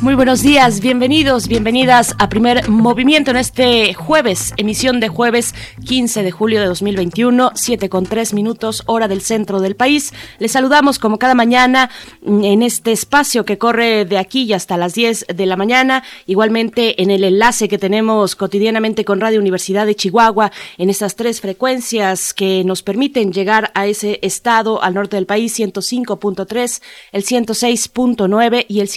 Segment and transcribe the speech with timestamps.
[0.00, 5.54] Muy buenos días, bienvenidos, bienvenidas a Primer Movimiento en este jueves, emisión de jueves
[5.86, 10.12] 15 de julio de 2021, 7 con 3 minutos, hora del centro del país.
[10.38, 11.90] Les saludamos como cada mañana
[12.24, 17.10] en este espacio que corre de aquí hasta las 10 de la mañana, igualmente en
[17.10, 22.64] el enlace que tenemos cotidianamente con Radio Universidad de Chihuahua, en estas tres frecuencias que
[22.64, 26.82] nos permiten llegar a ese estado al norte del país, 105.3,
[27.12, 28.88] el 106.9 y el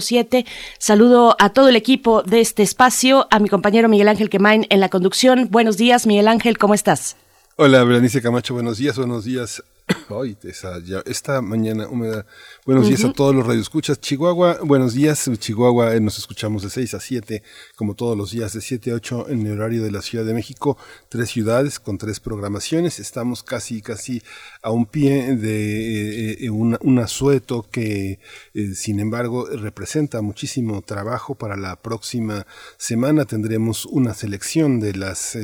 [0.00, 0.46] 105.7
[0.78, 4.80] Saludo a todo el equipo de este espacio, a mi compañero Miguel Ángel Quemain en
[4.80, 5.48] la conducción.
[5.50, 7.16] Buenos días, Miguel Ángel, ¿cómo estás?
[7.56, 9.62] Hola, Berenice Camacho, buenos días, buenos días
[10.08, 10.36] Hoy,
[11.04, 12.24] esta mañana húmeda.
[12.64, 14.00] Buenos días a todos los radioescuchas.
[14.00, 15.30] Chihuahua, buenos días.
[15.38, 17.42] Chihuahua, eh, nos escuchamos de 6 a 7,
[17.76, 20.32] como todos los días, de 7 a 8 en el horario de la Ciudad de
[20.32, 20.78] México.
[21.10, 22.98] Tres ciudades con tres programaciones.
[22.98, 24.22] Estamos casi, casi
[24.62, 28.20] a un pie de eh, eh, un, asueto que,
[28.74, 32.46] sin embargo, representa muchísimo trabajo para la próxima
[32.78, 33.26] semana.
[33.26, 35.36] Tendremos una selección de las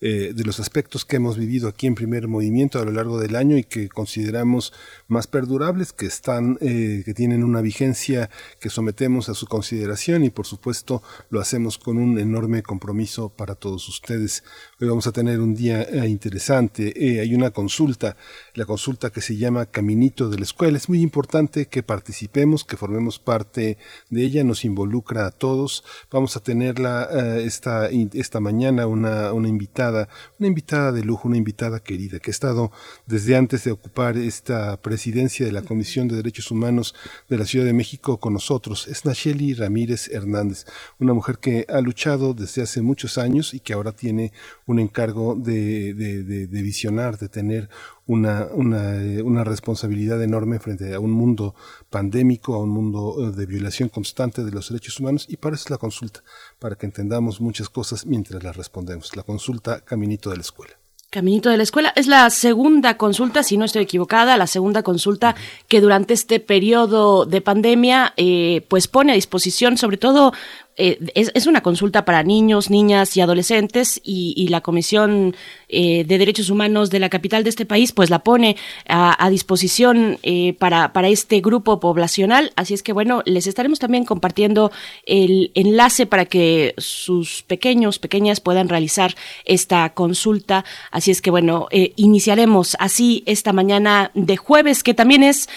[0.00, 3.34] eh, de los aspectos que hemos vivido aquí en primer movimiento a lo largo del
[3.34, 4.72] año y que consideramos
[5.08, 10.30] más perdurables, que están, eh, que tienen una vigencia que sometemos a su consideración y
[10.30, 14.44] por supuesto lo hacemos con un enorme compromiso para todos ustedes.
[14.80, 16.94] Hoy vamos a tener un día eh, interesante.
[17.20, 18.16] hay una consulta,
[18.54, 20.76] la consulta que se llama Caminito de la Escuela.
[20.76, 23.76] Es muy importante que participemos, que formemos parte
[24.08, 25.82] de ella, nos involucra a todos.
[26.12, 27.08] Vamos a tenerla
[27.40, 32.32] esta, esta mañana una, una invitada una invitada de lujo, una invitada querida, que ha
[32.32, 32.70] estado
[33.06, 36.94] desde antes de ocupar esta presidencia de la Comisión de Derechos Humanos
[37.28, 38.86] de la Ciudad de México con nosotros.
[38.86, 40.66] Es Nacheli Ramírez Hernández,
[41.00, 44.32] una mujer que ha luchado desde hace muchos años y que ahora tiene
[44.68, 47.68] un encargo de, de visionar, de tener
[48.06, 51.54] una, eh, una, responsabilidad enorme frente a un mundo
[51.90, 55.64] pandémico, a un mundo eh, de violación constante de los derechos humanos y para eso
[55.64, 56.22] es la consulta,
[56.58, 59.16] para que entendamos muchas cosas mientras las respondemos.
[59.16, 60.78] La consulta Caminito de la Escuela.
[61.10, 65.34] Caminito de la Escuela es la segunda consulta, si no estoy equivocada, la segunda consulta
[65.66, 70.34] que durante este periodo de pandemia eh, pues pone a disposición sobre todo
[70.78, 75.34] eh, es, una consulta para niños, niñas y adolescentes y, la Comisión
[75.68, 78.56] eh, de Derechos Humanos de la capital de este país pues la pone
[78.88, 82.52] a, disposición eh, para, para este grupo poblacional.
[82.56, 84.72] Así es que bueno, les estaremos también compartiendo
[85.04, 89.14] el enlace para que sus pequeños, pequeñas puedan realizar
[89.44, 90.64] esta consulta.
[90.90, 95.48] Así es que bueno, iniciaremos así esta mañana de jueves, que también es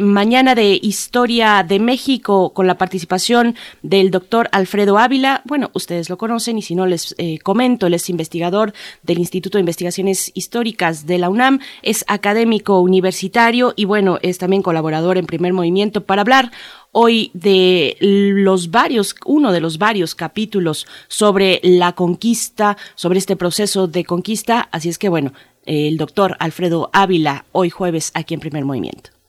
[0.00, 5.42] mañana de Historia de México con la participación del doctor Alfredo Ávila.
[5.44, 8.72] Bueno, ustedes lo conocen y si no les eh, comento, él es investigador
[9.02, 14.62] del Instituto de Investigaciones Históricas de la UNAM, es académico universitario y bueno, es también
[14.62, 16.52] colaborador en Primer Movimiento para hablar
[16.92, 23.86] hoy de los varios, uno de los varios capítulos sobre la conquista, sobre este proceso
[23.86, 24.68] de conquista.
[24.70, 25.32] Así es que bueno,
[25.64, 29.21] el doctor Alfredo Ávila, hoy jueves aquí en Primer Movimiento.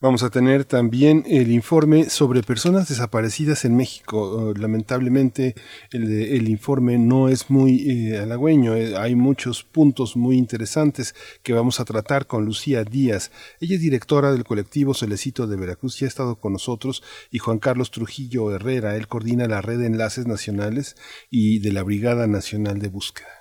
[0.00, 4.52] Vamos a tener también el informe sobre personas desaparecidas en México.
[4.52, 5.56] Uh, lamentablemente
[5.90, 8.76] el, informe no es muy eh, halagüeño.
[8.76, 13.32] Eh, hay muchos puntos muy interesantes que vamos a tratar con Lucía Díaz.
[13.60, 17.02] Ella es directora del colectivo Solecito de Veracruz y ha estado con nosotros.
[17.32, 20.94] Y Juan Carlos Trujillo Herrera, él coordina la red de enlaces nacionales
[21.28, 23.37] y de la Brigada Nacional de Búsqueda.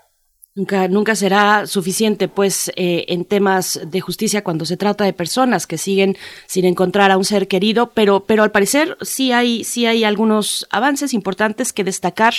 [0.58, 5.68] Nunca, nunca será suficiente, pues, eh, en temas de justicia cuando se trata de personas
[5.68, 9.86] que siguen sin encontrar a un ser querido, pero, pero al parecer sí hay, sí
[9.86, 12.34] hay algunos avances importantes que destacar.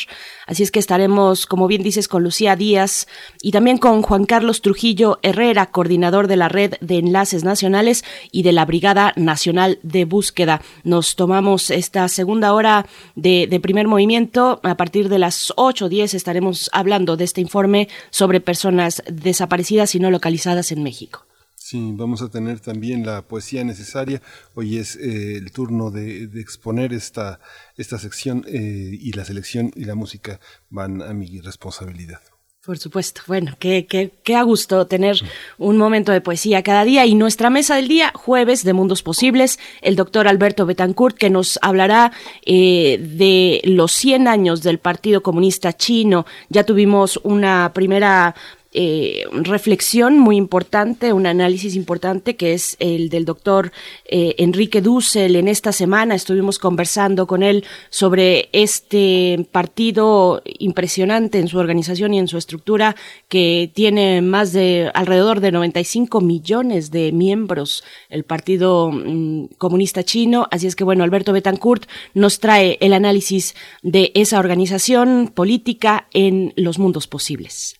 [0.48, 3.06] Así es que estaremos, como bien dices, con Lucía Díaz
[3.40, 8.42] y también con Juan Carlos Trujillo Herrera, coordinador de la Red de Enlaces Nacionales y
[8.42, 10.60] de la Brigada Nacional de Búsqueda.
[10.82, 12.84] Nos tomamos esta segunda hora
[13.14, 14.58] de, de primer movimiento.
[14.64, 19.94] A partir de las 8 o 10 estaremos hablando de este informe sobre personas desaparecidas
[19.94, 21.26] y no localizadas en México.
[21.68, 24.22] Sí, vamos a tener también la poesía necesaria.
[24.54, 27.40] Hoy es eh, el turno de, exponer esta,
[27.76, 30.40] esta sección eh, y la selección y la música
[30.70, 32.22] van a mi responsabilidad.
[32.68, 33.22] Por supuesto.
[33.26, 35.16] Bueno, qué, qué, qué a gusto tener
[35.56, 37.06] un momento de poesía cada día.
[37.06, 41.58] Y nuestra mesa del día, jueves de Mundos Posibles, el doctor Alberto Betancourt, que nos
[41.62, 42.12] hablará
[42.44, 46.26] eh, de los 100 años del Partido Comunista Chino.
[46.50, 48.34] Ya tuvimos una primera
[48.80, 53.72] eh, reflexión muy importante, un análisis importante que es el del doctor
[54.04, 55.34] eh, Enrique Dussel.
[55.34, 62.20] En esta semana estuvimos conversando con él sobre este partido impresionante en su organización y
[62.20, 62.94] en su estructura
[63.26, 70.46] que tiene más de alrededor de 95 millones de miembros, el Partido mm, Comunista Chino.
[70.52, 76.52] Así es que bueno, Alberto Betancourt nos trae el análisis de esa organización política en
[76.54, 77.77] los mundos posibles.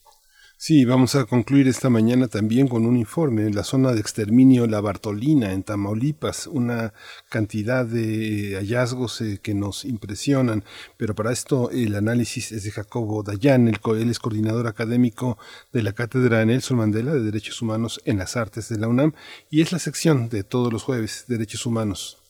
[0.60, 4.66] Sí, vamos a concluir esta mañana también con un informe en la zona de exterminio
[4.66, 6.92] La Bartolina, en Tamaulipas, una
[7.28, 10.64] cantidad de hallazgos eh, que nos impresionan,
[10.96, 15.38] pero para esto el análisis es de Jacobo Dayan, él es coordinador académico
[15.72, 19.12] de la Cátedra Nelson Mandela de Derechos Humanos en las Artes de la UNAM
[19.50, 22.27] y es la sección de todos los jueves, Derechos Humanos.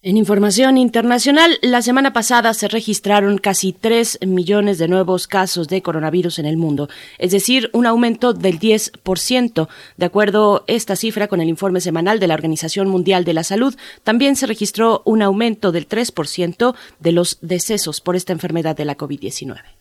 [0.00, 5.82] En información internacional, la semana pasada se registraron casi 3 millones de nuevos casos de
[5.82, 9.68] coronavirus en el mundo, es decir, un aumento del 10%.
[9.96, 13.42] De acuerdo a esta cifra con el informe semanal de la Organización Mundial de la
[13.42, 13.74] Salud,
[14.04, 18.96] también se registró un aumento del 3% de los decesos por esta enfermedad de la
[18.96, 19.77] COVID-19.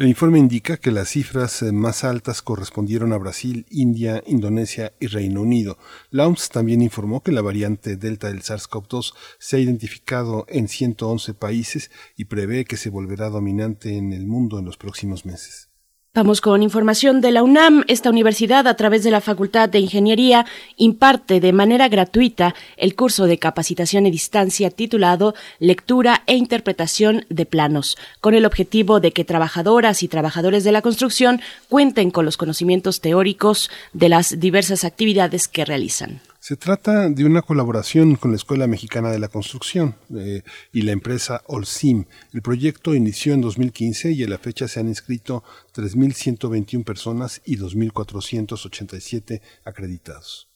[0.00, 5.08] El informe indica que las cifras eh, más altas correspondieron a Brasil, India, Indonesia y
[5.08, 5.76] Reino Unido.
[6.08, 11.34] La OMS también informó que la variante Delta del SARS-CoV-2 se ha identificado en 111
[11.34, 15.69] países y prevé que se volverá dominante en el mundo en los próximos meses.
[16.12, 17.84] Vamos con información de la UNAM.
[17.86, 20.44] Esta universidad, a través de la Facultad de Ingeniería,
[20.76, 27.46] imparte de manera gratuita el curso de capacitación a distancia titulado Lectura e Interpretación de
[27.46, 32.36] Planos, con el objetivo de que trabajadoras y trabajadores de la construcción cuenten con los
[32.36, 36.20] conocimientos teóricos de las diversas actividades que realizan.
[36.40, 40.40] Se trata de una colaboración con la Escuela Mexicana de la Construcción eh,
[40.72, 42.06] y la empresa Olsim.
[42.32, 45.44] El proyecto inició en 2015 y a la fecha se han inscrito
[45.74, 50.48] 3.121 personas y 2.487 acreditados.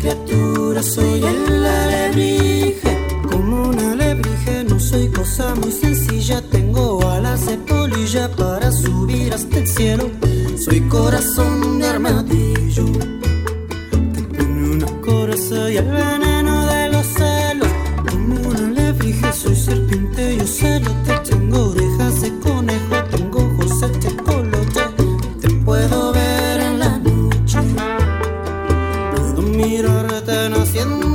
[0.00, 3.06] Criatura, soy el alebrije.
[3.30, 6.42] Como un alebrije, no soy cosa muy sencilla.
[6.50, 10.10] Tengo alas de polilla para subir hasta el cielo.
[10.56, 12.84] Soy corazón de armadillo.
[15.10, 17.68] Una coraza y el veneno de los celos.
[18.08, 20.90] Como un alebrije, soy serpiente, yo celo.
[21.04, 24.80] Te tengo orejas de conejo, tengo ojos de chocolate.
[25.40, 27.58] Te puedo ver en la noche.
[29.16, 31.09] Puedo mirarte naciendo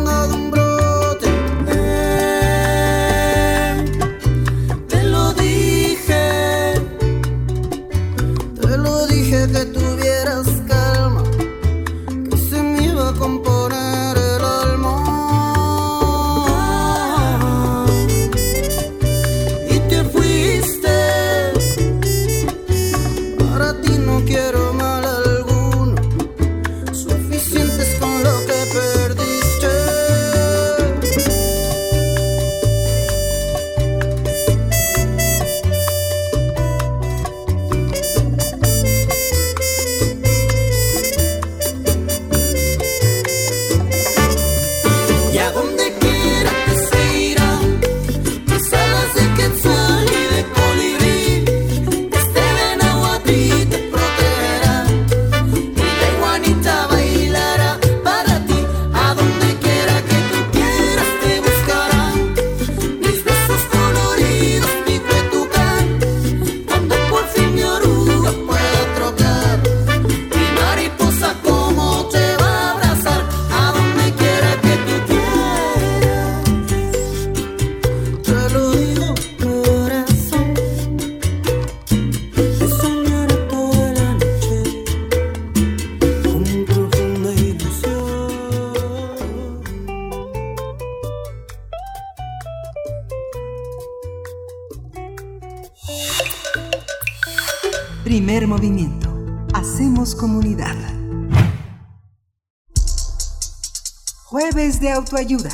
[105.05, 105.49] autoayuda.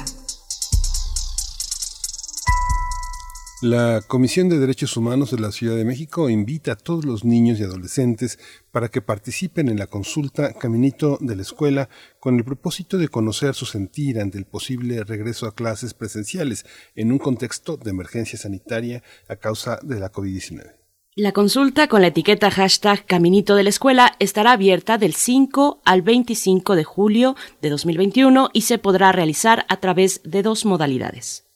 [3.61, 7.59] La Comisión de Derechos Humanos de la Ciudad de México invita a todos los niños
[7.59, 8.39] y adolescentes
[8.71, 11.89] para que participen en la consulta Caminito de la Escuela
[12.19, 16.65] con el propósito de conocer su sentir ante el posible regreso a clases presenciales
[16.95, 20.80] en un contexto de emergencia sanitaria a causa de la COVID-19.
[21.17, 26.03] La consulta con la etiqueta hashtag Caminito de la Escuela estará abierta del 5 al
[26.03, 31.49] 25 de julio de 2021 y se podrá realizar a través de dos modalidades.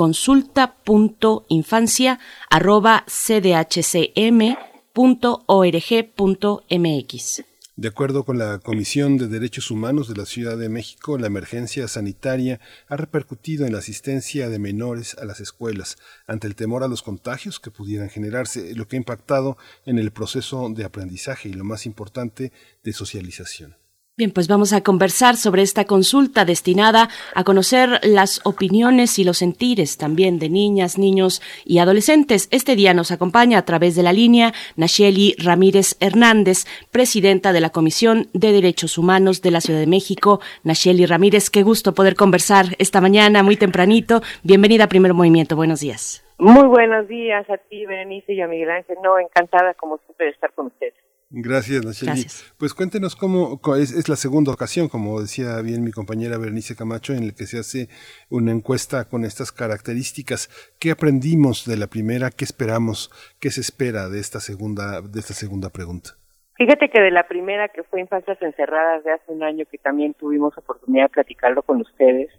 [7.76, 11.88] De acuerdo con la Comisión de Derechos Humanos de la Ciudad de México, la emergencia
[11.88, 15.96] sanitaria ha repercutido en la asistencia de menores a las escuelas
[16.26, 19.56] ante el temor a los contagios que pudieran generarse, lo que ha impactado
[19.86, 22.52] en el proceso de aprendizaje y lo más importante,
[22.84, 23.81] de socialización.
[24.14, 29.38] Bien, pues vamos a conversar sobre esta consulta destinada a conocer las opiniones y los
[29.38, 32.46] sentires también de niñas, niños y adolescentes.
[32.50, 37.70] Este día nos acompaña a través de la línea Nacheli Ramírez Hernández, presidenta de la
[37.70, 40.40] Comisión de Derechos Humanos de la Ciudad de México.
[40.62, 44.20] Nacheli Ramírez, qué gusto poder conversar esta mañana muy tempranito.
[44.42, 45.56] Bienvenida a Primer Movimiento.
[45.56, 46.22] Buenos días.
[46.36, 48.98] Muy buenos días a ti, Berenice y a Miguel Ángel.
[49.02, 50.92] No, encantada como siempre de estar con ustedes.
[51.34, 52.26] Gracias, Nacheli.
[52.58, 57.22] Pues cuéntenos cómo es, la segunda ocasión, como decía bien mi compañera Bernice Camacho, en
[57.22, 57.88] el que se hace
[58.28, 60.50] una encuesta con estas características.
[60.78, 62.30] ¿Qué aprendimos de la primera?
[62.30, 63.10] ¿Qué esperamos?
[63.40, 66.10] ¿Qué se espera de esta segunda, de esta segunda pregunta?
[66.56, 70.12] Fíjate que de la primera, que fue Infancias Encerradas de hace un año, que también
[70.12, 72.30] tuvimos oportunidad de platicarlo con ustedes,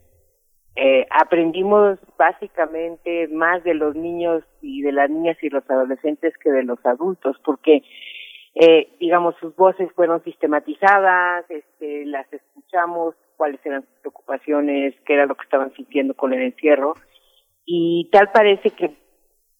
[0.75, 6.51] eh, aprendimos básicamente más de los niños y de las niñas y los adolescentes que
[6.51, 7.83] de los adultos, porque
[8.55, 15.25] eh, digamos, sus voces fueron sistematizadas, este, las escuchamos, cuáles eran sus preocupaciones, qué era
[15.25, 16.93] lo que estaban sintiendo con el encierro,
[17.65, 18.95] y tal parece que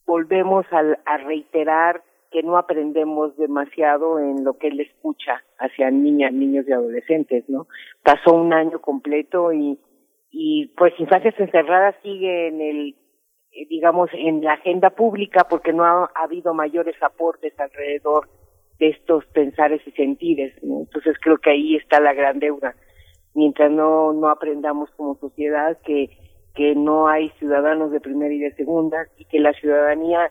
[0.06, 6.34] volvemos a, a reiterar que no aprendemos demasiado en lo que él escucha hacia niñas,
[6.34, 7.68] niños y adolescentes, ¿no?
[8.04, 9.80] Pasó un año completo y,
[10.76, 12.96] pues Infancias Encerradas sigue en el,
[13.52, 18.28] eh, digamos, en la agenda pública porque no ha habido mayores aportes alrededor
[18.80, 20.54] de estos pensares y sentires.
[20.62, 22.76] Entonces creo que ahí está la gran deuda.
[23.34, 26.10] Mientras no, no aprendamos como sociedad que,
[26.56, 30.30] que no hay ciudadanos de primera y de segunda y que la ciudadanía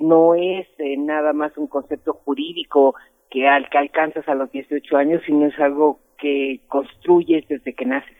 [0.00, 2.94] no es eh, nada más un concepto jurídico
[3.30, 7.84] que, al, que alcanzas a los 18 años, sino es algo que construyes desde que
[7.84, 8.16] naces.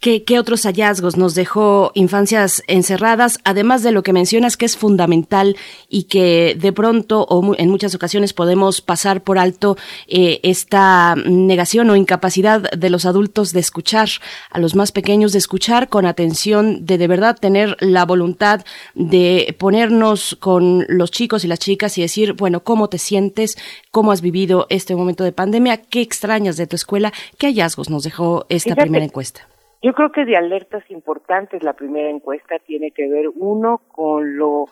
[0.00, 3.38] ¿Qué, otros hallazgos nos dejó infancias encerradas?
[3.44, 5.56] Además de lo que mencionas que es fundamental
[5.88, 9.76] y que de pronto o en muchas ocasiones podemos pasar por alto
[10.08, 14.08] eh, esta negación o incapacidad de los adultos de escuchar
[14.50, 19.54] a los más pequeños, de escuchar con atención, de de verdad tener la voluntad de
[19.58, 23.56] ponernos con los chicos y las chicas y decir, bueno, ¿cómo te sientes?
[23.92, 25.76] ¿Cómo has vivido este momento de pandemia?
[25.76, 27.12] ¿Qué extrañas de tu escuela?
[27.38, 29.42] ¿Qué hallazgos nos dejó esta primera encuesta?
[29.82, 34.64] Yo creo que de alertas importantes la primera encuesta tiene que ver uno con lo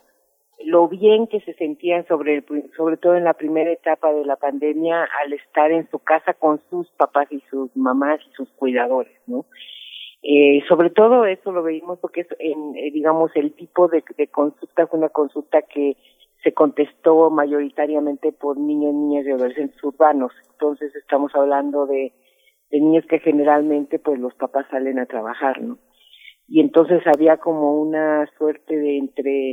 [0.64, 2.42] lo bien que se sentían sobre
[2.74, 6.58] sobre todo en la primera etapa de la pandemia al estar en su casa con
[6.70, 9.44] sus papás y sus mamás y sus cuidadores, ¿no?
[10.22, 14.28] Eh, sobre todo eso lo veíamos porque es en, eh, digamos el tipo de, de
[14.28, 15.96] consulta fue una consulta que
[16.42, 20.32] se contestó mayoritariamente por niños, niñas y adolescentes urbanos.
[20.52, 22.12] Entonces estamos hablando de
[22.70, 25.78] de niños que generalmente pues los papás salen a trabajar, ¿no?
[26.48, 29.50] Y entonces había como una suerte de entre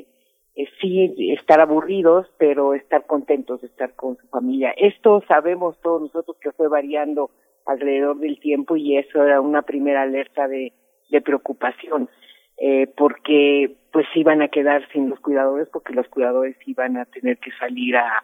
[0.56, 4.74] eh, sí estar aburridos, pero estar contentos de estar con su familia.
[4.78, 7.30] Esto sabemos todos nosotros que fue variando
[7.66, 10.74] alrededor del tiempo y eso era una primera alerta de,
[11.10, 12.10] de preocupación,
[12.58, 17.38] eh, porque pues iban a quedar sin los cuidadores porque los cuidadores iban a tener
[17.38, 18.24] que salir a,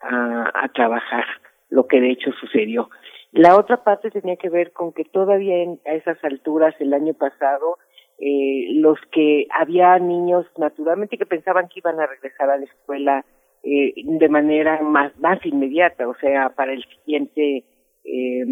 [0.00, 1.24] a, a trabajar,
[1.70, 2.90] lo que de hecho sucedió.
[3.32, 7.78] La otra parte tenía que ver con que todavía a esas alturas, el año pasado,
[8.18, 13.24] eh, los que había niños naturalmente que pensaban que iban a regresar a la escuela
[13.64, 17.64] eh, de manera más, más inmediata, o sea, para el siguiente
[18.04, 18.44] eh,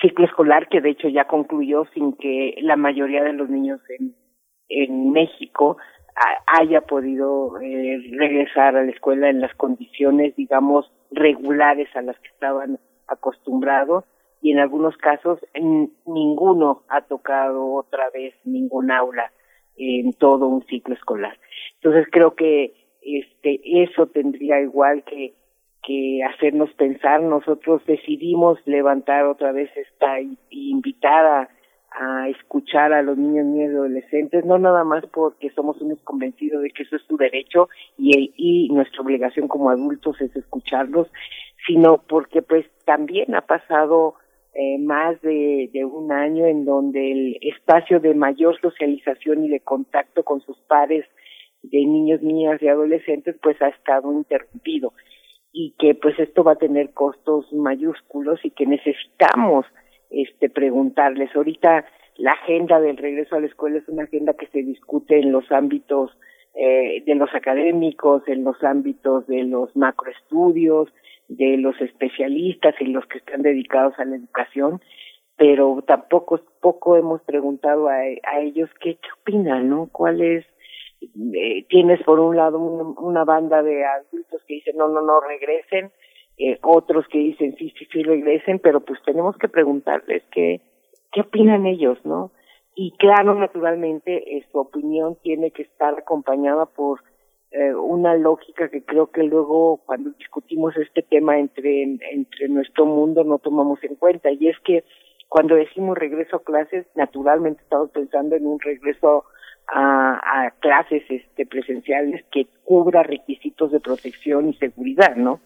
[0.00, 4.14] ciclo escolar, que de hecho ya concluyó sin que la mayoría de los niños en,
[4.68, 5.76] en México
[6.46, 12.28] haya podido eh, regresar a la escuela en las condiciones, digamos, regulares a las que
[12.28, 12.78] estaban
[13.08, 14.04] acostumbrados
[14.40, 15.38] y en algunos casos
[16.06, 19.32] ninguno ha tocado otra vez ningún aula
[19.76, 21.38] en todo un ciclo escolar.
[21.76, 25.34] Entonces creo que este eso tendría igual que
[25.82, 27.20] que hacernos pensar.
[27.22, 30.18] Nosotros decidimos levantar otra vez esta
[30.50, 31.48] invitada
[31.94, 36.62] a escuchar a los niños, niñas y adolescentes, no nada más porque somos unos convencidos
[36.62, 37.68] de que eso es su derecho
[37.98, 41.08] y, y nuestra obligación como adultos es escucharlos,
[41.66, 44.14] sino porque pues también ha pasado
[44.54, 49.60] eh, más de, de, un año en donde el espacio de mayor socialización y de
[49.60, 51.04] contacto con sus pares
[51.62, 54.92] de niños, niñas y adolescentes pues ha estado interrumpido
[55.52, 59.66] y que pues esto va a tener costos mayúsculos y que necesitamos
[60.10, 61.84] este preguntarles ahorita
[62.16, 65.50] la agenda del regreso a la escuela es una agenda que se discute en los
[65.50, 66.10] ámbitos
[66.54, 70.88] eh, de los académicos, en los ámbitos de los macroestudios,
[71.28, 74.82] de los especialistas y los que están dedicados a la educación,
[75.36, 79.88] pero tampoco poco hemos preguntado a, a ellos qué, qué opinan, ¿no?
[79.90, 80.44] ¿Cuál es?
[81.34, 85.90] Eh, tienes por un lado una, banda de adultos que dicen no, no, no regresen,
[86.38, 90.60] eh, otros que dicen sí, sí, sí regresen, pero pues tenemos que preguntarles qué,
[91.12, 92.32] qué opinan ellos, ¿no?
[92.74, 97.00] Y claro, naturalmente, eh, su opinión tiene que estar acompañada por
[97.50, 103.24] eh, una lógica que creo que luego cuando discutimos este tema entre, entre nuestro mundo
[103.24, 104.84] no tomamos en cuenta, y es que
[105.28, 109.24] cuando decimos regreso a clases, naturalmente estamos pensando en un regreso
[109.68, 115.40] a, a clases este, presenciales que cubra requisitos de protección y seguridad, ¿no?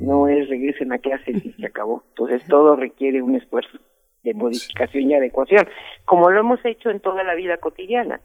[0.00, 2.02] No es regresen a clases y se acabó.
[2.10, 3.78] Entonces todo requiere un esfuerzo
[4.22, 5.68] de modificación y adecuación,
[6.04, 8.20] como lo hemos hecho en toda la vida cotidiana.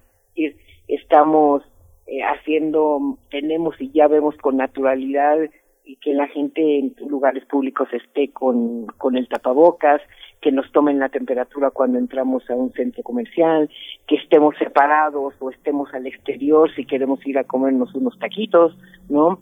[0.88, 1.64] Estamos
[2.08, 5.38] eh, haciendo, tenemos y ya vemos con naturalidad
[5.86, 10.02] y que la gente en lugares públicos esté con, con el tapabocas,
[10.42, 13.70] que nos tomen la temperatura cuando entramos a un centro comercial,
[14.08, 18.76] que estemos separados o estemos al exterior si queremos ir a comernos unos taquitos,
[19.08, 19.40] ¿no?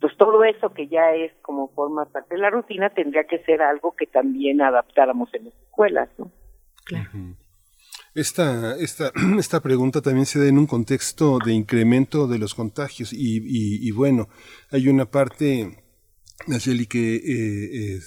[0.00, 3.62] Pues todo eso que ya es como forma parte de la rutina tendría que ser
[3.62, 6.32] algo que también adaptáramos en las escuelas, ¿no?
[6.84, 7.08] Claro.
[8.14, 13.12] Esta, esta, esta pregunta también se da en un contexto de incremento de los contagios
[13.12, 14.28] y, y, y bueno,
[14.72, 15.81] hay una parte
[16.46, 18.00] Nayeli, que eh,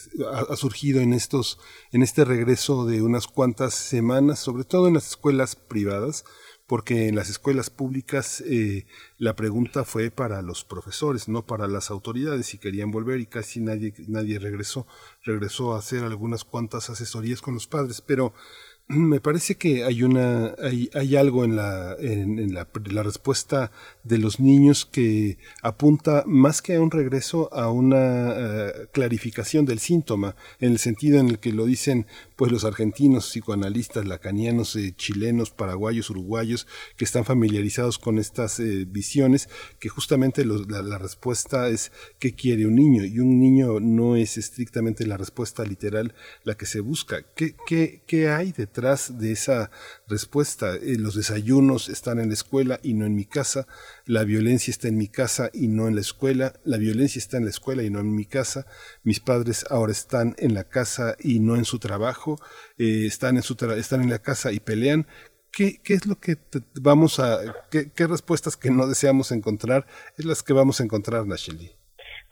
[0.49, 1.59] ha, surgido en estos,
[1.91, 6.25] en este regreso de unas cuantas semanas, sobre todo en las escuelas privadas,
[6.67, 8.85] porque en las escuelas públicas eh,
[9.17, 13.59] la pregunta fue para los profesores, no para las autoridades, si querían volver y casi
[13.59, 14.87] nadie, nadie regresó,
[15.23, 18.33] regresó a hacer algunas cuantas asesorías con los padres, pero
[18.87, 23.71] me parece que hay una hay, algo en la en, la, respuesta
[24.05, 29.79] de los niños que apunta más que a un regreso a una eh, clarificación del
[29.79, 34.93] síntoma en el sentido en el que lo dicen pues los argentinos psicoanalistas lacanianos eh,
[34.95, 41.91] chilenos paraguayos uruguayos que están familiarizados con estas eh, visiones que justamente la, respuesta es
[42.19, 46.13] qué quiere un niño y un niño no es estrictamente la respuesta literal
[46.43, 47.23] la que se busca.
[47.35, 49.69] Qué qué, qué hay de detrás de esa
[50.07, 50.73] respuesta.
[50.81, 53.67] Los desayunos están en la escuela y no en mi casa,
[54.05, 57.45] la violencia está en mi casa y no en la escuela, la violencia está en
[57.45, 58.65] la escuela y no en mi casa,
[59.03, 62.37] mis padres ahora están en la casa y no en su trabajo,
[62.77, 65.05] eh, están, en su están en la casa y pelean.
[65.51, 66.35] ¿Qué, ¿Qué, es lo que
[66.81, 67.39] vamos a,
[67.71, 69.85] qué, qué, respuestas que no deseamos encontrar
[70.17, 71.71] es las que vamos a encontrar, Nacheli?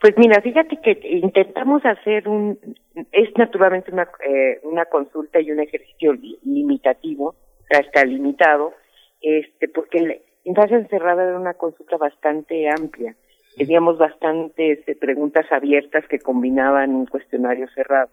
[0.00, 2.58] Pues mira, fíjate que intentamos hacer un,
[3.12, 7.34] es naturalmente una, eh, una consulta y un ejercicio limitativo,
[7.70, 8.74] está limitado,
[9.20, 13.14] este, porque infancia encerrada era una consulta bastante amplia.
[13.56, 18.10] Teníamos bastantes este, preguntas abiertas que combinaban un cuestionario cerrado.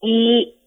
[0.00, 0.58] Y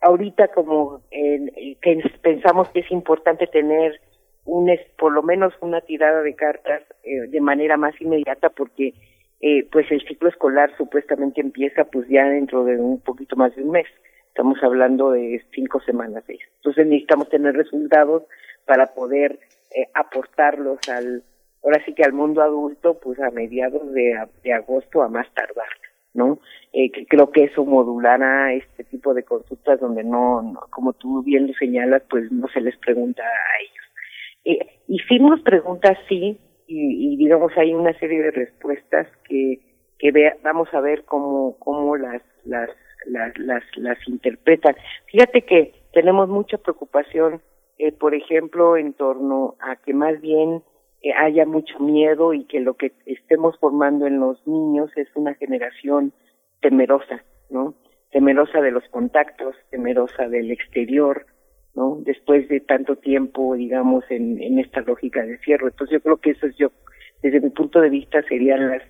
[0.00, 1.76] ahorita como eh,
[2.22, 4.00] pensamos que es importante tener
[4.44, 8.92] un, por lo menos una tirada de cartas eh, de manera más inmediata porque
[9.40, 13.62] eh, pues el ciclo escolar supuestamente empieza pues ya dentro de un poquito más de
[13.62, 13.86] un mes.
[14.28, 16.40] Estamos hablando de cinco semanas, seis.
[16.56, 18.24] Entonces necesitamos tener resultados
[18.66, 19.38] para poder
[19.74, 21.22] eh, aportarlos al,
[21.62, 25.68] ahora sí que al mundo adulto, pues a mediados de, de agosto a más tardar,
[26.12, 26.38] ¿no?
[26.72, 31.46] Eh, que creo que eso modulará este tipo de consultas donde no, como tú bien
[31.46, 33.84] lo señalas, pues no se les pregunta a ellos.
[34.44, 39.60] Eh, hicimos preguntas, sí, y, y, digamos hay una serie de respuestas que
[39.98, 42.70] que vea, vamos a ver cómo cómo las las
[43.06, 44.74] las las, las interpretan
[45.06, 47.42] fíjate que tenemos mucha preocupación
[47.78, 50.62] eh, por ejemplo en torno a que más bien
[51.02, 55.34] eh, haya mucho miedo y que lo que estemos formando en los niños es una
[55.34, 56.12] generación
[56.60, 57.74] temerosa no
[58.10, 61.26] temerosa de los contactos temerosa del exterior
[61.74, 61.98] ¿no?
[62.00, 65.66] Después de tanto tiempo, digamos, en, en esta lógica de cierre.
[65.66, 66.70] Entonces yo creo que eso es yo,
[67.22, 68.82] desde mi punto de vista, serían las,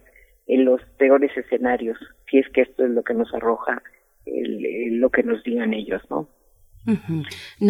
[0.46, 1.98] en los peores escenarios,
[2.30, 3.82] si es que esto es lo que nos arroja
[4.26, 6.28] el, lo que nos digan ellos, ¿no?
[6.86, 7.64] Uh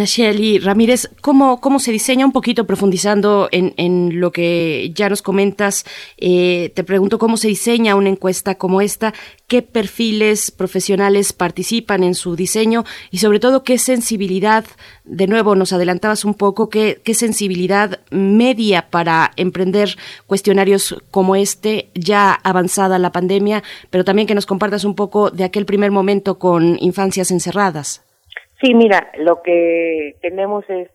[0.60, 5.84] Ramírez, ¿cómo, ¿cómo se diseña un poquito profundizando en, en lo que ya nos comentas?
[6.16, 9.14] Eh, te pregunto cómo se diseña una encuesta como esta,
[9.46, 14.64] qué perfiles profesionales participan en su diseño y sobre todo qué sensibilidad,
[15.04, 19.96] de nuevo nos adelantabas un poco, qué, qué sensibilidad media para emprender
[20.26, 25.44] cuestionarios como este, ya avanzada la pandemia, pero también que nos compartas un poco de
[25.44, 28.03] aquel primer momento con infancias encerradas.
[28.62, 30.88] Sí, mira, lo que tenemos es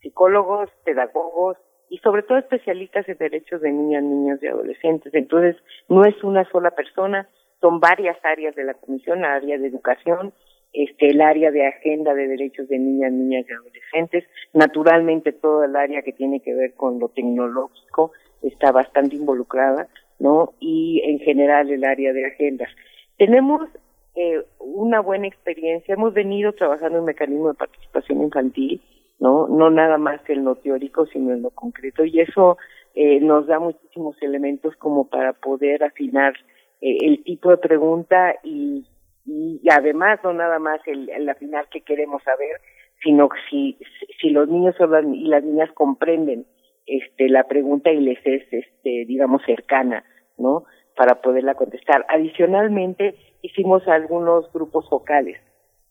[0.00, 1.56] psicólogos, pedagogos
[1.88, 5.12] y sobre todo especialistas en derechos de niñas, niños y adolescentes.
[5.14, 5.56] Entonces,
[5.88, 7.28] no es una sola persona,
[7.60, 10.32] son varias áreas de la comisión, la área de educación,
[10.72, 15.74] este, el área de agenda de derechos de niñas, niñas y adolescentes, naturalmente todo el
[15.74, 19.88] área que tiene que ver con lo tecnológico está bastante involucrada,
[20.20, 20.54] ¿no?
[20.60, 22.70] Y en general el área de agendas.
[23.18, 23.68] Tenemos
[24.14, 28.82] eh, una buena experiencia, hemos venido trabajando en mecanismo de participación infantil,
[29.18, 29.46] ¿no?
[29.48, 32.56] No nada más en lo teórico, sino en lo concreto, y eso
[32.94, 36.34] eh, nos da muchísimos elementos como para poder afinar
[36.80, 38.86] eh, el tipo de pregunta y,
[39.26, 42.60] y, además no nada más el, el afinar que queremos saber,
[43.02, 43.78] sino si,
[44.20, 44.74] si los niños
[45.14, 46.46] y las niñas comprenden
[46.86, 50.04] este, la pregunta y les es, este, digamos, cercana,
[50.38, 50.64] ¿no?
[50.96, 52.04] Para poderla contestar.
[52.08, 55.40] Adicionalmente, hicimos algunos grupos focales,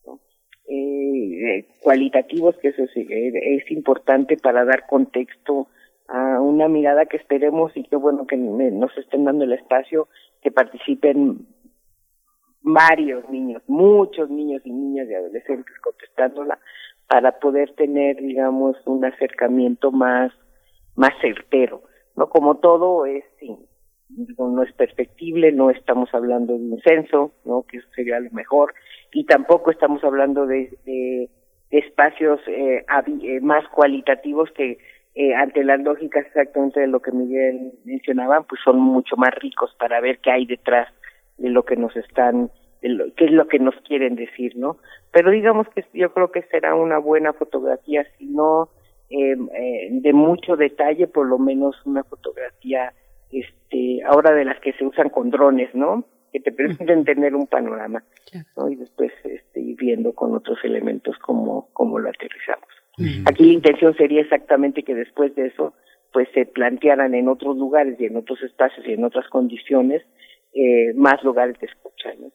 [0.05, 0.19] ¿no?
[0.67, 5.67] eh, cualitativos, que eso es, es importante para dar contexto
[6.07, 10.07] a una mirada que esperemos y que bueno que nos estén dando el espacio
[10.41, 11.45] que participen
[12.62, 16.59] varios niños, muchos niños y niñas y adolescentes contestándola
[17.07, 20.31] para poder tener, digamos, un acercamiento más,
[20.95, 21.81] más certero.
[22.15, 23.23] No como todo es,
[24.10, 28.74] no es perfectible, no estamos hablando de un censo, no que eso sería lo mejor,
[29.13, 31.30] y tampoco estamos hablando de, de,
[31.72, 32.84] espacios eh,
[33.24, 34.80] eh, más cualitativos que
[35.15, 39.76] eh, ante las lógicas exactamente de lo que Miguel mencionaba, pues son mucho más ricos
[39.80, 40.88] para ver qué hay detrás
[41.38, 42.50] de lo que nos están,
[42.82, 44.78] de qué es lo que nos quieren decir, ¿no?
[45.12, 48.69] Pero digamos que yo creo que será una buena fotografía, si no
[49.10, 52.93] eh, eh, de mucho detalle, por lo menos una fotografía,
[53.32, 56.06] este, ahora de las que se usan con drones, ¿no?
[56.32, 58.04] Que te permiten tener un panorama,
[58.58, 58.70] ¿no?
[58.70, 62.68] Y después este, ir viendo con otros elementos cómo, cómo lo aterrizamos.
[63.26, 65.74] Aquí la intención sería exactamente que después de eso,
[66.12, 70.04] pues se plantearan en otros lugares y en otros espacios y en otras condiciones
[70.54, 72.10] eh, más lugares de escucha.
[72.20, 72.32] ¿no?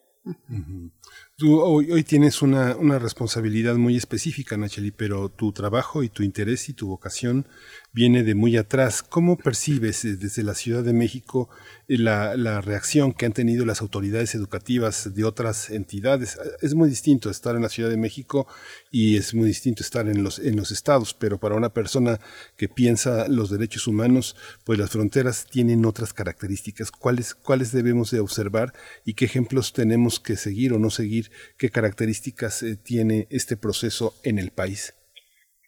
[1.37, 6.23] Tú hoy, hoy tienes una, una, responsabilidad muy específica, Nacheli, pero tu trabajo y tu
[6.23, 7.45] interés y tu vocación
[7.91, 9.03] viene de muy atrás.
[9.03, 11.49] ¿Cómo percibes eh, desde la Ciudad de México
[11.87, 16.39] la, reacción que han tenido las autoridades educativas de otras entidades?
[16.61, 18.47] Es muy distinto estar en la Ciudad de México
[18.91, 22.19] y es muy distinto estar en los, en los estados, pero para una persona
[22.57, 26.91] que piensa los derechos humanos, pues las fronteras tienen otras características.
[26.91, 31.25] ¿Cuáles, cuáles debemos de observar y qué ejemplos tenemos que seguir o no seguir
[31.57, 34.93] qué características eh, tiene este proceso en el país.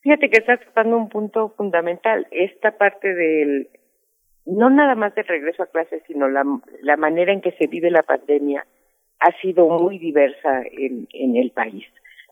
[0.02, 3.70] Fíjate que estás tocando un punto fundamental, esta parte del,
[4.48, 6.44] no nada más del regreso a clases, sino la,
[6.82, 8.66] la manera en que se vive la pandemia
[9.20, 11.86] ha sido muy diversa en, en el país.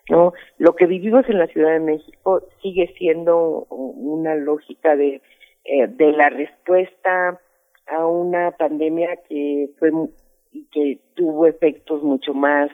[0.09, 0.33] ¿no?
[0.57, 5.21] Lo que vivimos en la Ciudad de México sigue siendo una lógica de,
[5.63, 7.39] eh, de la respuesta
[7.87, 9.91] a una pandemia que fue
[10.71, 12.71] que tuvo efectos mucho más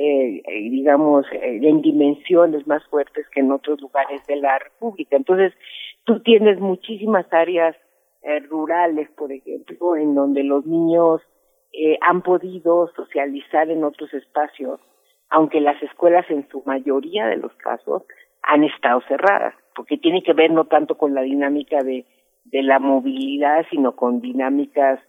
[0.00, 5.16] eh, eh, digamos, eh, en dimensiones más fuertes que en otros lugares de la República.
[5.16, 5.52] Entonces,
[6.04, 7.74] tú tienes muchísimas áreas
[8.28, 11.22] eh, rurales, por ejemplo, en donde los niños
[11.72, 14.80] eh, han podido socializar en otros espacios,
[15.30, 18.02] aunque las escuelas en su mayoría de los casos
[18.42, 22.04] han estado cerradas, porque tiene que ver no tanto con la dinámica de,
[22.44, 25.00] de la movilidad, sino con dinámicas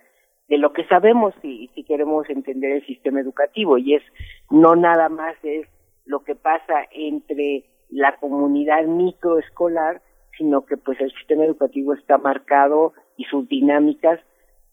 [0.48, 4.04] de lo que sabemos si, si queremos entender el sistema educativo y es
[4.50, 5.68] no nada más es
[6.06, 10.02] lo que pasa entre la comunidad microescolar,
[10.38, 14.20] sino que pues el sistema educativo está marcado y sus dinámicas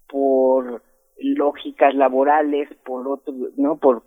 [0.09, 0.83] por
[1.19, 4.05] lógicas laborales, por otro, no, por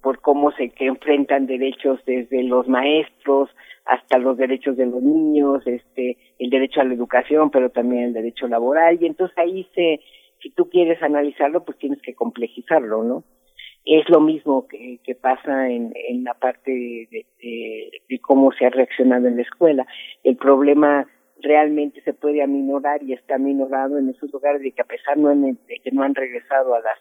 [0.00, 3.50] por cómo se que enfrentan derechos desde los maestros
[3.84, 8.12] hasta los derechos de los niños, este, el derecho a la educación, pero también el
[8.12, 10.00] derecho laboral y entonces ahí se
[10.40, 13.24] si tú quieres analizarlo, pues tienes que complejizarlo, ¿no?
[13.84, 19.26] Es lo mismo que, que pasa en, en la parte de, cómo se ha reaccionado
[19.26, 19.86] en la escuela.
[20.22, 21.06] El problema
[21.42, 25.56] realmente se puede aminorar y está aminorado en esos lugares de que a pesar de
[25.82, 26.98] que no han regresado a las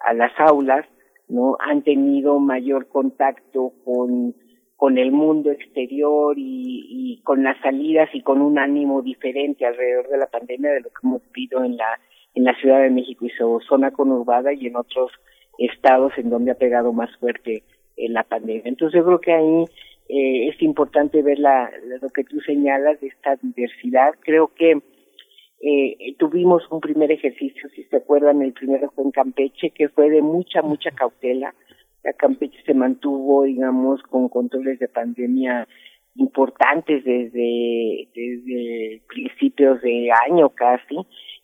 [0.00, 0.86] a las aulas,
[1.28, 4.34] no han tenido mayor contacto con
[4.76, 10.08] con el mundo exterior y, y con las salidas y con un ánimo diferente alrededor
[10.08, 11.98] de la pandemia de lo que hemos vivido en la
[12.34, 15.10] en la Ciudad de México y su zona conurbada y en otros
[15.58, 17.64] estados en donde ha pegado más fuerte
[17.96, 18.62] en la pandemia.
[18.66, 19.64] Entonces yo creo que ahí
[20.08, 24.14] eh, es importante ver la, lo que tú señalas de esta diversidad.
[24.20, 24.80] Creo que
[25.60, 30.08] eh, tuvimos un primer ejercicio, si se acuerdan, el primero fue en Campeche, que fue
[30.08, 31.54] de mucha, mucha cautela.
[32.04, 35.66] La Campeche se mantuvo, digamos, con controles de pandemia
[36.14, 40.96] importantes desde, desde principios de año casi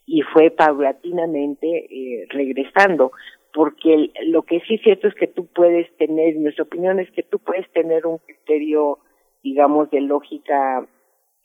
[0.07, 3.13] y fue paulatinamente eh, regresando.
[3.55, 7.23] Porque lo que sí es cierto es que tú puedes tener, nuestra opinión es que
[7.23, 8.99] tú puedes tener un criterio,
[9.45, 10.87] digamos, de lógica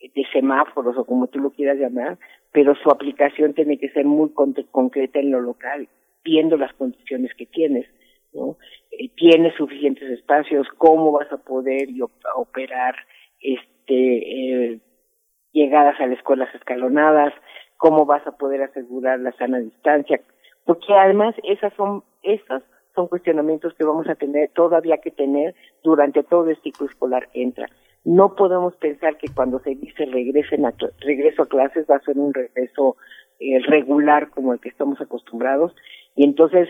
[0.02, 2.18] de semáforos o como tú lo quieras llamar,
[2.52, 5.88] pero su aplicación tiene que ser muy concreta en lo local,
[6.24, 7.86] viendo las condiciones que tienes.
[8.34, 8.58] ¿no?
[8.92, 11.90] Eh, tienes suficientes espacios, cómo vas a poder
[12.36, 12.96] operar
[13.40, 14.80] este eh,
[15.52, 17.34] llegadas a las escuelas escalonadas,
[17.78, 20.22] cómo vas a poder asegurar la sana distancia,
[20.70, 22.62] porque además esas son esas
[22.94, 27.42] son cuestionamientos que vamos a tener todavía que tener durante todo el ciclo escolar que
[27.42, 27.66] entra.
[28.06, 32.20] No podemos pensar que cuando se dice regresen a regreso a clases va a ser
[32.20, 32.98] un regreso
[33.40, 35.76] eh, regular como el que estamos acostumbrados
[36.16, 36.70] y entonces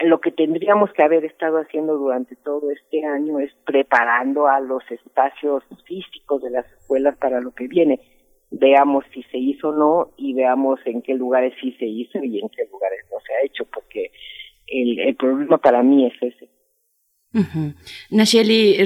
[0.00, 4.82] lo que tendríamos que haber estado haciendo durante todo este año es preparando a los
[4.90, 8.00] espacios físicos de las escuelas para lo que viene.
[8.52, 12.38] Veamos si se hizo o no y veamos en qué lugares sí se hizo y
[12.38, 14.12] en qué lugares no se ha hecho, porque
[14.66, 16.48] el, el problema para mí es ese.
[17.34, 17.72] Uh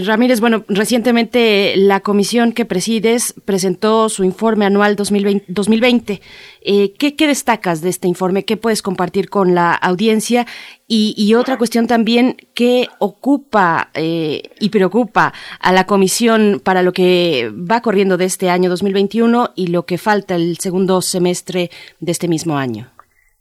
[0.06, 6.20] Ramírez, bueno, recientemente la comisión que presides presentó su informe anual 2020.
[6.62, 8.44] Eh, ¿qué, destacas de este informe?
[8.44, 10.46] ¿Qué puedes compartir con la audiencia?
[10.88, 17.50] Y, otra cuestión también, ¿qué ocupa eh, y preocupa a la comisión para lo que
[17.52, 22.28] va corriendo de este año 2021 y lo que falta el segundo semestre de este
[22.28, 22.86] mismo año?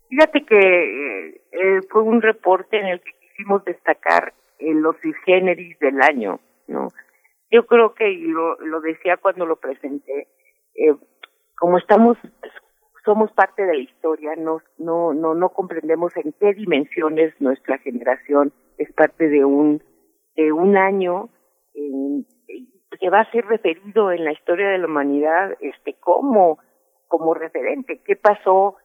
[0.09, 4.33] Fíjate que eh, fue un reporte en el que quisimos destacar
[4.65, 6.89] en los generis del año, ¿no?
[7.51, 10.27] Yo creo que, y lo, lo decía cuando lo presenté,
[10.75, 10.95] eh,
[11.57, 12.17] como estamos,
[13.05, 18.51] somos parte de la historia, no, no, no, no comprendemos en qué dimensiones nuestra generación
[18.77, 19.81] es parte de un,
[20.37, 21.29] un año
[22.99, 26.59] que va a ser referido en la historia de la humanidad, este, como,
[27.07, 28.75] como referente, qué pasó,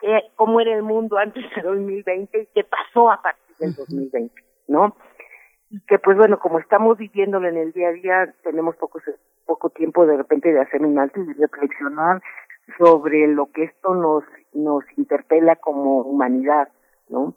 [0.00, 4.34] qué, cómo era el mundo antes de 2020 y qué pasó a partir del 2020,
[4.68, 4.96] ¿no?
[5.70, 9.00] Y que pues bueno, como estamos viviéndolo en el día a día, tenemos poco,
[9.46, 12.20] poco tiempo de repente de hacer un alto y de reflexionar
[12.76, 16.68] sobre lo que esto nos, nos interpela como humanidad,
[17.08, 17.34] ¿no?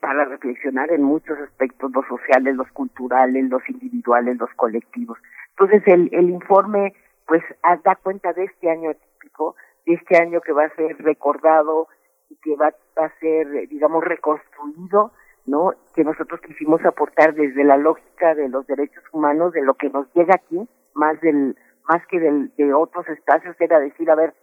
[0.00, 5.18] para reflexionar en muchos aspectos, los sociales, los culturales, los individuales, los colectivos.
[5.50, 6.94] Entonces el, el informe
[7.26, 7.42] pues
[7.82, 11.88] da cuenta de este año típico, de este año que va a ser recordado
[12.28, 15.12] y que va a ser, digamos, reconstruido
[15.46, 15.72] ¿no?
[15.94, 20.12] Que nosotros quisimos aportar desde la lógica de los derechos humanos, de lo que nos
[20.14, 21.56] llega aquí, más del,
[21.88, 24.34] más que del, de otros espacios, era decir, a ver,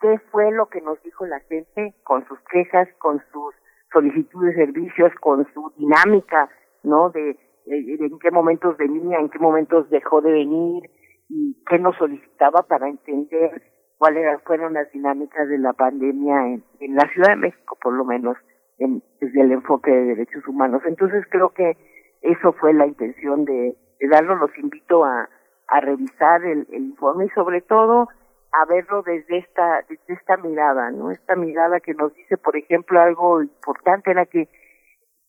[0.00, 3.54] ¿qué fue lo que nos dijo la gente con sus quejas, con sus
[3.92, 6.48] solicitudes de servicios, con su dinámica,
[6.82, 7.10] ¿no?
[7.10, 7.36] De,
[7.66, 10.90] en qué momentos venía, en qué momentos dejó de venir
[11.28, 13.62] y qué nos solicitaba para entender
[13.98, 18.04] cuáles fueron las dinámicas de la pandemia en, en la Ciudad de México, por lo
[18.04, 18.36] menos
[19.20, 20.82] desde el enfoque de derechos humanos.
[20.86, 21.76] Entonces creo que
[22.22, 23.76] eso fue la intención de,
[24.10, 24.36] darlo.
[24.36, 25.28] Los invito a,
[25.68, 28.08] a revisar el, informe y sobre todo
[28.52, 31.10] a verlo desde esta, desde esta mirada, ¿no?
[31.10, 34.48] Esta mirada que nos dice, por ejemplo, algo importante era que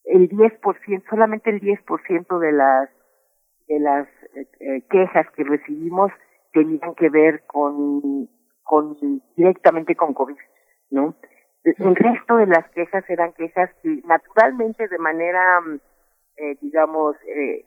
[0.06, 2.90] el 10%, solamente el 10% de las,
[3.68, 6.12] de las eh, eh, quejas que recibimos
[6.52, 8.28] tenían que ver con,
[8.64, 8.98] con,
[9.36, 10.38] directamente con COVID,
[10.90, 11.16] ¿no?
[11.64, 15.80] El resto de las quejas eran quejas que naturalmente de manera, mm,
[16.38, 17.66] eh, digamos, eh,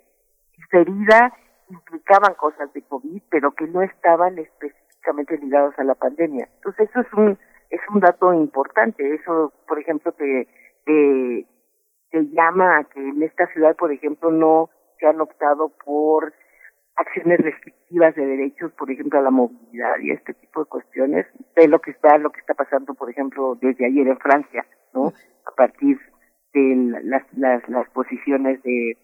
[0.56, 1.32] diferida
[1.70, 6.48] implicaban cosas de COVID, pero que no estaban específicamente ligados a la pandemia.
[6.56, 7.38] Entonces eso es un
[7.70, 9.14] es un dato importante.
[9.14, 10.48] Eso, por ejemplo, te,
[10.84, 11.46] te,
[12.10, 16.32] te llama a que en esta ciudad, por ejemplo, no se han optado por
[16.96, 21.26] acciones restrictivas de derechos, por ejemplo, a la movilidad y este tipo de cuestiones,
[21.56, 25.12] de lo que está, lo que está pasando, por ejemplo, desde ayer en Francia, ¿no?
[25.46, 25.98] A partir
[26.52, 28.96] de las, las, las posiciones de,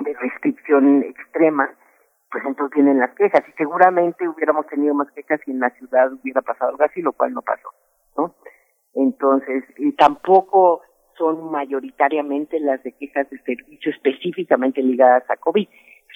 [0.00, 1.70] de restricción extrema,
[2.30, 6.12] pues entonces vienen las quejas y seguramente hubiéramos tenido más quejas si en la ciudad
[6.12, 7.68] hubiera pasado algo así, lo cual no pasó,
[8.16, 8.34] ¿no?
[8.94, 10.82] Entonces, y tampoco
[11.16, 15.68] son mayoritariamente las de quejas de servicio específicamente ligadas a COVID.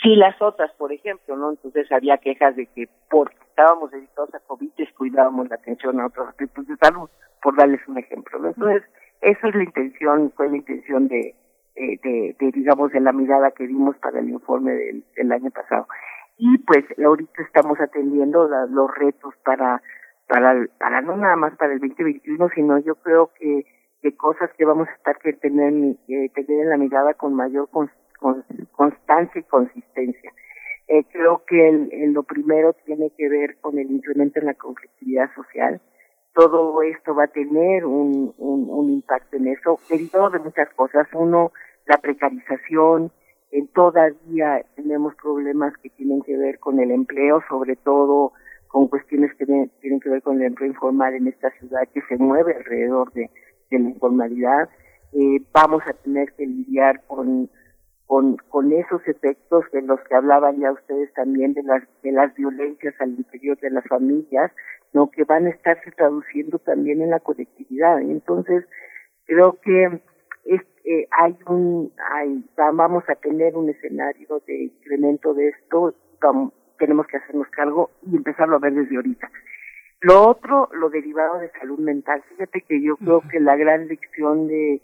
[0.06, 1.50] Sí, las otras, por ejemplo, ¿no?
[1.50, 6.28] Entonces había quejas de que porque estábamos dedicados a COVID descuidábamos la atención a otros
[6.28, 7.10] aspectos de salud,
[7.42, 8.38] por darles un ejemplo.
[8.46, 8.84] Entonces,
[9.20, 11.34] esa es la intención, fue la intención de,
[11.74, 14.70] de, de, digamos, de la mirada que dimos para el informe
[15.16, 15.88] del, año pasado.
[16.38, 19.82] Y pues ahorita estamos atendiendo los retos para,
[20.28, 23.66] para, para no nada más para el 2021, sino yo creo que
[24.04, 25.72] de cosas que vamos a estar que tener,
[26.06, 27.68] eh, tener en la mirada con mayor
[28.26, 30.32] con constancia y consistencia.
[30.88, 35.32] Eh, creo que el, lo primero tiene que ver con el incremento en la conflictividad
[35.34, 35.80] social,
[36.34, 38.34] todo esto va a tener un,
[38.90, 41.06] impacto en eso, derivado de muchas cosas.
[41.14, 41.52] Uno,
[41.86, 43.10] la precarización,
[43.52, 48.32] en todavía tenemos problemas que tienen que ver con el empleo, sobre todo
[48.68, 52.16] con cuestiones que tienen que ver con el empleo informal en esta ciudad que se
[52.16, 53.30] mueve alrededor de,
[53.70, 54.68] la informalidad.
[55.12, 57.48] Eh, vamos a tener que lidiar con,
[58.06, 62.34] con, con esos efectos de los que hablaban ya ustedes también de las, de las
[62.34, 64.52] violencias al interior de las familias,
[64.92, 65.10] ¿no?
[65.10, 68.00] que van a estarse traduciendo también en la colectividad.
[68.00, 68.64] Entonces,
[69.26, 70.00] creo que
[70.88, 75.96] eh, hay un, hay, vamos a tener un escenario de incremento de esto,
[76.78, 79.28] tenemos que hacernos cargo y empezarlo a ver desde ahorita.
[80.02, 82.22] Lo otro, lo derivado de salud mental.
[82.28, 84.80] Fíjate que yo creo que la gran lección de,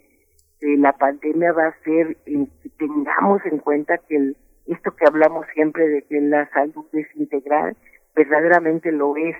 [0.77, 5.45] la pandemia va a ser en que tengamos en cuenta que el, esto que hablamos
[5.53, 7.75] siempre de que la salud es integral,
[8.15, 9.35] verdaderamente lo es.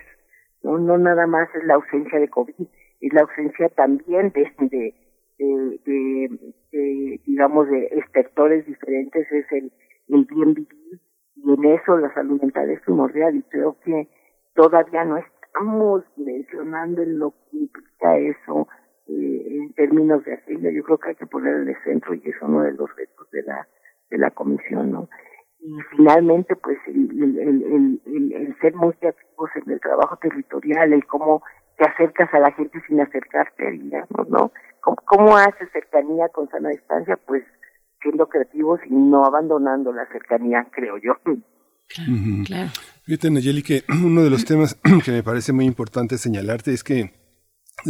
[0.62, 2.66] No, no nada más es la ausencia de COVID,
[3.00, 4.94] es la ausencia también de,
[5.38, 9.72] de, digamos, de sectores diferentes, es el,
[10.08, 11.00] el bien vivir,
[11.36, 14.08] y en eso la salud mental es primordial, y creo que
[14.54, 18.66] todavía no estamos mencionando en lo que implica eso
[19.08, 20.70] eh, en términos de agenda.
[20.70, 23.30] Yo creo que hay que poner en el centro, y es uno de los retos
[23.30, 23.66] de la,
[24.10, 25.08] de la comisión, ¿no?
[25.64, 27.62] y finalmente pues el, el,
[28.04, 31.42] el, el, ser muy activos en el trabajo territorial, el cómo
[31.78, 34.52] te acercas a la gente sin acercarte, digamos, ¿no?
[34.80, 37.18] ¿Cómo, cómo haces cercanía con sana distancia?
[37.26, 37.42] Pues
[38.02, 41.14] siendo creativos y no abandonando la cercanía, creo yo.
[42.46, 42.70] Claro,
[43.04, 47.10] Fíjate, Nayeli, que uno de los temas que me parece muy importante señalarte es que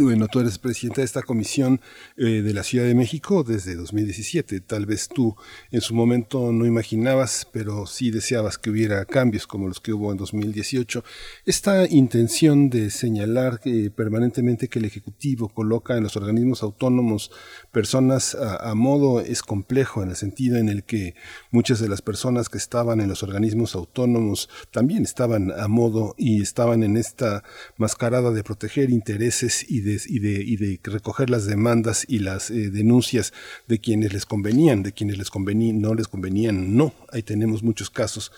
[0.03, 1.79] bueno, tú eres presidenta de esta comisión
[2.17, 4.59] eh, de la Ciudad de México desde 2017.
[4.59, 5.35] Tal vez tú
[5.71, 10.11] en su momento no imaginabas, pero sí deseabas que hubiera cambios como los que hubo
[10.11, 11.03] en 2018.
[11.45, 17.31] Esta intención de señalar eh, permanentemente que el Ejecutivo coloca en los organismos autónomos
[17.71, 21.15] personas a, a, modo es complejo en el sentido en el que
[21.51, 26.41] muchas de las personas que estaban en los organismos autónomos también estaban a modo y
[26.41, 27.43] estaban en esta
[27.77, 32.49] mascarada de proteger intereses y de, y de, y de recoger las demandas y las
[32.49, 33.33] eh, denuncias
[33.67, 36.93] de quienes les convenían, de quienes les convenían, no les convenían, no.
[37.11, 38.31] Ahí tenemos muchos casos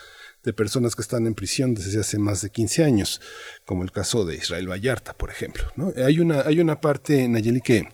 [0.44, 3.22] de personas que están en prisión desde hace más de 15 años,
[3.66, 5.66] como el caso de Israel Vallarta, por ejemplo.
[5.76, 5.92] ¿no?
[5.98, 7.90] Hay, una, hay una parte, Nayeli, que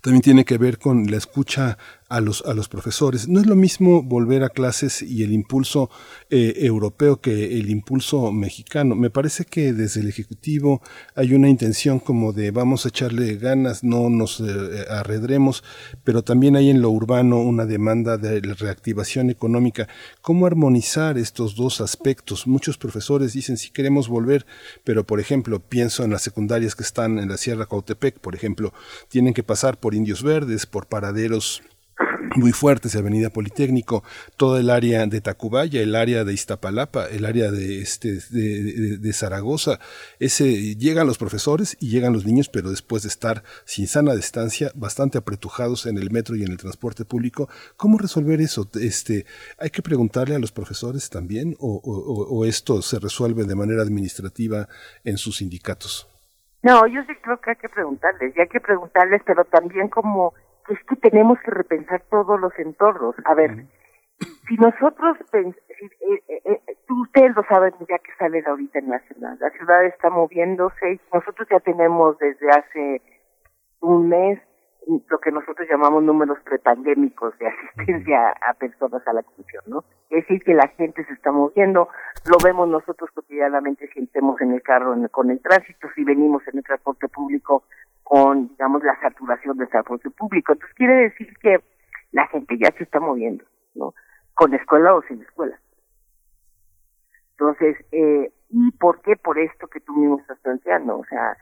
[0.00, 3.28] también tiene que ver con la escucha a los, a los profesores.
[3.28, 5.90] No es lo mismo volver a clases y el impulso
[6.30, 8.94] eh, europeo que el impulso mexicano.
[8.94, 10.80] Me parece que desde el Ejecutivo
[11.14, 15.62] hay una intención como de vamos a echarle ganas, no nos eh, arredremos,
[16.02, 19.88] pero también hay en lo urbano una demanda de reactivación económica.
[20.22, 22.46] ¿Cómo armonizar estos dos aspectos?
[22.46, 24.46] Muchos profesores dicen si queremos volver,
[24.82, 28.72] pero por ejemplo, pienso en las secundarias que están en la Sierra Cautepec, por ejemplo,
[29.08, 31.62] tienen que pasar por Indios Verdes, por paraderos
[32.36, 34.04] muy fuertes Avenida Politécnico,
[34.36, 39.78] todo el área de Tacubaya, el área de Iztapalapa, el área de este de, Zaragoza.
[40.18, 44.70] Ese llegan los profesores y llegan los niños, pero después de estar sin sana distancia,
[44.74, 48.68] bastante apretujados en el metro y en el transporte público, ¿cómo resolver eso?
[48.80, 49.26] Este,
[49.58, 54.68] hay que preguntarle a los profesores también o, o esto se resuelve de manera administrativa
[55.04, 56.08] en sus sindicatos.
[56.62, 60.34] No, yo sí creo que hay que preguntarles, y hay que preguntarles, pero también como
[60.68, 63.14] es que tenemos que repensar todos los entornos.
[63.24, 63.64] A ver,
[64.48, 65.52] si nosotros, eh,
[66.28, 70.10] eh, eh, ustedes lo saben ya que salen ahorita en la ciudad, la ciudad está
[70.10, 73.02] moviéndose y nosotros ya tenemos desde hace
[73.80, 74.40] un mes
[75.08, 79.84] lo que nosotros llamamos números prepandémicos de asistencia a personas a la comisión, ¿no?
[80.08, 81.88] Es decir, que la gente se está moviendo,
[82.24, 86.58] lo vemos nosotros cotidianamente si estemos en el carro con el tránsito, si venimos en
[86.58, 87.64] el transporte público
[88.08, 90.54] con, digamos, la saturación del transporte público.
[90.54, 91.62] Entonces quiere decir que
[92.12, 93.44] la gente ya se está moviendo,
[93.74, 93.92] ¿no?
[94.32, 95.60] Con escuela o sin escuela.
[97.32, 99.14] Entonces, eh, ¿y por qué?
[99.16, 101.36] Por esto que tú mismo estás planteando, o sea,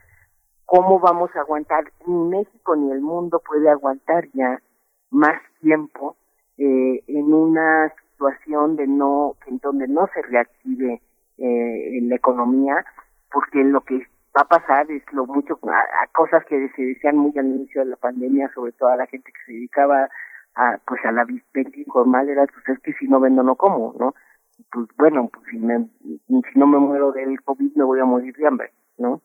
[0.65, 1.85] ¿cómo vamos a aguantar?
[2.05, 4.61] Ni México ni el mundo puede aguantar ya
[5.09, 6.17] más tiempo
[6.57, 11.01] eh, en una situación de no, en donde no se reactive
[11.37, 12.85] eh, la economía,
[13.31, 14.05] porque lo que
[14.37, 17.91] va a pasar es lo mucho a, cosas que se decían muy al inicio de
[17.91, 20.09] la pandemia sobre todo a la gente que se dedicaba
[20.55, 23.95] a pues a la venta informal era pues es que si no vendo no como
[23.99, 24.13] no
[24.71, 28.35] pues bueno pues si me si no me muero del covid me voy a morir
[28.35, 29.21] de hambre no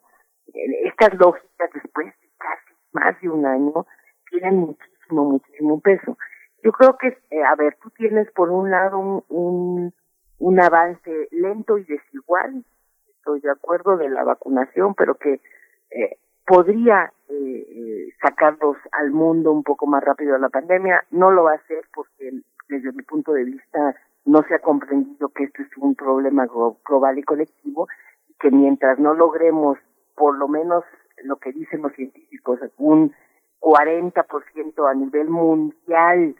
[0.84, 3.86] estas lógicas después de casi más de un año
[4.30, 6.16] tienen muchísimo muchísimo peso.
[6.62, 9.94] Yo creo que eh, a ver tú tienes por un lado un, un
[10.38, 12.64] un avance lento y desigual
[13.22, 15.40] estoy de acuerdo de la vacunación, pero que
[15.90, 21.04] eh, podría eh, eh, sacarlos al mundo un poco más rápido de la pandemia.
[21.12, 22.32] No lo va a hacer porque
[22.68, 23.94] desde mi punto de vista
[24.24, 26.46] no se ha comprendido que esto es un problema
[26.84, 27.86] global y colectivo
[28.28, 29.78] y que mientras no logremos
[30.16, 30.82] por lo menos
[31.22, 33.14] lo que dicen los científicos, un
[33.60, 36.34] 40% a nivel mundial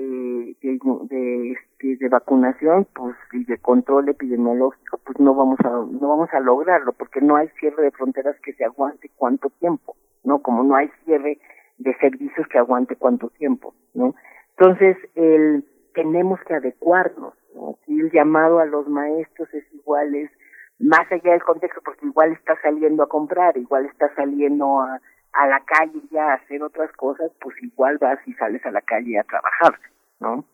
[0.00, 0.78] de,
[1.08, 6.28] de, este, de vacunación pues y de control epidemiológico pues no vamos a no vamos
[6.32, 10.62] a lograrlo porque no hay cierre de fronteras que se aguante cuánto tiempo no como
[10.62, 11.38] no hay cierre
[11.78, 14.14] de servicios que aguante cuánto tiempo no
[14.56, 17.78] entonces el tenemos que adecuarnos ¿no?
[17.86, 20.30] el llamado a los maestros es igual es
[20.78, 25.00] más allá del contexto porque igual está saliendo a comprar igual está saliendo a
[25.38, 28.80] a la calle ya a hacer otras cosas, pues igual vas y sales a la
[28.80, 29.78] calle a trabajar,
[30.18, 30.44] ¿no?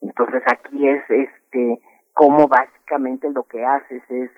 [0.00, 1.80] Entonces aquí es este
[2.12, 4.30] cómo básicamente lo que haces es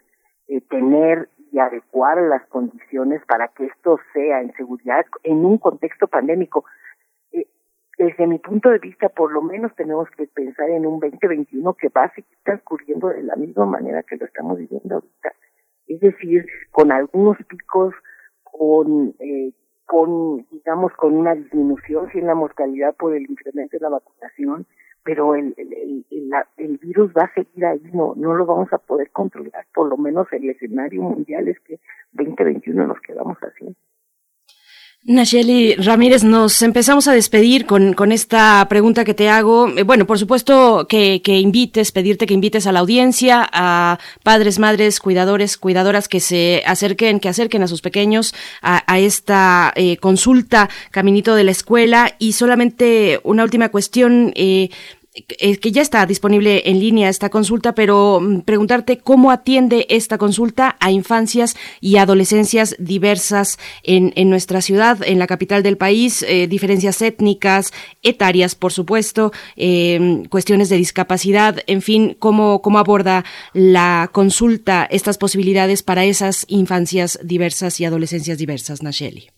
[0.48, 6.08] eh, tener y adecuar las condiciones para que esto sea en seguridad en un contexto
[6.08, 6.66] pandémico.
[7.32, 7.46] Eh,
[7.96, 11.88] desde mi punto de vista, por lo menos tenemos que pensar en un 2021 que
[11.88, 15.32] va a seguir transcurriendo de la misma manera que lo estamos viviendo ahorita.
[15.86, 17.94] Es decir, con algunos picos,
[18.42, 19.52] con eh,
[19.86, 24.66] con, digamos, con una disminución en la mortalidad por el incremento de la vacunación,
[25.04, 28.78] pero el, el, el, el, virus va a seguir ahí, no, no lo vamos a
[28.78, 31.78] poder controlar, por lo menos el escenario mundial es que
[32.12, 33.74] 2021 nos quedamos así.
[35.04, 39.68] Nacheli Ramírez, nos empezamos a despedir con, con, esta pregunta que te hago.
[39.68, 44.58] Eh, bueno, por supuesto que, que, invites, pedirte que invites a la audiencia, a padres,
[44.58, 49.96] madres, cuidadores, cuidadoras que se acerquen, que acerquen a sus pequeños a, a esta eh,
[49.98, 52.16] consulta Caminito de la Escuela.
[52.18, 54.32] Y solamente una última cuestión.
[54.34, 54.70] Eh,
[55.26, 60.76] que ya está disponible en línea esta consulta, pero mm, preguntarte cómo atiende esta consulta
[60.80, 66.46] a infancias y adolescencias diversas en, en nuestra ciudad, en la capital del país, eh,
[66.46, 74.10] diferencias étnicas, etarias, por supuesto, eh, cuestiones de discapacidad, en fin, cómo, cómo aborda la
[74.12, 79.35] consulta estas posibilidades para esas infancias diversas y adolescencias diversas, Nacheli.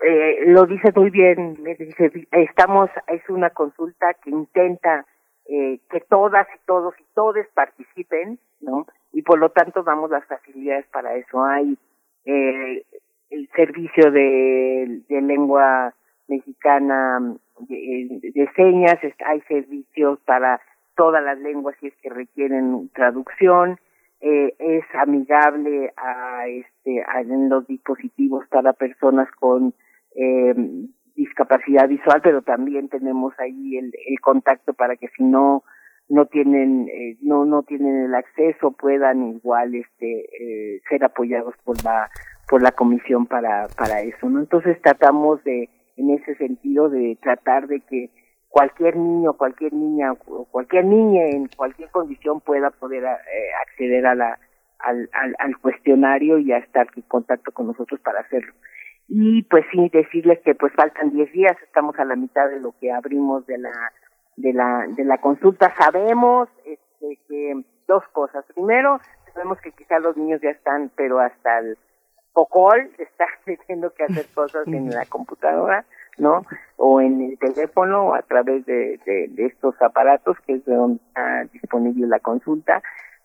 [0.00, 5.06] Eh, lo dice muy bien, dice, estamos, es una consulta que intenta
[5.46, 8.86] eh, que todas y todos y todes participen, ¿no?
[9.12, 11.42] Y por lo tanto damos las facilidades para eso.
[11.42, 11.78] Hay
[12.26, 12.84] eh,
[13.30, 15.94] el servicio de, lengua
[16.28, 17.20] mexicana
[17.60, 20.60] de, de, señas, hay servicios para
[20.94, 23.78] todas las lenguas si es que requieren traducción,
[24.20, 29.74] eh, es amigable a este en los dispositivos para personas con
[30.14, 30.54] eh,
[31.14, 35.64] discapacidad visual, pero también tenemos ahí el, el contacto para que si no
[36.08, 41.82] no tienen eh, no no tienen el acceso puedan igual este eh, ser apoyados por
[41.84, 42.08] la
[42.48, 47.66] por la comisión para para eso no entonces tratamos de en ese sentido de tratar
[47.66, 48.10] de que
[48.56, 50.14] cualquier niño cualquier niña
[50.50, 54.38] cualquier niña en cualquier condición pueda poder eh, acceder a la
[54.78, 58.54] al, al, al cuestionario y a estar en contacto con nosotros para hacerlo
[59.08, 62.74] y pues sí decirles que pues faltan 10 días, estamos a la mitad de lo
[62.80, 63.92] que abrimos de la
[64.36, 65.72] de la de la consulta.
[65.78, 68.44] Sabemos este, que dos cosas.
[68.54, 69.00] Primero,
[69.32, 71.78] sabemos que quizá los niños ya están, pero hasta el
[72.32, 75.84] pocol está teniendo que hacer cosas en la computadora,
[76.18, 76.42] ¿no?
[76.76, 81.02] O en el teléfono, o a través de, de, estos aparatos, que es de donde
[81.06, 82.82] está disponible la consulta.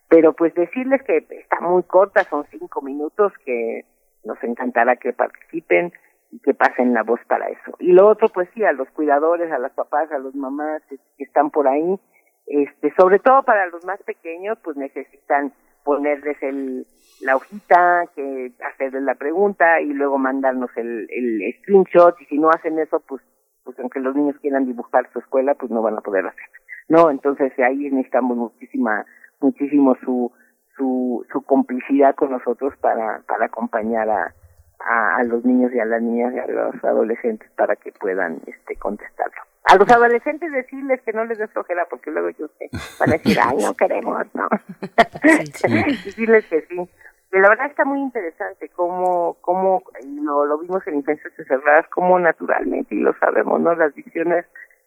[0.09, 3.85] Pero pues decirles que está muy corta, son cinco minutos, que
[4.23, 5.93] nos encantará que participen
[6.31, 7.75] y que pasen la voz para eso.
[7.79, 11.23] Y lo otro, pues sí, a los cuidadores, a las papás, a los mamás que
[11.23, 11.99] están por ahí,
[12.45, 15.53] este, sobre todo para los más pequeños, pues necesitan
[15.83, 16.85] ponerles el,
[17.21, 22.49] la hojita, que hacerles la pregunta y luego mandarnos el, el screenshot y si no
[22.49, 23.21] hacen eso, pues,
[23.63, 26.45] pues aunque los niños quieran dibujar su escuela, pues no van a poder hacer.
[26.89, 29.05] No, entonces ahí necesitamos muchísima,
[29.39, 30.31] muchísimo su,
[30.75, 34.33] su, su complicidad con nosotros para, para acompañar a,
[34.85, 38.75] a, los niños y a las niñas y a los adolescentes para que puedan este
[38.75, 39.41] contestarlo.
[39.65, 42.51] A los adolescentes decirles que no les des flojera porque luego ellos
[42.99, 44.49] van a decir, ay, no queremos, ¿no?
[45.63, 46.89] decirles que sí.
[47.33, 49.83] Y la verdad está muy interesante cómo, cómo
[50.23, 53.73] lo, lo vimos en Infancias Cerradas, cómo naturalmente, y lo sabemos, ¿no?
[53.75, 54.45] Las visiones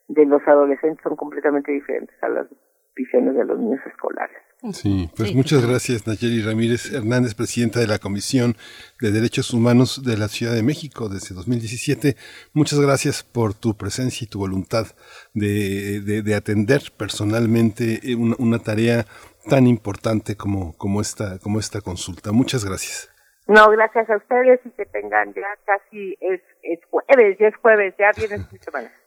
[0.08, 2.46] de los adolescentes son completamente diferentes a las
[2.94, 4.36] visiones de los niños escolares.
[4.72, 8.56] Sí, pues muchas gracias Nayeli Ramírez Hernández, presidenta de la Comisión
[8.98, 12.16] de Derechos Humanos de la Ciudad de México desde 2017.
[12.54, 14.86] Muchas gracias por tu presencia y tu voluntad
[15.34, 19.04] de, de, atender personalmente una, una, tarea
[19.50, 22.32] tan importante como, como, esta, como esta consulta.
[22.32, 23.10] Muchas gracias.
[23.46, 27.94] No, gracias a ustedes y que tengan ya casi, es, es jueves, ya es jueves,
[27.98, 28.58] ya viene el fin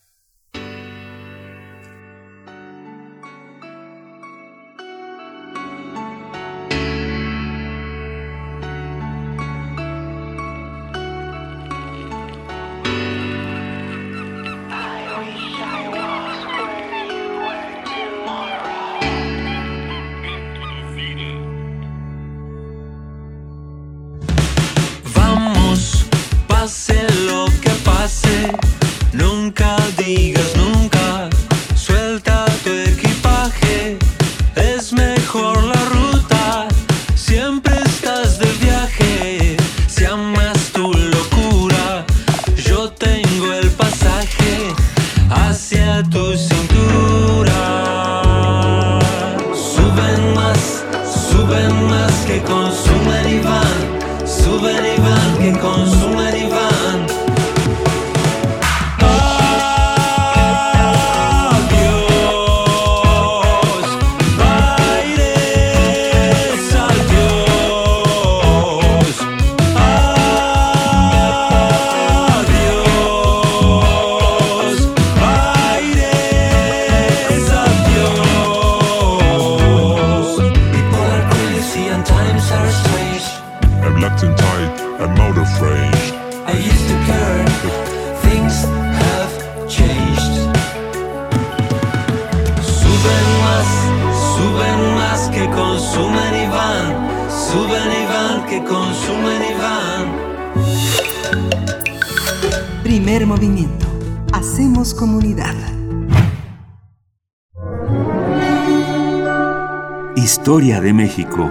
[110.17, 111.51] Historia de México.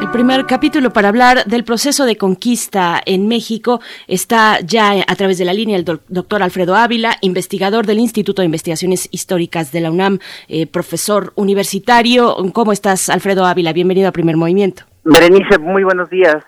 [0.00, 5.36] El primer capítulo para hablar del proceso de conquista en México está ya a través
[5.36, 9.90] de la línea el doctor Alfredo Ávila, investigador del Instituto de Investigaciones Históricas de la
[9.90, 12.34] UNAM, eh, profesor universitario.
[12.54, 13.74] ¿Cómo estás, Alfredo Ávila?
[13.74, 14.84] Bienvenido a Primer Movimiento.
[15.04, 16.42] Berenice, muy buenos días.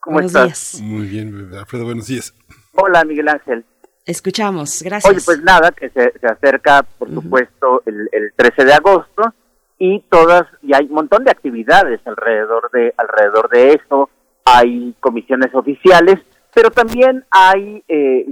[0.00, 0.78] ¿Cómo buenos estás?
[0.78, 0.82] Días.
[0.82, 2.34] Muy bien, Alfredo, buenos días.
[2.74, 3.64] Hola, Miguel Ángel.
[4.06, 5.12] Escuchamos, gracias.
[5.12, 9.34] Oye, pues nada, que se, acerca, por supuesto, el, el, 13 de agosto
[9.78, 14.08] y todas, y hay un montón de actividades alrededor de, alrededor de eso,
[14.44, 16.18] hay comisiones oficiales,
[16.54, 18.26] pero también hay eh,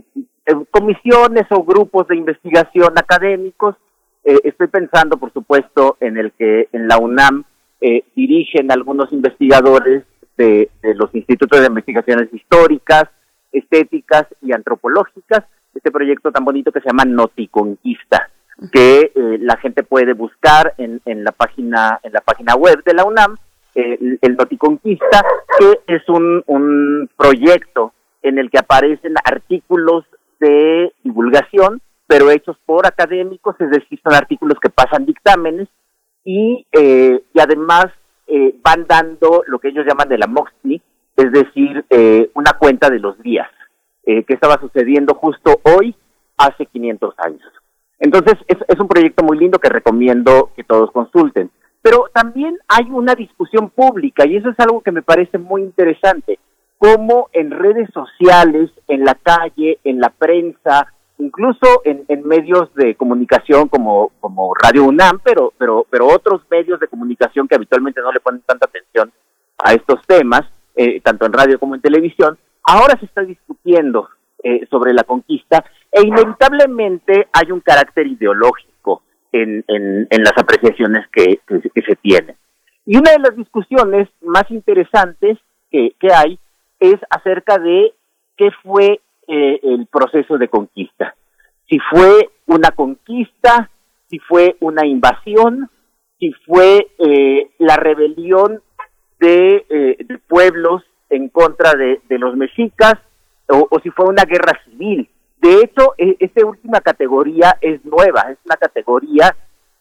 [0.47, 3.77] eh comisiones o grupos de investigación académicos.
[4.25, 7.45] Eh, estoy pensando, por supuesto, en el que en la UNAM
[7.81, 10.05] eh, dirigen algunos investigadores
[10.39, 13.05] de, los institutos de investigaciones históricas,
[13.53, 18.31] estéticas y antropológicas, este proyecto tan bonito que se llama Noticonquista,
[18.73, 22.95] que eh, la gente puede buscar en, en, la página en la página web de
[22.95, 23.37] la UNAM,
[23.75, 25.25] el, Noticonquista,
[25.59, 30.05] que es un, un proyecto en el que aparecen artículos
[30.41, 35.69] de divulgación, pero hechos por académicos, es decir, son artículos que pasan dictámenes
[36.25, 37.87] y, eh, y además
[38.29, 40.81] eh, van dando lo que ellos llaman de la MOXNI,
[41.17, 43.49] es decir, eh, una cuenta de los días.
[44.11, 45.95] Eh, que estaba sucediendo justo hoy,
[46.39, 47.43] hace 500 años.
[47.99, 51.51] Entonces, es, un proyecto muy lindo que recomiendo que todos consulten.
[51.83, 56.39] Pero también hay una discusión pública y eso es algo que me parece muy interesante.
[56.79, 63.69] Cómo en redes sociales, en la calle, en la prensa, incluso en, medios de comunicación
[63.69, 64.11] como,
[64.63, 68.67] Radio UNAM, pero, pero, pero otros medios de comunicación que habitualmente no le ponen tanta
[68.67, 69.13] atención
[69.59, 70.43] a estos temas,
[70.77, 72.39] eh, tanto en radio como en televisión,
[72.71, 74.11] Ahora se está discutiendo
[74.45, 79.03] eh, sobre la conquista e inevitablemente hay un carácter ideológico
[79.33, 79.65] en,
[80.11, 82.37] las apreciaciones que, se tienen.
[82.85, 85.39] Y una de las discusiones más interesantes
[85.71, 86.39] que, hay
[86.79, 87.95] es acerca de
[88.37, 91.15] qué fue eh, el proceso de conquista.
[91.69, 93.71] Si fue una conquista,
[94.09, 95.71] si fue una invasión,
[96.19, 98.63] si fue eh, la rebelión
[99.21, 102.95] de, de pueblos en contra de, los mexicas
[103.49, 105.09] o, si fue una guerra civil
[105.41, 109.35] De hecho, e, esta última categoría es nueva, es una categoría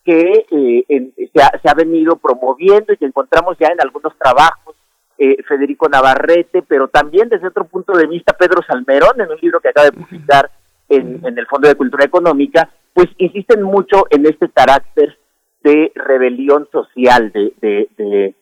[0.05, 4.75] que eh, se, ha, se, ha, venido promoviendo y que encontramos ya en algunos trabajos,
[5.17, 9.59] eh, Federico Navarrete, pero también desde otro punto de vista Pedro Salmerón, en un libro
[9.59, 10.51] que acaba de publicar
[10.89, 15.17] en, en el Fondo de Cultura Económica, pues insisten mucho en este carácter
[15.61, 18.35] de rebelión social, de, de, de,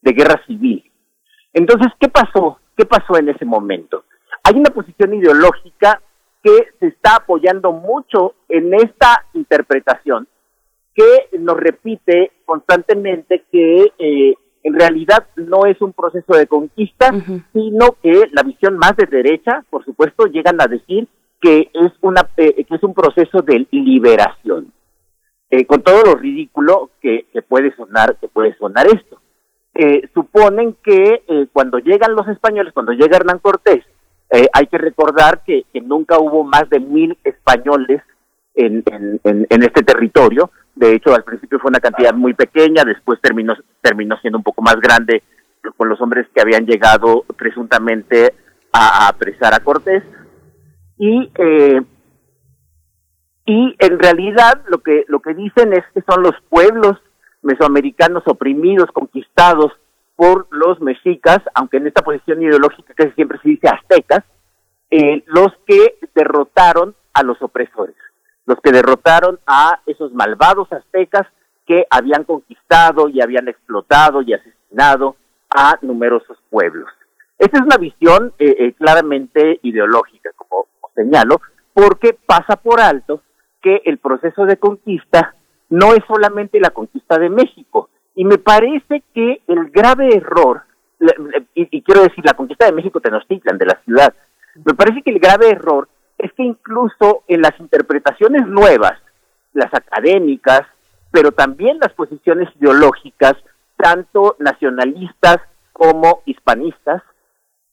[0.00, 0.90] de guerra civil.
[1.52, 2.58] Entonces, ¿qué pasó?
[2.76, 4.04] ¿Qué pasó en ese momento?
[4.44, 6.00] Hay una posición ideológica
[6.42, 10.26] que se está apoyando mucho en esta interpretación,
[10.94, 17.10] que nos repite constantemente que eh, en realidad no es un proceso de conquista,
[17.52, 21.08] sino que la visión más de derecha, por supuesto, llegan a decir
[21.40, 24.72] que es una eh, que es un proceso de liberación.
[25.50, 29.20] Eh, con todo lo ridículo que, puede sonar que puede sonar esto.
[30.14, 33.84] suponen que cuando llegan los españoles, cuando llega Hernán Cortés,
[34.32, 38.00] eh, hay que recordar que, nunca hubo más de mil españoles
[38.54, 38.82] en,
[39.24, 40.50] en, este territorio.
[40.74, 44.62] De hecho, al principio fue una cantidad muy pequeña, después terminó, terminó siendo un poco
[44.62, 45.22] más grande
[45.76, 48.34] con los hombres que habían llegado presuntamente
[48.72, 50.02] a, apresar a Cortés.
[50.98, 51.82] Y, eh,
[53.46, 56.98] y en realidad lo que, lo que dicen es que son los pueblos
[57.42, 59.72] mesoamericanos oprimidos, conquistados
[60.16, 64.24] por los mexicas, aunque en esta posición ideológica casi siempre se dice aztecas,
[64.90, 67.96] eh, los que derrotaron a los opresores,
[68.46, 71.26] los que derrotaron a esos malvados aztecas
[71.66, 75.16] que habían conquistado y habían explotado y asesinado
[75.50, 76.88] a numerosos pueblos.
[77.38, 81.40] Esta es una visión eh, eh, claramente ideológica, como señalo,
[81.72, 83.22] porque pasa por alto
[83.60, 85.34] que el proceso de conquista
[85.70, 90.62] no es solamente la conquista de México, y me parece que el grave error,
[91.54, 94.14] y, quiero decir, la conquista de México Tenochtitlan, de la ciudad,
[94.54, 95.88] me parece que el grave error
[96.22, 98.98] es que incluso en las interpretaciones nuevas,
[99.52, 100.62] las académicas,
[101.10, 103.34] pero también las posiciones ideológicas,
[103.76, 105.38] tanto nacionalistas
[105.72, 107.02] como hispanistas,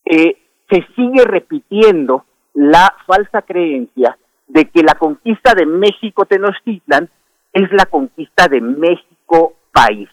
[0.04, 0.38] eh,
[0.70, 7.08] se sigue repitiendo la falsa creencia de que la conquista de México Tenochtitlan
[7.54, 10.10] es la conquista de México país.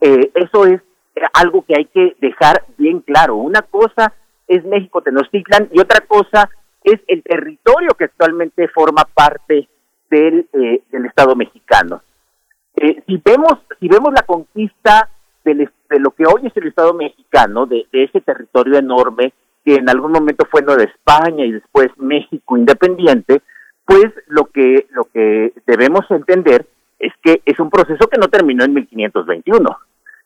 [0.00, 0.80] Eh, eso es
[1.14, 3.36] eh, algo que hay que dejar bien claro.
[3.36, 4.12] Una cosa
[4.46, 6.50] es México Tenochtitlan y otra cosa
[6.84, 9.68] es el territorio que actualmente forma parte
[10.10, 12.02] del, eh, del Estado mexicano.
[12.74, 15.10] si vemos si vemos la conquista
[15.54, 19.32] de lo que hoy es el Estado mexicano, de, ese territorio enorme
[19.64, 23.42] que en algún momento fue Nueva España y después México independiente,
[23.84, 26.66] pues lo que lo que debemos entender
[26.98, 29.78] es que es un proceso que no terminó en 1521.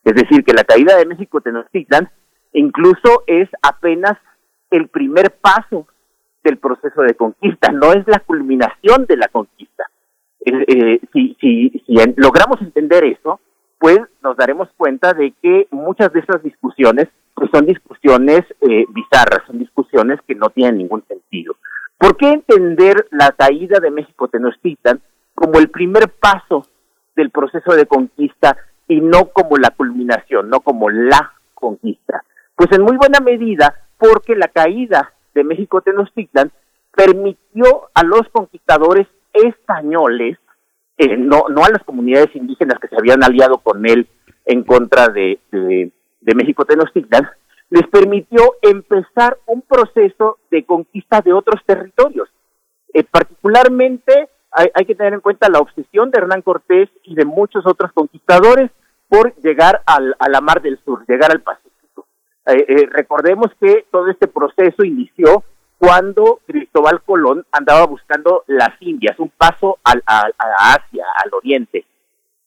[0.04, 2.10] Es decir, que la caída de México Tenochtitlan
[2.52, 4.18] incluso es apenas
[4.70, 5.86] el primer paso
[6.42, 9.84] del proceso de conquista, no es la culminación de la conquista.
[10.44, 13.40] Eh, eh, si, si, si logramos entender eso,
[13.78, 19.46] pues nos daremos cuenta de que muchas de esas discusiones pues son discusiones eh, bizarras,
[19.46, 21.56] son discusiones que no tienen ningún sentido.
[21.98, 25.00] ¿Por qué entender la caída de México Tenochtitlan
[25.34, 26.66] como el primer paso
[27.16, 28.56] del proceso de conquista
[28.88, 32.24] y no como la culminación, no como la conquista.
[32.54, 36.50] Pues en muy buena medida porque la caída de México Tenochtitlan
[36.94, 40.38] permitió a los conquistadores españoles,
[40.98, 44.06] eh, no, no a las comunidades indígenas que se habían aliado con él
[44.44, 47.28] en contra de, de, México Tenochtitlan,
[47.70, 52.28] les permitió empezar un proceso de conquista de otros territorios.
[52.92, 57.66] Eh, particularmente hay, que tener en cuenta la obsesión de Hernán Cortés y de muchos
[57.66, 58.70] otros conquistadores
[59.08, 61.81] por llegar al, a la Mar del Sur, llegar al Pacífico.
[62.46, 65.44] Eh, eh, recordemos que todo este proceso inició
[65.78, 70.24] cuando Cristóbal Colón andaba buscando las Indias, un paso al, a,
[70.58, 71.84] Asia, al Oriente.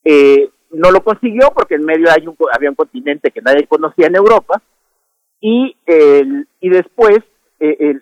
[0.03, 4.07] Eh, no lo consiguió porque en medio hay un, había un continente que nadie conocía
[4.07, 4.61] en Europa
[5.39, 5.75] y,
[6.59, 7.19] y después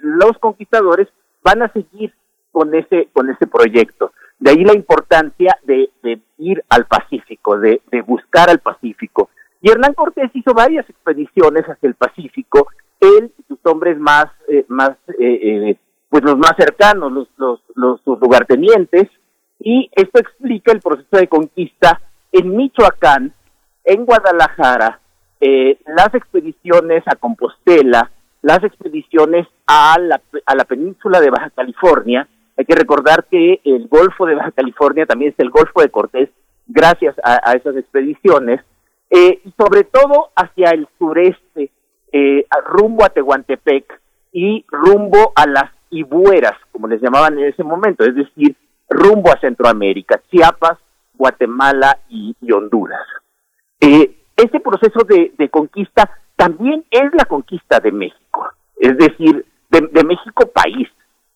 [0.02, 1.08] los conquistadores
[1.44, 2.14] van a seguir
[2.52, 4.14] con ese, con ese proyecto.
[4.40, 5.90] De ahí la importancia de,
[6.38, 9.30] ir al Pacífico, de, buscar al Pacífico.
[9.64, 12.68] Y Hernán Cortés hizo varias expediciones hacia el Pacífico,
[13.00, 15.78] él y sus hombres más, eh, más eh, eh,
[16.10, 19.08] pues los más cercanos, los, los, los, lugartenientes,
[19.62, 22.02] y esto explica el proceso de conquista
[22.34, 23.34] en Michoacán,
[23.86, 25.00] en Guadalajara,
[25.40, 28.12] las expediciones a Compostela,
[28.42, 33.88] las expediciones a la, a la península de Baja California, hay que recordar que el
[33.88, 36.30] Golfo de Baja California también es el Golfo de Cortés,
[36.68, 38.62] gracias a, esas expediciones,
[39.16, 41.70] eh, sobre todo hacia el sureste,
[42.12, 44.02] eh, rumbo a Tehuantepec
[44.32, 48.56] y rumbo a las y bueras, como les llamaban en ese momento, es decir,
[48.90, 50.80] rumbo a Centroamérica, Chiapas,
[51.14, 53.06] Guatemala y, Honduras.
[53.80, 60.48] Eh, ese proceso de, conquista también es la conquista de México, es decir, de, México
[60.52, 60.90] país,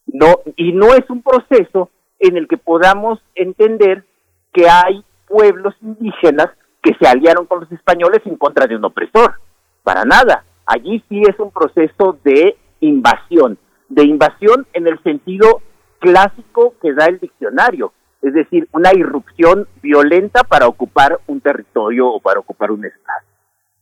[0.07, 4.03] no y no es un proceso en el que podamos entender
[4.51, 6.49] que hay pueblos indígenas
[6.88, 9.41] que se aliaron con los españoles en contra de un opresor,
[9.83, 10.45] para nada.
[10.65, 13.57] Allí sí es un proceso de invasión,
[13.89, 15.61] de invasión en el sentido
[15.99, 22.21] clásico que da el diccionario, es decir, una irrupción violenta para ocupar un territorio o
[22.21, 23.25] para ocupar un estado.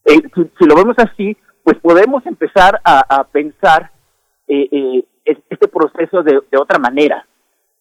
[0.05, 0.21] Eh,
[0.57, 3.91] si, lo vemos así, pues podemos empezar a, pensar
[4.47, 7.23] eh, eh, este proceso de, otra manera.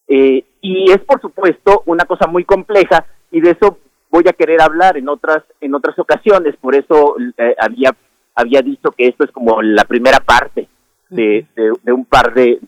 [0.07, 3.79] y es, por supuesto, una cosa muy compleja y de eso
[4.15, 6.55] voy a querer hablar en otras en otras ocasiones.
[6.61, 7.17] Por eso
[7.59, 7.91] había
[8.37, 10.69] había dicho que esto es como la primera parte
[11.11, 11.47] de,
[11.87, 12.59] un par de,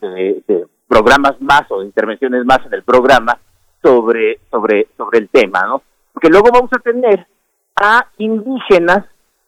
[0.88, 3.38] programas más o de intervenciones más en el programa
[3.82, 5.82] sobre, sobre, sobre el tema, ¿no?
[6.12, 7.26] Porque luego vamos a tener
[7.76, 9.04] a indígenas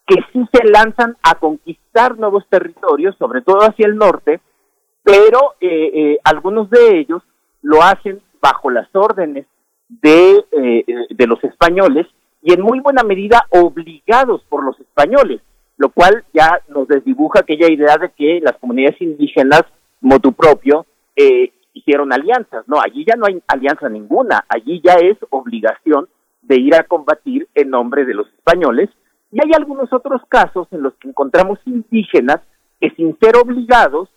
[0.07, 4.40] que sí se lanzan a conquistar nuevos territorios, sobre todo hacia el norte,
[5.03, 7.22] pero eh, eh, algunos de ellos
[7.62, 9.46] lo hacen bajo las órdenes
[9.89, 12.07] de, eh, de los españoles
[12.43, 15.41] y en muy buena medida obligados por los españoles,
[15.76, 19.62] lo cual ya nos desdibuja aquella idea de que las comunidades indígenas
[20.01, 20.86] motu propio
[21.16, 22.66] eh, hicieron alianzas.
[22.66, 26.09] No, allí ya no hay alianza ninguna, allí ya es obligación
[26.43, 28.91] de ir a combatir en nombre de los españoles.
[29.30, 32.41] Y hay algunos otros casos en los que encontramos indígenas
[32.80, 34.09] que sin ser obligados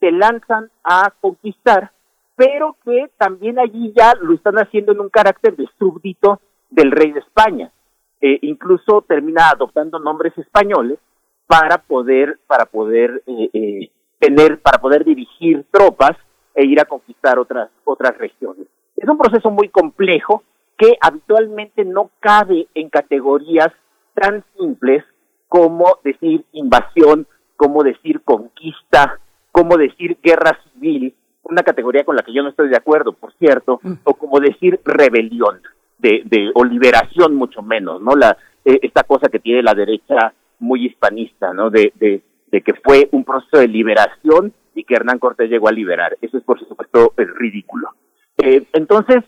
[0.00, 1.90] se lanzan a conquistar,
[2.36, 7.12] pero que también allí ya lo están haciendo en un carácter de súbdito del rey
[7.12, 7.72] de España.
[8.20, 10.98] Eh, incluso termina adoptando nombres españoles
[11.46, 16.16] para poder para poder eh, eh tener, para poder dirigir tropas
[16.54, 18.66] e ir a conquistar otras, otras regiones.
[18.96, 20.42] Es un proceso muy complejo
[20.78, 23.72] que habitualmente no cabe en categorías
[24.14, 25.04] tan simples
[25.48, 27.26] como decir invasión,
[27.56, 29.20] como decir conquista,
[29.52, 31.14] como decir guerra civil,
[31.48, 33.92] una categoría con la que yo no estoy de acuerdo, por cierto, mm.
[34.04, 35.60] o como decir rebelión,
[35.98, 38.14] de, de, o liberación mucho menos, ¿no?
[38.14, 41.70] La, eh, esta cosa que tiene la derecha muy hispanista, ¿no?
[41.70, 45.72] De, de de que fue un proceso de liberación y que Hernán Cortés llegó a
[45.72, 46.16] liberar.
[46.20, 47.90] Eso es, por supuesto, es ridículo.
[48.38, 49.24] Eh, entonces,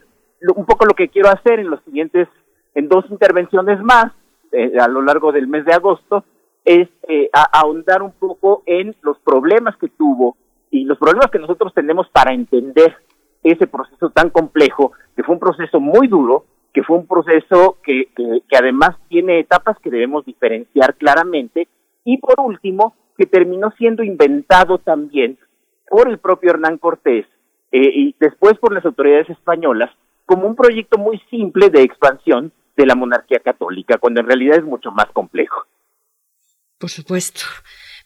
[0.54, 2.28] un poco lo que quiero hacer en los siguientes,
[2.74, 4.12] en dos intervenciones más,
[4.52, 6.24] eh, a lo largo del mes de agosto,
[6.64, 10.36] es eh, ahondar un poco en los problemas que tuvo
[10.70, 12.96] y los problemas que nosotros tenemos para entender
[13.42, 18.08] ese proceso tan complejo, que fue un proceso muy duro, que fue un proceso que,
[18.14, 21.68] que además tiene etapas que debemos diferenciar claramente,
[22.04, 25.38] y por último, que terminó siendo inventado también
[25.88, 27.26] por el propio Hernán Cortés
[27.72, 29.90] eh, y después por las autoridades españolas
[30.24, 34.64] como un proyecto muy simple de expansión de la monarquía católica, cuando en realidad es
[34.64, 35.64] mucho más complejo.
[36.78, 37.40] Por supuesto.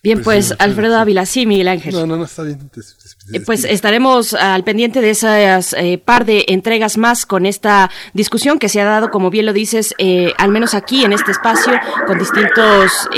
[0.02, 1.94] Bien, pues, pues Alfredo Ávila, sí, Miguel Ángel.
[1.94, 2.58] No, no, no, está bien.
[3.32, 8.58] Eh, pues estaremos al pendiente de esas eh, par de entregas más con esta discusión
[8.58, 11.74] que se ha dado, como bien lo dices, eh, al menos aquí en este espacio,
[12.08, 13.08] con distintos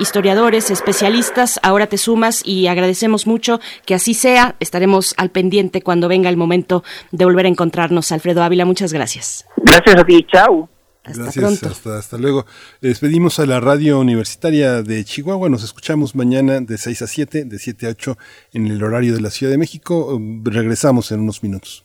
[0.00, 1.60] historiadores, especialistas.
[1.62, 4.56] Ahora te sumas y agradecemos mucho que así sea.
[4.58, 8.10] Estaremos al pendiente cuando venga el momento de volver a encontrarnos.
[8.10, 9.46] Alfredo Ávila, muchas gracias.
[9.58, 10.68] Gracias a ti, chao.
[11.14, 12.46] Gracias, Hasta, luego.
[12.80, 15.48] Despedimos a la radio universitaria de Chihuahua.
[15.48, 18.18] Nos escuchamos mañana de 6 a 7, de 7 a 8
[18.52, 20.20] en el horario de la Ciudad de México.
[20.42, 21.84] Regresamos en unos minutos.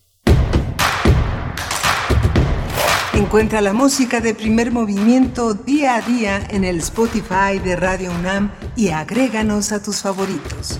[3.14, 8.52] Encuentra la música de primer movimiento día a día en el Spotify de Radio UNAM
[8.76, 10.80] y agréganos a tus favoritos.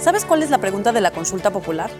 [0.00, 1.90] ¿Sabes cuál es la pregunta de la consulta popular?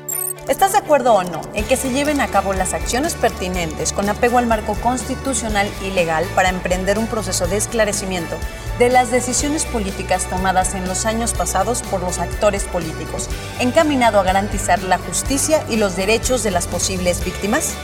[0.48, 4.08] ¿Estás de acuerdo o no en que se lleven a cabo las acciones pertinentes con
[4.08, 8.36] apego al marco constitucional y legal para emprender un proceso de esclarecimiento
[8.78, 13.28] de las decisiones políticas tomadas en los años pasados por los actores políticos,
[13.60, 17.74] encaminado a garantizar la justicia y los derechos de las posibles víctimas?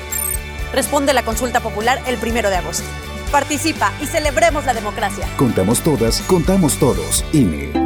[0.73, 2.87] Responde la consulta popular el primero de agosto.
[3.31, 5.29] Participa y celebremos la democracia.
[5.37, 7.23] Contamos todas, contamos todos.
[7.33, 7.86] INE.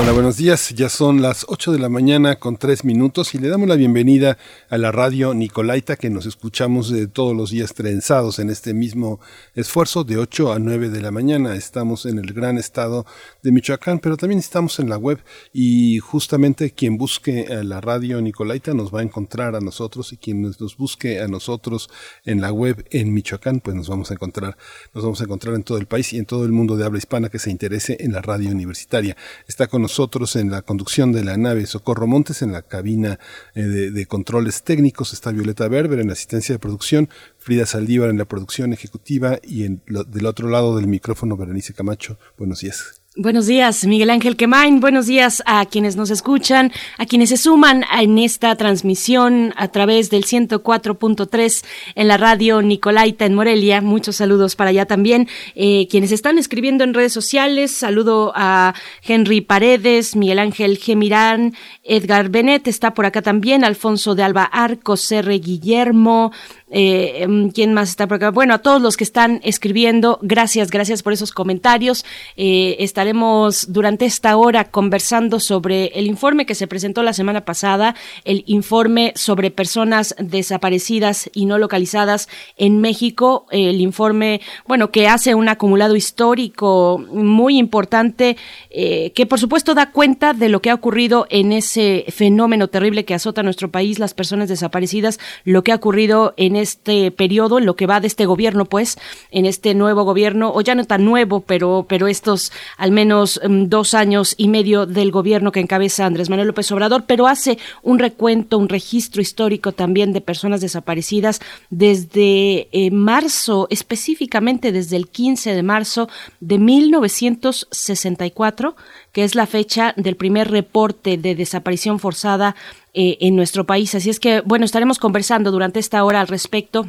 [0.00, 0.68] Hola, buenos días.
[0.76, 4.38] Ya son las 8 de la mañana con 3 minutos y le damos la bienvenida
[4.70, 9.18] a la radio Nicolaita que nos escuchamos de todos los días trenzados en este mismo
[9.56, 11.56] esfuerzo de 8 a 9 de la mañana.
[11.56, 13.06] Estamos en el gran estado
[13.42, 15.18] de Michoacán, pero también estamos en la web
[15.52, 20.16] y justamente quien busque a la radio Nicolaita nos va a encontrar a nosotros y
[20.16, 21.90] quien nos busque a nosotros
[22.24, 24.56] en la web en Michoacán, pues nos vamos a encontrar,
[24.94, 26.98] nos vamos a encontrar en todo el país y en todo el mundo de habla
[26.98, 29.16] hispana que se interese en la radio universitaria.
[29.48, 33.18] Está con nosotros en la conducción de la nave Socorro Montes, en la cabina
[33.54, 37.08] eh, de, controles técnicos está Violeta Berber, en la asistencia de producción,
[37.38, 41.72] Frida Saldívar en la producción ejecutiva y en lo, del otro lado del micrófono Berenice
[41.72, 42.18] Camacho.
[42.36, 42.97] Buenos días.
[43.20, 44.78] Buenos días, Miguel Ángel Quemain.
[44.78, 50.08] Buenos días a quienes nos escuchan, a quienes se suman en esta transmisión a través
[50.08, 51.64] del 104.3
[51.96, 53.80] en la radio Nicolaita en Morelia.
[53.80, 55.26] Muchos saludos para allá también.
[55.56, 62.28] Eh, quienes están escribiendo en redes sociales, saludo a Henry Paredes, Miguel Ángel Gemirán, Edgar
[62.28, 65.36] Benet está por acá también, Alfonso de Alba Arcos, R.
[65.40, 66.30] Guillermo,
[66.70, 68.30] eh, ¿Quién más está por acá?
[68.30, 72.04] Bueno, a todos los que están escribiendo, gracias, gracias por esos comentarios.
[72.36, 72.76] Eh,
[73.08, 77.94] estaremos durante esta hora conversando sobre el informe que se presentó la semana pasada,
[78.26, 82.28] el informe sobre personas desaparecidas y no localizadas
[82.58, 88.36] en México, el informe, bueno, que hace un acumulado histórico muy importante,
[88.68, 93.06] eh, que por supuesto da cuenta de lo que ha ocurrido en ese fenómeno terrible
[93.06, 97.64] que azota nuestro país, las personas desaparecidas, lo que ha ocurrido en este periodo, en
[97.64, 98.98] lo que va de este gobierno, pues,
[99.30, 102.52] en este nuevo gobierno, o ya no tan nuevo, pero, pero estos
[102.90, 107.26] menos um, dos años y medio del gobierno que encabeza Andrés Manuel López Obrador, pero
[107.26, 114.96] hace un recuento, un registro histórico también de personas desaparecidas desde eh, marzo, específicamente desde
[114.96, 116.08] el 15 de marzo
[116.40, 118.76] de 1964
[119.12, 122.54] que es la fecha del primer reporte de desaparición forzada
[122.94, 123.94] eh, en nuestro país.
[123.94, 126.88] Así es que, bueno, estaremos conversando durante esta hora al respecto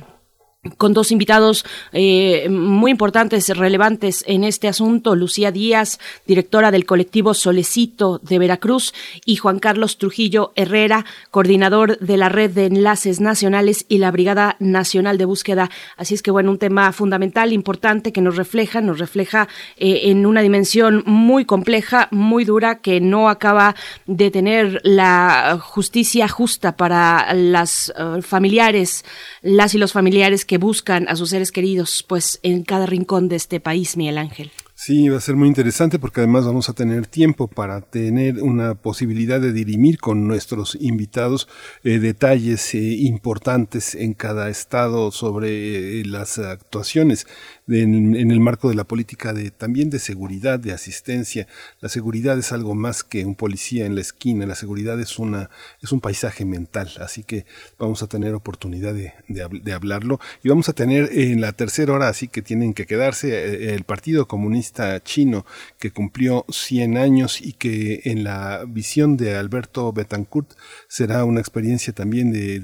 [0.78, 7.34] con dos invitados eh, muy importantes, relevantes en este asunto, Lucía Díaz, directora del colectivo
[7.34, 8.94] Solecito de Veracruz,
[9.26, 14.58] y Juan Carlos Trujillo Herrera, coordinador de la Red de Enlaces Nacionales y la Brigada
[14.60, 15.70] Nacional de Búsqueda.
[15.96, 19.48] Así es que, bueno, un tema fundamental, importante, que nos refleja, nos refleja
[19.78, 23.76] eh, en una dimensión muy compleja, muy dura, que no acaba
[24.08, 29.06] de tener la justicia justa para las uh, familiares,
[29.42, 33.36] las y los familiares que buscan a sus seres queridos, pues en cada rincón de
[33.36, 34.52] este país, Miguel Ángel.
[34.82, 38.76] Sí, va a ser muy interesante porque además vamos a tener tiempo para tener una
[38.76, 41.50] posibilidad de dirimir con nuestros invitados
[41.84, 47.28] eh, detalles eh, importantes en cada estado sobre eh, las actuaciones
[47.70, 51.48] en, en, el marco de la política de también de seguridad, de asistencia.
[51.82, 55.50] La seguridad es algo más que un policía en la esquina, la seguridad es una
[55.82, 57.46] es un paisaje mental, así que
[57.78, 62.08] vamos a tener oportunidad de, de, hablarlo y vamos a tener en la tercera hora,
[62.08, 65.46] así que tienen que quedarse eh, el Partido Comunista Chino
[65.78, 70.52] que cumplió 100 años y que en la visión de Alberto Betancourt
[70.88, 72.60] será una experiencia también de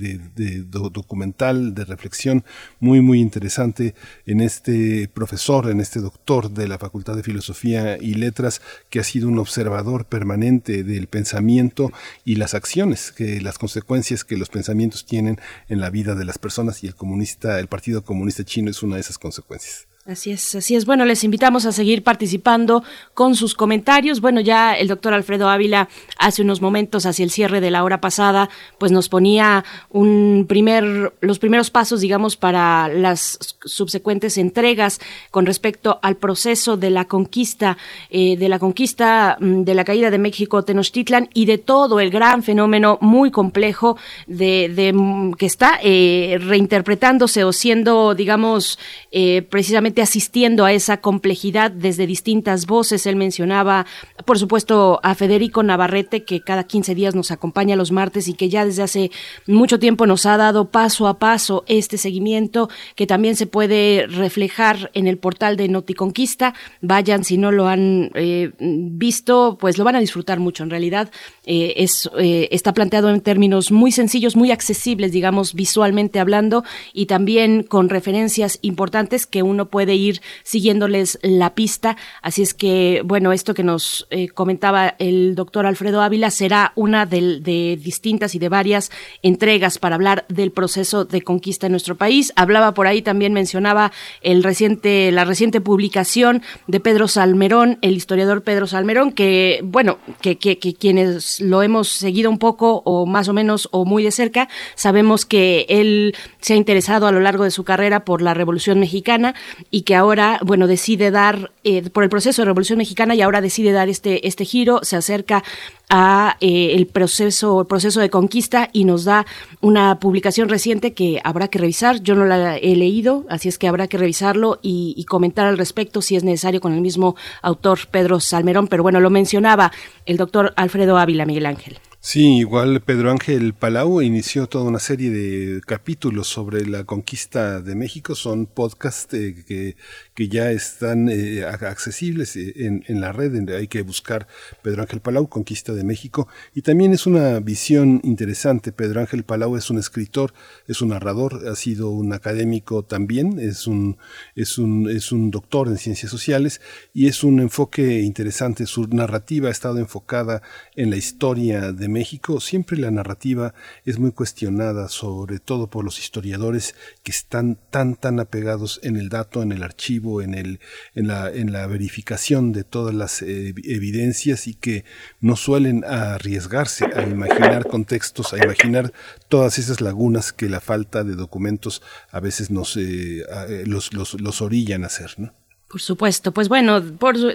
[0.69, 2.43] documental, de reflexión
[2.79, 3.93] muy muy interesante
[4.25, 9.03] en este profesor, en este doctor de la Facultad de Filosofía y Letras, que ha
[9.03, 11.91] sido un observador permanente del pensamiento
[12.23, 15.39] y las acciones, que las consecuencias que los pensamientos tienen
[15.69, 18.95] en la vida de las personas y el comunista, el Partido Comunista Chino es una
[18.95, 19.87] de esas consecuencias.
[20.07, 20.85] Así es, así es.
[20.85, 22.83] Bueno, les invitamos a seguir participando
[23.15, 24.21] con sus comentarios.
[24.21, 25.89] Bueno, ya el doctor Alfredo Ávila
[26.19, 31.13] hace unos momentos hacia el cierre de la hora pasada, pues nos ponía un primer,
[31.21, 34.99] los primeros pasos, digamos, para las subsecuentes entregas
[35.31, 37.75] con respecto al proceso de la conquista,
[38.11, 42.43] eh, de la conquista de la caída de México Tenochtitlan y de todo el gran
[42.43, 43.97] fenómeno muy complejo
[44.27, 48.77] de, de que está eh, reinterpretándose o siendo, digamos,
[49.11, 53.05] eh, precisamente asistiendo a esa complejidad desde distintas voces.
[53.05, 53.85] Él mencionaba,
[54.25, 58.49] por supuesto, a Federico Navarrete, que cada 15 días nos acompaña los martes y que
[58.49, 59.11] ya desde hace
[59.47, 64.91] mucho tiempo nos ha dado paso a paso este seguimiento que también se puede reflejar
[64.93, 66.53] en el portal de Noticonquista.
[66.81, 70.63] Vayan, si no lo han eh, visto, pues lo van a disfrutar mucho.
[70.63, 71.11] En realidad,
[71.45, 77.05] eh, es, eh, está planteado en términos muy sencillos, muy accesibles, digamos, visualmente hablando, y
[77.05, 81.97] también con referencias importantes que uno puede ir siguiéndoles la pista.
[82.23, 87.39] Así es que, bueno, esto que nos comentaba el doctor Alfredo Ávila será una de,
[87.41, 88.89] de distintas y de varias
[89.21, 92.33] entregas para hablar del proceso de conquista en nuestro país.
[92.35, 98.43] Hablaba por ahí también mencionaba el reciente la reciente publicación de Pedro Salmerón, el historiador
[98.43, 103.33] Pedro Salmerón, que bueno, que, que, quienes lo hemos seguido un poco o más o
[103.33, 107.51] menos o muy de cerca, sabemos que él se ha interesado a lo largo de
[107.51, 109.35] su carrera por la Revolución Mexicana
[109.75, 113.41] y que ahora, bueno, decide dar eh, por el proceso de Revolución Mexicana y ahora
[113.41, 115.43] decide dar este este giro, se acerca
[115.89, 119.25] a eh, el proceso el proceso de conquista y nos da
[119.59, 122.01] una publicación reciente que habrá que revisar.
[122.01, 125.57] Yo no la he leído, así es que habrá que revisarlo y, y, comentar al
[125.57, 128.69] respecto si es necesario con el mismo autor Pedro Salmerón.
[128.69, 129.73] Pero bueno, lo mencionaba
[130.05, 131.79] el doctor Alfredo Ávila Miguel Ángel.
[132.07, 137.73] Sí, igual Pedro Ángel Palau inició toda una serie de capítulos sobre la conquista de
[137.73, 138.13] México.
[138.13, 139.75] Son podcasts eh, que,
[140.13, 143.49] que, ya están eh, accesibles eh, en, en, la red.
[143.49, 144.27] Hay que buscar
[144.61, 146.27] Pedro Ángel Palau, Conquista de México.
[146.53, 148.71] Y también es una visión interesante.
[148.71, 150.31] Pedro Ángel Palau es un escritor,
[150.67, 153.97] es un narrador, ha sido un académico también, es un,
[154.35, 156.61] es un, es un doctor en ciencias sociales
[156.93, 158.67] y es un enfoque interesante.
[158.67, 160.43] Su narrativa ha estado enfocada
[160.75, 161.94] en la historia de México,
[162.39, 163.53] siempre la narrativa
[163.85, 169.09] es muy cuestionada, sobre todo por los historiadores que están tan, tan apegados en el
[169.09, 170.59] dato, en el archivo, en, el,
[170.95, 174.85] en, la, en la verificación de todas las eh, evidencias y que
[175.21, 178.91] no suelen arriesgarse a imaginar contextos, a imaginar
[179.29, 181.81] todas esas lagunas que la falta de documentos
[182.11, 185.33] a veces nos, eh, eh, los, los, los orillan a hacer, ¿no?
[185.75, 186.81] Por supuesto, pues bueno,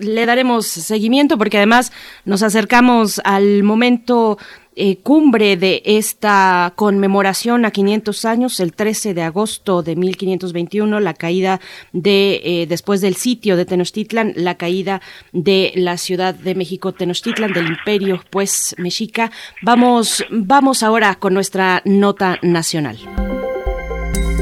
[0.01, 1.93] le daremos seguimiento porque además
[2.25, 4.39] nos acercamos al momento
[4.77, 11.13] eh, cumbre de esta conmemoración a 500 años, el 13 de agosto de 1521, la
[11.13, 11.61] caída
[11.93, 17.53] de, eh, después del sitio de Tenochtitlan, la caída de la Ciudad de México Tenochtitlan,
[17.53, 19.31] del imperio, pues, mexica.
[19.61, 22.97] Vamos, vamos ahora con nuestra nota nacional.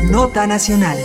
[0.09, 0.99] Nota nacional.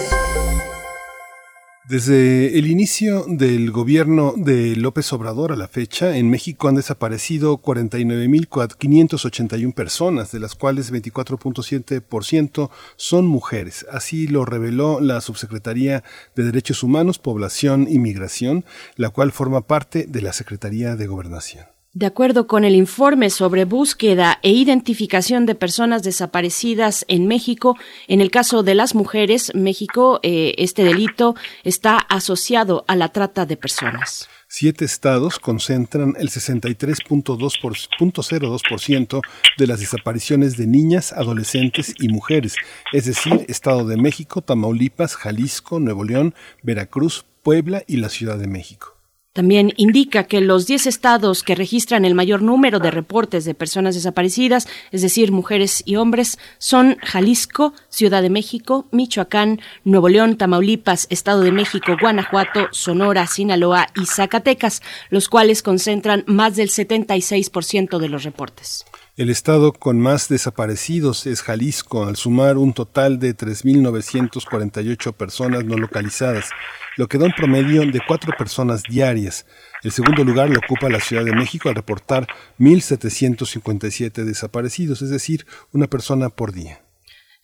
[1.94, 7.62] Desde el inicio del gobierno de López Obrador a la fecha, en México han desaparecido
[7.62, 13.86] 49.581 personas, de las cuales 24.7% son mujeres.
[13.92, 16.04] Así lo reveló la Subsecretaría
[16.36, 18.66] de Derechos Humanos, Población y Migración,
[18.96, 21.73] la cual forma parte de la Secretaría de Gobernación.
[21.96, 27.78] De acuerdo con el informe sobre búsqueda e identificación de personas desaparecidas en México,
[28.08, 33.46] en el caso de las mujeres, México, eh, este delito está asociado a la trata
[33.46, 34.28] de personas.
[34.48, 39.22] Siete estados concentran el 63.02%
[39.60, 42.56] de las desapariciones de niñas, adolescentes y mujeres,
[42.92, 46.34] es decir, Estado de México, Tamaulipas, Jalisco, Nuevo León,
[46.64, 48.93] Veracruz, Puebla y la Ciudad de México.
[49.34, 53.96] También indica que los 10 estados que registran el mayor número de reportes de personas
[53.96, 61.08] desaparecidas, es decir, mujeres y hombres, son Jalisco, Ciudad de México, Michoacán, Nuevo León, Tamaulipas,
[61.10, 68.10] Estado de México, Guanajuato, Sonora, Sinaloa y Zacatecas, los cuales concentran más del 76% de
[68.10, 68.86] los reportes.
[69.16, 75.78] El estado con más desaparecidos es Jalisco, al sumar un total de 3.948 personas no
[75.78, 76.50] localizadas,
[76.98, 79.46] lo que da un promedio de cuatro personas diarias.
[79.84, 82.28] El segundo lugar lo ocupa la Ciudad de México al reportar
[82.60, 86.83] 1.757 desaparecidos, es decir, una persona por día.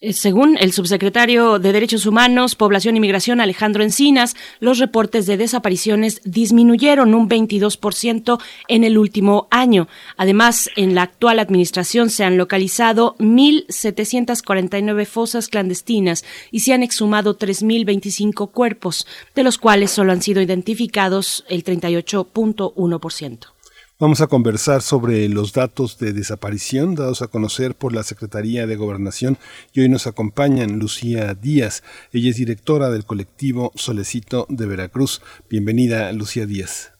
[0.02, 5.36] Eh, según el subsecretario de Derechos Humanos, Población y Migración, Alejandro Encinas, los reportes de
[5.36, 9.90] desapariciones disminuyeron un 22% en el último año.
[10.16, 17.38] Además, en la actual administración se han localizado 1.749 fosas clandestinas y se han exhumado
[17.38, 19.06] 3.025 cuerpos,
[19.36, 23.59] de los cuales solo han sido identificados el 38.1%.
[24.02, 28.78] Vamos a conversar sobre los datos de desaparición dados a conocer por la Secretaría de
[28.78, 29.36] Gobernación
[29.74, 31.84] y hoy nos acompañan Lucía Díaz.
[32.14, 35.22] Ella es directora del colectivo Solecito de Veracruz.
[35.50, 36.94] Bienvenida, Lucía Díaz.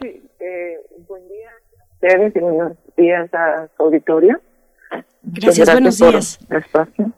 [0.00, 4.40] Sí, eh, buen día a ustedes y buenos días a su auditorio.
[5.22, 6.38] Gracias, buenos días.
[6.48, 7.12] Espacio.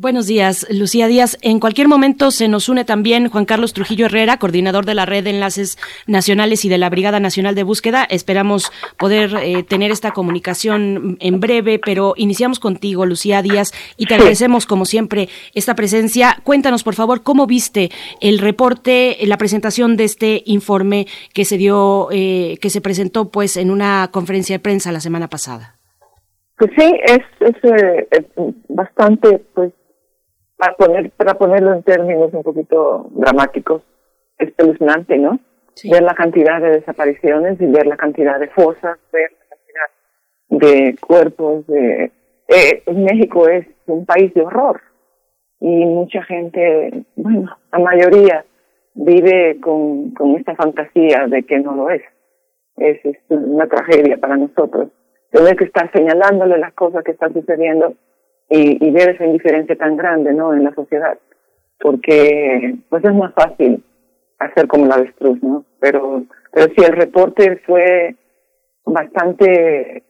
[0.00, 1.36] Buenos días, Lucía Díaz.
[1.42, 5.24] En cualquier momento se nos une también Juan Carlos Trujillo Herrera, coordinador de la Red
[5.24, 5.76] de Enlaces
[6.06, 8.06] Nacionales y de la Brigada Nacional de Búsqueda.
[8.08, 14.14] Esperamos poder eh, tener esta comunicación en breve, pero iniciamos contigo, Lucía Díaz, y te
[14.14, 16.36] agradecemos, como siempre, esta presencia.
[16.44, 22.06] Cuéntanos, por favor, cómo viste el reporte, la presentación de este informe que se dio,
[22.12, 25.74] eh, que se presentó, pues, en una conferencia de prensa la semana pasada.
[26.56, 28.08] Pues sí, es, es eh,
[28.68, 29.72] bastante, pues,
[30.58, 33.82] para poner para ponerlo en términos un poquito dramáticos,
[34.36, 35.38] espeluznante, ¿no?
[35.84, 40.96] Ver la cantidad de desapariciones y ver la cantidad de fosas, ver la cantidad de
[40.98, 41.66] cuerpos.
[41.68, 42.10] De,
[42.48, 44.80] eh, México es un país de horror
[45.60, 48.44] y mucha gente, bueno, la mayoría
[48.94, 52.02] vive con, con esta fantasía de que no lo es.
[52.76, 54.88] Es, es una tragedia para nosotros.
[55.30, 57.94] Tener que estar señalándole las cosas que están sucediendo
[58.50, 61.18] y, ver esa indiferencia tan grande no en la sociedad
[61.80, 63.84] porque pues es más fácil
[64.38, 68.16] hacer como la avestruz no pero pero sí el reporte fue
[68.84, 70.02] bastante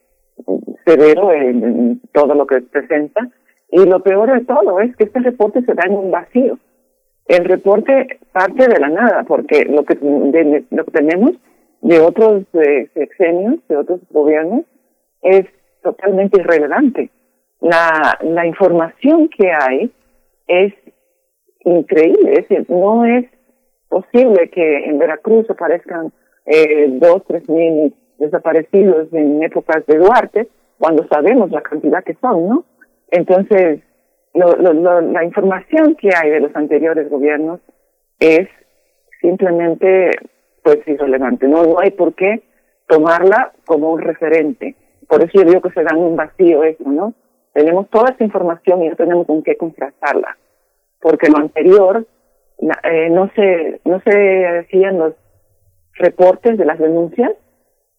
[0.85, 3.29] severo en, todo lo que presenta
[3.71, 6.57] y lo peor de todo es que este reporte se da en un vacío.
[7.27, 11.33] El reporte parte de la nada porque lo que lo que tenemos
[11.81, 14.63] de otros eh, sexenios de otros gobiernos
[15.21, 15.45] es
[15.83, 17.11] totalmente irrelevante
[17.61, 19.91] la, la información que hay
[20.47, 20.73] es
[21.61, 23.25] increíble, es decir, no es
[23.89, 26.11] posible que en Veracruz aparezcan
[26.45, 32.47] eh, dos, tres mil desaparecidos en épocas de Duarte, cuando sabemos la cantidad que son,
[32.47, 32.65] ¿no?
[33.11, 33.81] Entonces,
[34.33, 37.59] lo, lo, la información que hay de los anteriores gobiernos
[38.19, 38.47] es
[39.21, 40.11] simplemente,
[40.63, 41.47] pues, irrelevante.
[41.47, 42.41] No, no hay por qué
[42.87, 44.75] tomarla como un referente.
[45.07, 47.13] Por eso yo digo que se dan un vacío eso, ¿no?
[47.59, 50.37] Tenemos toda esa información y no tenemos con qué contrastarla,
[51.01, 52.07] porque lo anterior
[52.83, 55.13] eh, no se no se hacían los
[55.95, 57.31] reportes de las denuncias,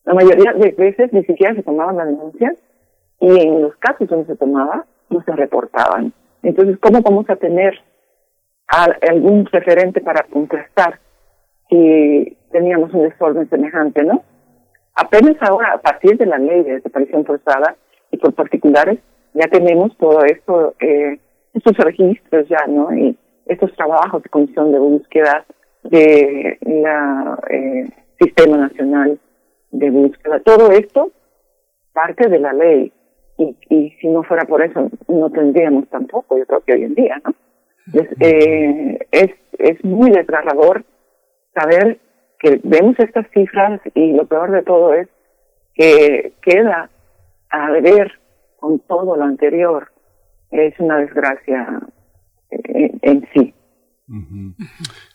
[0.05, 2.55] la mayoría de veces ni siquiera se tomaban las denuncias
[3.21, 6.15] y en los casos donde se tomaba no se reportaban.
[6.43, 7.75] Entonces, ¿cómo vamos a tener
[8.67, 11.01] algún referente para contrastar
[11.69, 14.23] si teníamos un desorden semejante, no?
[14.95, 17.77] Apenas ahora, a partir de la ley de desaparición forzada
[18.11, 19.01] y por particulares,
[19.35, 21.19] ya tenemos todo esto, eh,
[21.55, 22.93] estos registros ya, ¿no?
[22.95, 23.17] Y
[23.47, 25.45] estos trabajos de comisión de búsqueda
[25.83, 27.89] de la eh,
[28.21, 29.19] Sistema Nacional
[29.71, 30.41] de Búsqueda.
[30.41, 31.11] Todo esto
[31.93, 32.93] parte de la ley.
[33.39, 36.95] Y, y si no fuera por eso, no tendríamos tampoco, yo creo que hoy en
[36.95, 37.35] día, ¿no?
[37.95, 40.85] Es, eh, es, es muy desgarrador
[41.55, 41.99] saber
[42.39, 45.09] que vemos estas cifras y lo peor de todo es
[45.75, 46.91] que queda
[47.49, 48.20] a ver
[48.61, 49.91] con todo lo anterior
[50.51, 51.81] es una desgracia
[52.51, 53.55] en, en sí.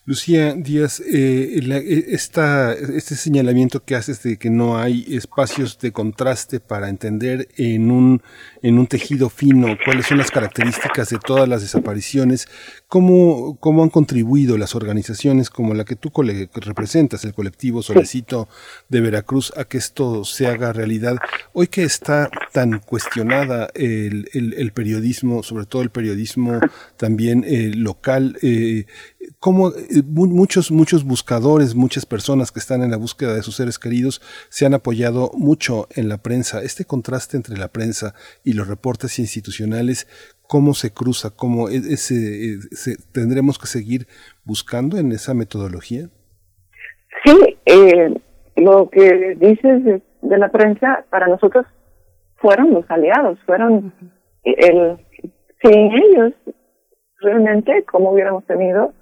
[0.05, 5.91] Lucía Díaz, eh, eh, esta, este señalamiento que haces de que no hay espacios de
[5.91, 8.21] contraste para entender en un,
[8.61, 12.47] en un tejido fino cuáles son las características de todas las desapariciones,
[12.87, 16.11] cómo, cómo han contribuido las organizaciones como la que tú
[16.53, 18.47] representas, el colectivo Solecito
[18.89, 21.17] de Veracruz, a que esto se haga realidad.
[21.53, 26.59] Hoy que está tan cuestionada el, el, periodismo, sobre todo el periodismo
[26.97, 28.85] también eh, local, eh,
[29.39, 33.79] como eh, muchos, muchos buscadores, muchas personas que están en la búsqueda de sus seres
[33.79, 36.61] queridos se han apoyado mucho en la prensa.
[36.61, 38.13] Este contraste entre la prensa
[38.43, 40.07] y los reportes institucionales,
[40.47, 41.29] ¿cómo se cruza?
[41.35, 44.07] ¿Cómo e, ese, tendremos que seguir
[44.43, 46.09] buscando en esa metodología?
[47.23, 48.13] Sí, eh,
[48.55, 50.01] lo que dices de,
[50.37, 51.65] la prensa para nosotros
[52.37, 53.93] fueron los aliados, fueron
[54.43, 54.97] el
[55.63, 56.33] sin ellos
[57.19, 58.93] realmente cómo hubiéramos tenido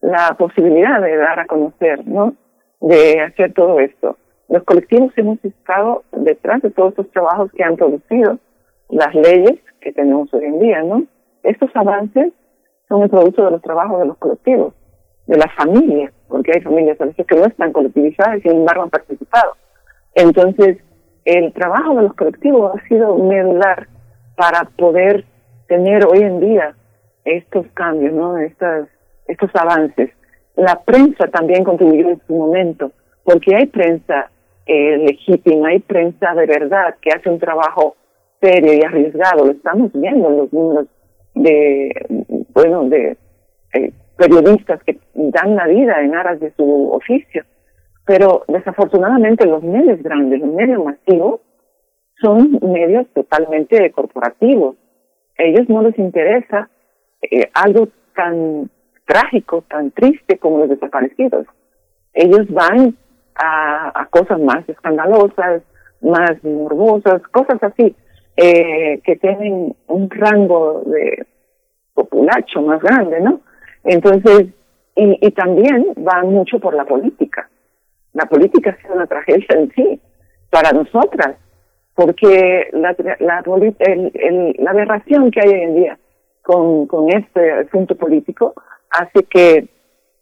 [0.00, 2.34] la posibilidad de dar a conocer, ¿no?
[2.80, 4.16] De hacer todo esto.
[4.48, 8.38] Los colectivos hemos estado detrás de todos estos trabajos que han producido
[8.88, 11.04] las leyes que tenemos hoy en día, ¿no?
[11.42, 12.32] Estos avances
[12.88, 14.74] son el producto de los trabajos de los colectivos,
[15.26, 18.82] de las familias, porque hay familias a veces que no están colectivizadas y sin embargo
[18.82, 19.56] han participado.
[20.14, 20.78] Entonces,
[21.24, 23.88] el trabajo de los colectivos ha sido medular
[24.36, 25.24] para poder
[25.68, 26.74] tener hoy en día
[27.24, 28.38] estos cambios, ¿no?
[28.38, 28.88] Estas
[29.30, 30.10] estos avances.
[30.56, 32.92] La prensa también contribuyó en su momento,
[33.22, 34.30] porque hay prensa
[34.66, 37.96] eh, legítima, hay prensa de verdad que hace un trabajo
[38.40, 39.46] serio y arriesgado.
[39.46, 40.86] Lo estamos viendo en los números
[41.34, 41.90] de,
[42.52, 43.16] bueno, de
[43.74, 47.44] eh, periodistas que dan la vida en aras de su oficio.
[48.06, 51.40] Pero desafortunadamente los medios grandes, los medios masivos,
[52.20, 54.76] son medios totalmente corporativos.
[55.38, 56.68] A ellos no les interesa
[57.22, 58.70] eh, algo tan
[59.06, 61.46] trágico, tan triste como los desaparecidos.
[62.12, 62.96] Ellos van
[63.36, 65.62] a, cosas más escandalosas,
[66.00, 67.94] más morbosas, cosas así,
[68.42, 71.26] eh, que tienen un rango de
[71.92, 73.40] populacho más grande, ¿no?
[73.84, 74.46] Entonces,
[74.96, 77.50] y, y también van mucho por la política.
[78.14, 80.00] La política es una tragedia en sí,
[80.48, 81.36] para nosotras,
[81.94, 83.42] porque la, la,
[83.78, 85.98] el, la aberración que hay hoy en día
[86.42, 88.54] con, este asunto político
[88.90, 89.68] hace que,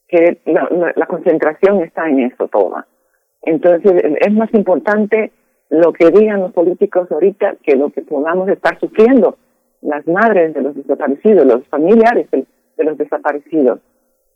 [0.08, 2.84] que la, la, concentración está en eso toda.
[3.42, 5.30] Entonces es más importante
[5.70, 9.36] lo que digan los políticos ahorita que lo que podamos estar sufriendo
[9.82, 12.44] las madres de los desaparecidos, los familiares de,
[12.84, 13.80] los desaparecidos.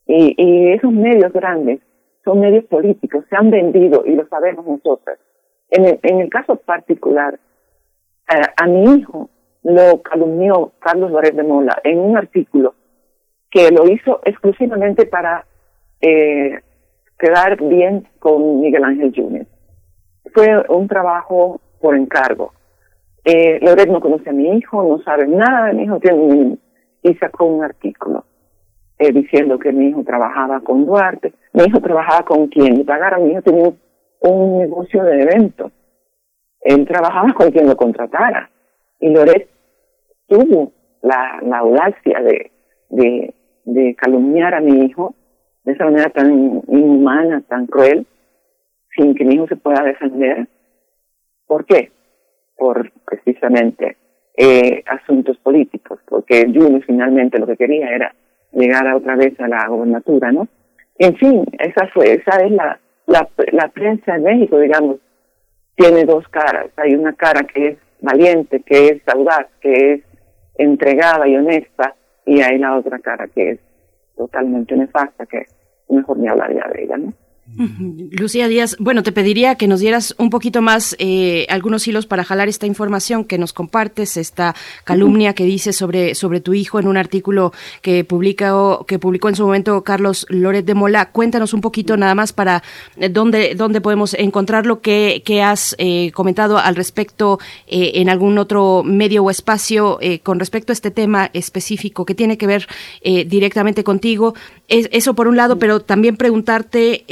[0.06, 1.80] Y, y esos medios grandes
[2.24, 5.18] son medios políticos, se han vendido y lo sabemos nosotros.
[5.70, 7.40] En el, caso particular,
[8.28, 9.30] eh, a mi hijo
[9.62, 12.74] lo calumnió Carlos Loret de Mola en un artículo
[13.50, 15.46] que lo hizo exclusivamente para
[16.02, 16.60] eh,
[17.18, 19.46] quedar bien con Miguel Ángel Junior.
[20.32, 22.52] Fue un trabajo por encargo.
[23.24, 25.98] Eh, Loret no conoce a mi hijo, no sabe nada de mi hijo,
[27.02, 28.24] y sacó un artículo
[28.98, 31.32] eh, diciendo que mi hijo trabajaba con Duarte.
[31.52, 33.24] Mi hijo trabajaba con quien le pagaron.
[33.24, 33.72] Mi hijo tenía
[34.20, 35.72] un negocio de eventos.
[36.60, 38.50] Él trabajaba con quien lo contratara.
[39.00, 39.48] Y Loret
[40.28, 40.72] tuvo
[41.02, 45.14] la, audacia de calumniar a mi hijo
[45.64, 48.06] de esa manera tan inhumana, tan cruel,
[48.97, 50.48] sin que mi hijo se pueda defender.
[51.47, 51.90] ¿Por qué?
[52.56, 53.97] Por precisamente
[54.36, 58.14] eh, asuntos políticos, porque Junior finalmente lo que quería era
[58.52, 60.48] llegar otra vez a la gobernatura, ¿no?
[60.98, 64.98] En fin, esa fue, esa es la, la, la prensa en México, digamos,
[65.74, 66.66] tiene dos caras.
[66.77, 70.02] Hay una cara que es valiente, que es audaz, que es
[70.56, 71.94] entregada y honesta,
[72.27, 73.60] y hay la otra cara que es
[74.16, 75.47] totalmente nefasta, que
[75.89, 77.12] mejor ni hablaría de ella, ¿no?
[77.55, 82.24] Lucía Díaz, bueno, te pediría que nos dieras un poquito más eh, algunos hilos para
[82.24, 84.55] jalar esta información que nos compartes, esta
[84.85, 87.53] calumnia que dices sobre, sobre tu hijo en un artículo
[87.83, 91.11] que publicó, que publicó en su momento Carlos Loret de Mola.
[91.11, 92.62] Cuéntanos un poquito nada más para
[92.97, 98.83] eh, dónde, dónde podemos encontrarlo, qué, qué has eh, comentado al respecto en algún otro
[98.85, 102.66] medio o espacio con respecto a este tema específico que tiene que ver
[103.03, 104.35] directamente contigo.
[104.69, 107.05] Es, eso por un lado, pero también preguntarte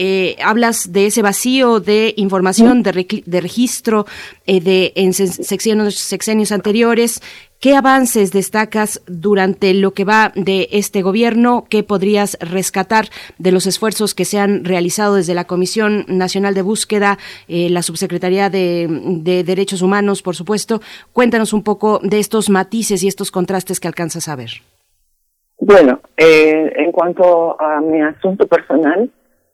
[0.43, 4.07] hablas de ese vacío de información, de, registro
[4.47, 7.23] eh, de en sexenios, sexenios anteriores.
[7.61, 11.67] ¿Qué avances destacas durante lo que va de este gobierno?
[11.69, 16.63] ¿Qué podrías rescatar de los esfuerzos que se han realizado desde la Comisión Nacional de
[16.63, 20.81] Búsqueda, eh, la Subsecretaría de, de, Derechos Humanos, por supuesto?
[21.13, 24.51] Cuéntanos un poco de estos matices y estos contrastes que alcanzas a ver.
[25.61, 29.11] Bueno, eh, en cuanto a mi asunto personal,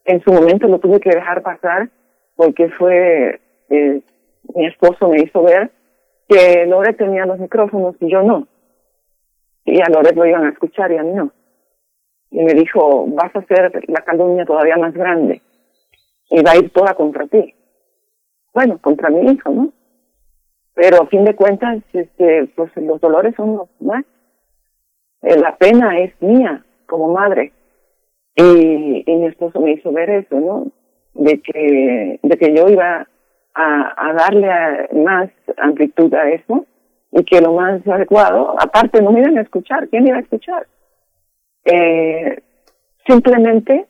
[0.07, 1.91] en su momento lo tuve que dejar pasar
[2.37, 4.01] porque fue, eh,
[4.55, 5.70] mi esposo me hizo ver
[6.28, 8.47] que Loret tenía los micrófonos y yo no.
[9.65, 11.33] Y a Loret lo iban a escuchar y a mí no.
[12.31, 15.43] Y me dijo, vas a hacer la calumnia todavía más grande
[16.31, 17.55] y va a ir toda contra ti.
[18.53, 19.73] Bueno, contra mi hijo, ¿no?
[20.74, 24.05] Pero a fin de cuentas, este, pues los dolores son los más.
[25.23, 27.53] Eh, la pena es mía como madre
[28.37, 30.67] y, y mi esposo me hizo ver eso, ¿no?
[31.15, 33.09] De que, de que yo iba
[33.55, 36.67] a, a darle más amplitud a eso
[37.13, 40.67] y que lo más adecuado, aparte no me iban a escuchar, ¿quién iba a escuchar?
[41.65, 42.43] Eh,
[43.07, 43.87] simplemente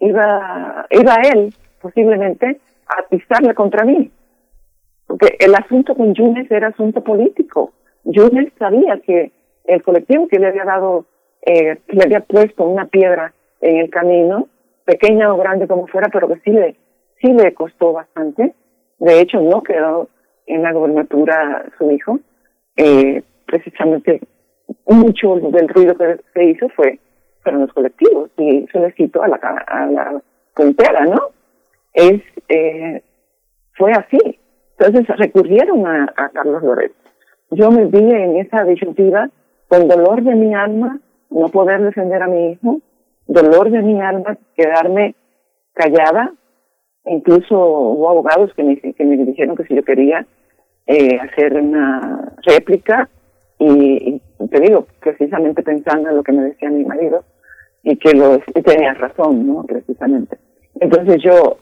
[0.00, 4.10] iba, iba él posiblemente a pisarle contra mí.
[5.06, 7.72] Porque el asunto con Yunes era asunto político.
[8.04, 9.32] Yunes sabía que
[9.64, 11.06] el colectivo que le había dado,
[11.42, 14.48] eh, le había puesto una piedra en el camino,
[14.84, 16.76] pequeña o grande como fuera, pero que sí le,
[17.20, 18.54] sí le costó bastante.
[18.98, 20.08] De hecho, no quedó
[20.46, 22.18] en la gobernatura su hijo.
[22.76, 24.20] Eh, precisamente
[24.86, 26.98] mucho del ruido que se hizo fue
[27.42, 30.22] fueron los colectivos y se les quitó a la, a la
[30.54, 31.30] frontera, ¿no?
[31.94, 33.02] Es, eh,
[33.74, 34.38] fue así.
[34.78, 36.92] Entonces recurrieron a, a Carlos Loret.
[37.50, 39.28] Yo me vi en esa disyuntiva
[39.68, 41.00] con dolor de mi alma,
[41.30, 42.80] no poder defender a mi hijo,
[43.30, 45.14] dolor de mi alma quedarme
[45.72, 46.32] callada.
[47.06, 50.26] Incluso hubo abogados que me, que me dijeron que si yo quería
[50.86, 53.08] eh, hacer una réplica
[53.58, 54.20] y,
[54.50, 57.24] te digo, precisamente pensando en lo que me decía mi marido
[57.82, 59.64] y que lo tenía razón, ¿no?
[59.64, 60.38] Precisamente.
[60.80, 61.58] Entonces yo,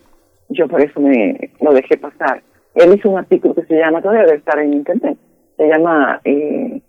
[0.48, 2.42] yo por eso me lo dejé pasar.
[2.74, 5.18] Él hizo un artículo que se llama, todavía debe estar en internet,
[5.56, 6.80] se llama eh,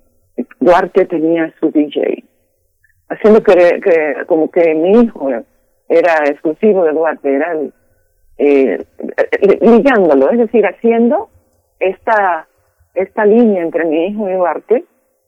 [0.59, 2.23] Duarte tenía su DJ
[3.09, 3.81] haciendo que,
[4.27, 5.29] como que mi hijo
[5.87, 7.55] era exclusivo de Duarte, era
[8.37, 8.85] eh,
[9.61, 11.29] ligándolo, es decir, haciendo
[11.79, 12.47] esta,
[12.93, 14.85] esta línea entre mi hijo y Duarte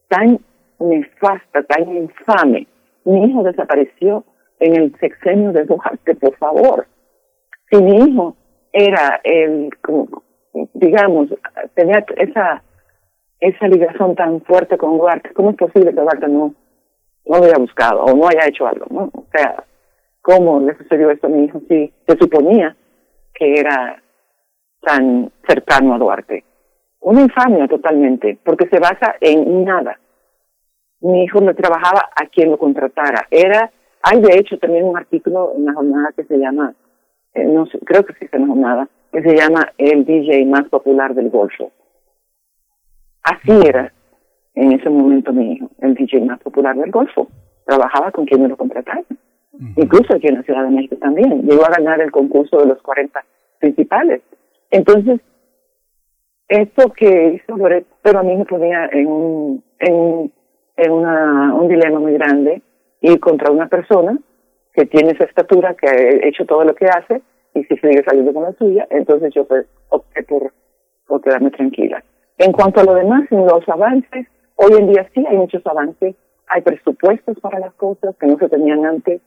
[0.07, 0.39] tan
[0.79, 2.67] nefasta, tan infame.
[3.05, 4.23] Mi hijo desapareció
[4.59, 6.87] en el sexenio de Duarte, por favor.
[7.69, 8.35] Si mi hijo
[8.71, 10.23] era el, como,
[10.73, 11.29] digamos,
[11.73, 12.63] tenía esa
[13.41, 16.53] esa ligación tan fuerte con Duarte, ¿cómo es posible que Duarte no,
[17.25, 18.85] no lo haya buscado o no haya hecho algo?
[18.89, 19.09] ¿no?
[19.13, 19.63] O sea,
[20.21, 22.75] ¿cómo le sucedió esto a mi hijo si se suponía
[23.33, 24.01] que era
[24.81, 26.43] tan cercano a Duarte?
[27.01, 29.99] Una infamia totalmente, porque se basa en nada.
[31.01, 33.27] Mi hijo no trabajaba a quien lo contratara.
[33.31, 33.71] Era,
[34.03, 36.75] hay de hecho también un artículo en la jornada que se llama,
[37.33, 40.69] eh, no sé, creo que existe en la jornada, que se llama El DJ más
[40.69, 41.71] popular del Golfo
[43.23, 43.91] Así era
[44.55, 47.27] en ese momento mi hijo, el DJ más popular del Golfo.
[47.65, 49.01] Trabajaba con quien me lo contrataba.
[49.75, 51.43] Incluso aquí en la Ciudad de México también.
[51.43, 53.23] Llegó a ganar el concurso de los 40
[53.59, 54.21] principales.
[54.71, 55.21] Entonces,
[56.47, 60.31] esto que hizo Loret, pero a mí me ponía en un, en,
[60.77, 62.61] en una, un dilema muy grande
[63.01, 64.17] ir contra una persona
[64.73, 67.21] que tiene esa estatura, que ha hecho todo lo que hace,
[67.53, 70.53] y si sigue saliendo con la suya, entonces yo pues, opté por,
[71.07, 72.03] por quedarme tranquila.
[72.37, 74.27] En cuanto a lo demás, en los avances,
[74.61, 76.15] hoy en día sí hay muchos avances,
[76.47, 79.21] hay presupuestos para las cosas que no se tenían antes,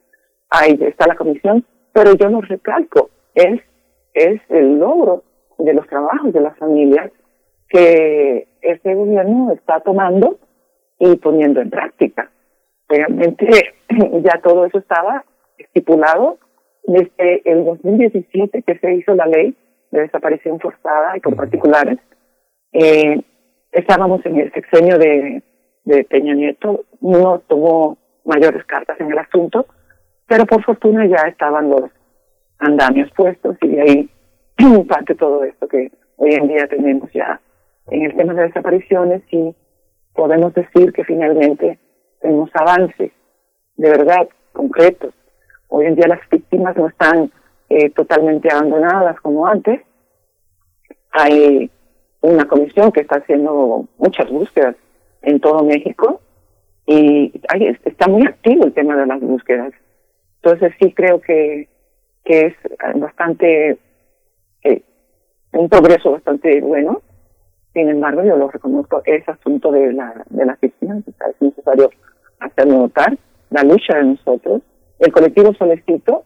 [0.51, 3.61] ahí está la comisión, pero yo lo recalco, es,
[4.15, 5.25] es el logro
[5.59, 7.11] de los trabajos de las familias
[7.69, 10.39] que este gobierno está tomando
[10.99, 12.31] y poniendo en práctica.
[12.89, 13.47] Realmente
[14.23, 15.25] ya todo eso estaba
[15.59, 16.39] estipulado
[16.85, 19.57] desde el 2017 que se hizo la ley
[19.91, 21.99] de desaparición forzada y por particulares
[22.73, 23.23] eh,
[23.75, 25.43] estábamos en el sexenio de,
[25.85, 29.67] de Peña Nieto, no tomó mayores cartas en el asunto,
[30.27, 31.91] pero por fortuna ya estaban los
[32.59, 34.11] andamios puestos y de ahí
[34.89, 37.41] parte todo esto que hoy en día tenemos ya
[37.89, 39.55] en el tema de desapariciones y
[40.15, 41.79] podemos decir que finalmente
[42.21, 43.13] tenemos avances
[43.77, 45.13] de verdad concretos.
[45.69, 47.33] Hoy en día las víctimas no están
[47.69, 49.83] eh, totalmente abandonadas como antes.
[51.11, 51.71] Hay
[52.25, 54.77] una comisión que está haciendo muchas búsquedas
[55.23, 56.23] en todo México
[56.87, 59.73] y ahí está muy activo el tema de las búsquedas.
[60.43, 61.69] Entonces sí creo que,
[62.25, 62.55] que es
[62.97, 63.79] bastante,
[64.63, 64.83] eh,
[65.53, 67.03] un progreso bastante bueno.
[67.75, 71.91] Sin embargo, yo lo reconozco, ese asunto de, la, de las víctimas es necesario
[72.41, 73.19] hacerlo notar,
[73.51, 74.63] la lucha de nosotros.
[74.99, 76.25] El colectivo Solecito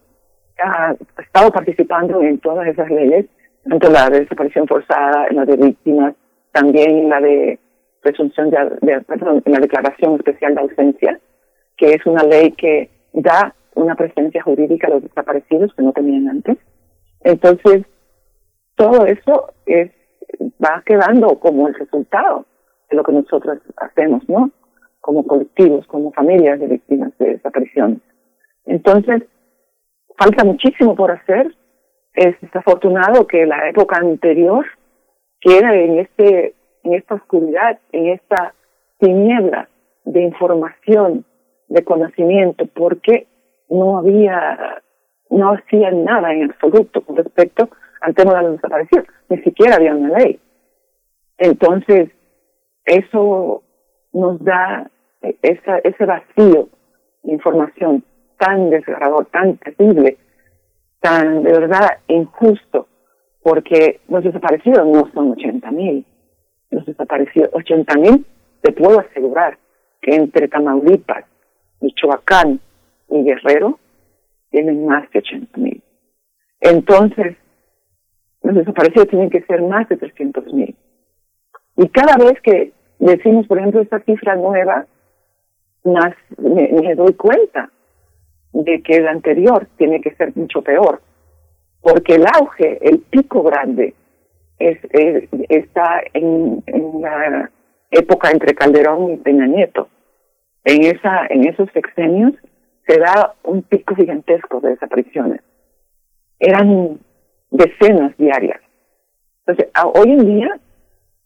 [0.63, 3.25] ha estado participando en todas esas leyes
[3.67, 6.15] tanto la de desaparición forzada, la de víctimas,
[6.51, 7.59] también la de
[8.01, 11.19] presunción de, perdón, en la declaración especial de ausencia,
[11.77, 16.27] que es una ley que da una presencia jurídica a los desaparecidos que no tenían
[16.29, 16.57] antes.
[17.21, 17.85] Entonces,
[18.75, 19.91] todo eso es,
[20.63, 22.45] va quedando como el resultado
[22.89, 24.51] de lo que nosotros hacemos, ¿no?
[25.01, 28.01] Como colectivos, como familias de víctimas de desaparición.
[28.65, 29.23] Entonces,
[30.17, 31.55] falta muchísimo por hacer,
[32.19, 34.65] es desafortunado que la época anterior
[35.39, 38.53] queda en este en esta oscuridad, en esta
[38.99, 39.69] tiniebla
[40.05, 41.25] de información,
[41.67, 43.27] de conocimiento, porque
[43.69, 44.81] no había,
[45.29, 47.69] no hacían nada en absoluto con respecto
[48.01, 50.39] al tema de los desaparecidos, ni siquiera había una ley.
[51.37, 52.09] Entonces,
[52.85, 53.63] eso
[54.13, 54.89] nos da
[55.41, 56.69] esa, ese vacío
[57.23, 58.03] de información
[58.37, 60.17] tan desgarrador, tan terrible,
[60.99, 62.87] tan de verdad injusto,
[63.41, 66.05] porque los desaparecidos no son 80 mil.
[66.71, 68.25] Los desaparecidos, 80 mil,
[68.61, 69.57] te puedo asegurar
[70.01, 71.25] que entre Tamaulipas,
[71.81, 72.59] Michoacán
[73.09, 73.79] y Guerrero
[74.51, 75.81] tienen más de 80 mil.
[76.61, 77.37] Entonces,
[78.43, 80.75] los desaparecidos tienen que ser más de 300 mil.
[81.77, 84.85] Y cada vez que decimos, por ejemplo, esta cifra nueva,
[85.83, 87.71] más me doy cuenta
[88.53, 91.01] de que el anterior tiene que ser mucho peor,
[91.81, 93.93] porque el auge, el pico grande,
[94.59, 94.77] es,
[95.49, 96.63] está en,
[97.01, 97.49] la
[97.91, 99.87] época entre Calderón y Peña Nieto.
[100.65, 102.33] En, esa, en esos sexenios
[102.85, 105.41] se da un pico gigantesco de desapariciones.
[106.39, 106.99] Eran
[107.49, 108.59] decenas diarias.
[109.45, 110.59] Entonces, hoy en día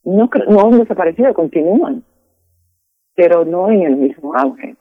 [0.03, 2.03] no, no han desaparecido, continúan,
[3.15, 4.75] pero no en el mismo auge.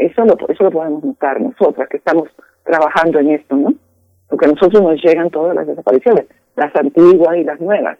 [0.00, 2.28] Eso lo, eso lo podemos notar nosotras que estamos
[2.64, 3.74] trabajando en esto, ¿no?
[4.28, 7.98] Porque a nosotros nos llegan todas las desapariciones, las antiguas y las nuevas.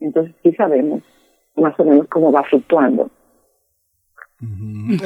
[0.00, 1.02] Entonces sí sabemos
[1.54, 3.08] más o menos cómo va fluctuando.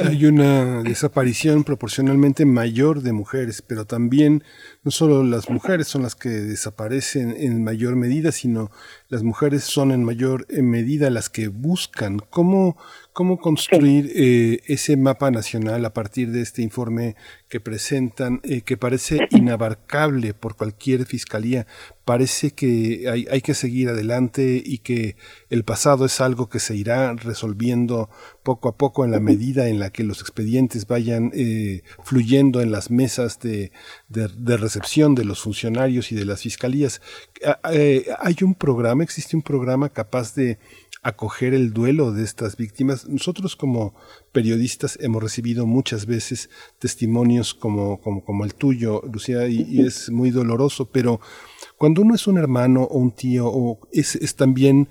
[0.03, 4.43] Hay una desaparición proporcionalmente mayor de mujeres, pero también
[4.83, 8.71] no solo las mujeres son las que desaparecen en mayor medida, sino
[9.09, 12.17] las mujeres son en mayor medida las que buscan.
[12.17, 12.77] ¿Cómo,
[13.13, 17.15] cómo construir eh, ese mapa nacional a partir de este informe
[17.47, 21.67] que presentan, eh, que parece inabarcable por cualquier fiscalía?
[22.07, 25.17] Parece que hay, hay que seguir adelante y que
[25.49, 28.09] el pasado es algo que se irá resolviendo
[28.47, 32.71] poco a poco en la medida en la que los expedientes vayan eh, fluyendo en
[32.71, 33.73] las mesas de,
[34.09, 37.01] recepción de los funcionarios y de las fiscalías.
[37.45, 40.59] Ah, eh, ¿Hay un programa, existe un programa capaz de
[41.03, 43.05] acoger el duelo de estas víctimas?
[43.09, 43.93] Nosotros como
[44.31, 50.89] periodistas hemos recibido muchas veces testimonios como, como, el tuyo, Lucía, y, es muy doloroso,
[50.89, 51.19] pero
[51.77, 54.89] cuando uno es un hermano o un tío, o es, también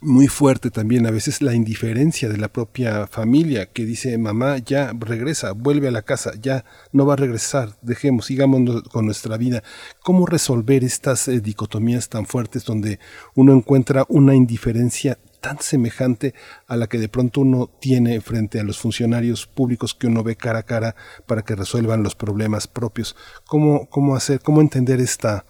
[0.00, 4.92] muy fuerte también a veces la indiferencia de la propia familia que dice mamá ya
[4.98, 9.62] regresa, vuelve a la casa, ya no va a regresar, dejemos, sigamos con nuestra vida.
[10.02, 12.98] ¿Cómo resolver estas eh, dicotomías tan fuertes donde
[13.34, 16.34] uno encuentra una indiferencia tan semejante
[16.66, 20.36] a la que de pronto uno tiene frente a los funcionarios públicos que uno ve
[20.36, 20.96] cara a cara
[21.26, 23.16] para que resuelvan los problemas propios?
[23.46, 25.46] ¿Cómo, cómo hacer, cómo entender esta,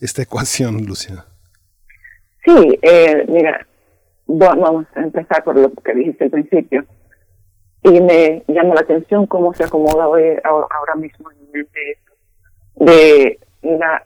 [0.00, 1.26] esta ecuación, Luciana?
[2.44, 3.66] Sí, eh, mira,
[4.26, 6.84] vamos a empezar por lo que dijiste al principio.
[7.82, 12.12] Y me llama la atención cómo se acomoda hoy, ahora mismo en mente esto,
[12.84, 14.04] de la,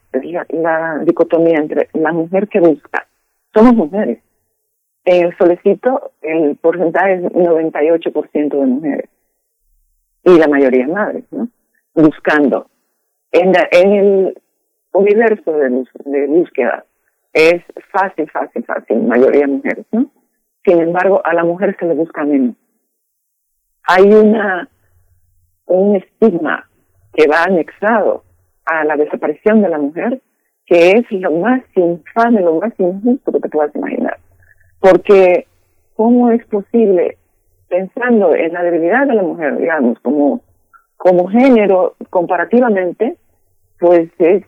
[0.51, 3.07] la, dicotomía entre la mujer que busca.
[3.55, 4.19] Somos mujeres.
[5.05, 9.11] En el solicito el porcentaje es 98% de mujeres.
[10.25, 11.49] Y la mayoría madres, ¿no?
[11.95, 12.69] Buscando.
[13.33, 14.43] En, en el
[14.93, 16.85] universo de, de búsqueda
[17.33, 20.11] es fácil, fácil, fácil, mayoría mujeres, ¿no?
[20.65, 22.57] Sin embargo, a la mujer se le busca menos.
[23.85, 24.69] Hay una
[25.67, 26.69] un estigma
[27.15, 28.25] que va anexado
[28.67, 30.21] a la desaparición de la mujer,
[30.67, 34.19] que es lo más infame, lo más injusto que te puedas imaginar.
[34.81, 35.47] Porque,
[35.95, 37.19] ¿cómo es posible,
[37.69, 40.43] pensando en la debilidad de la mujer, digamos, como,
[40.97, 43.17] como género comparativamente,
[43.79, 44.45] pues es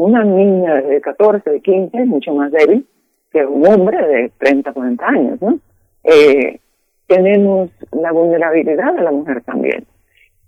[0.00, 2.86] una niña de 14, de 15, mucho más débil
[3.30, 5.58] que un hombre de 30, 40 años, ¿no?
[6.04, 6.58] Eh,
[7.06, 9.84] tenemos la vulnerabilidad de la mujer también.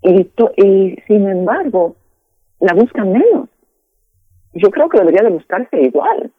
[0.02, 1.96] Y, y sin embargo,
[2.60, 3.48] la buscan menos.
[4.54, 6.32] Yo creo que debería de buscarse igual.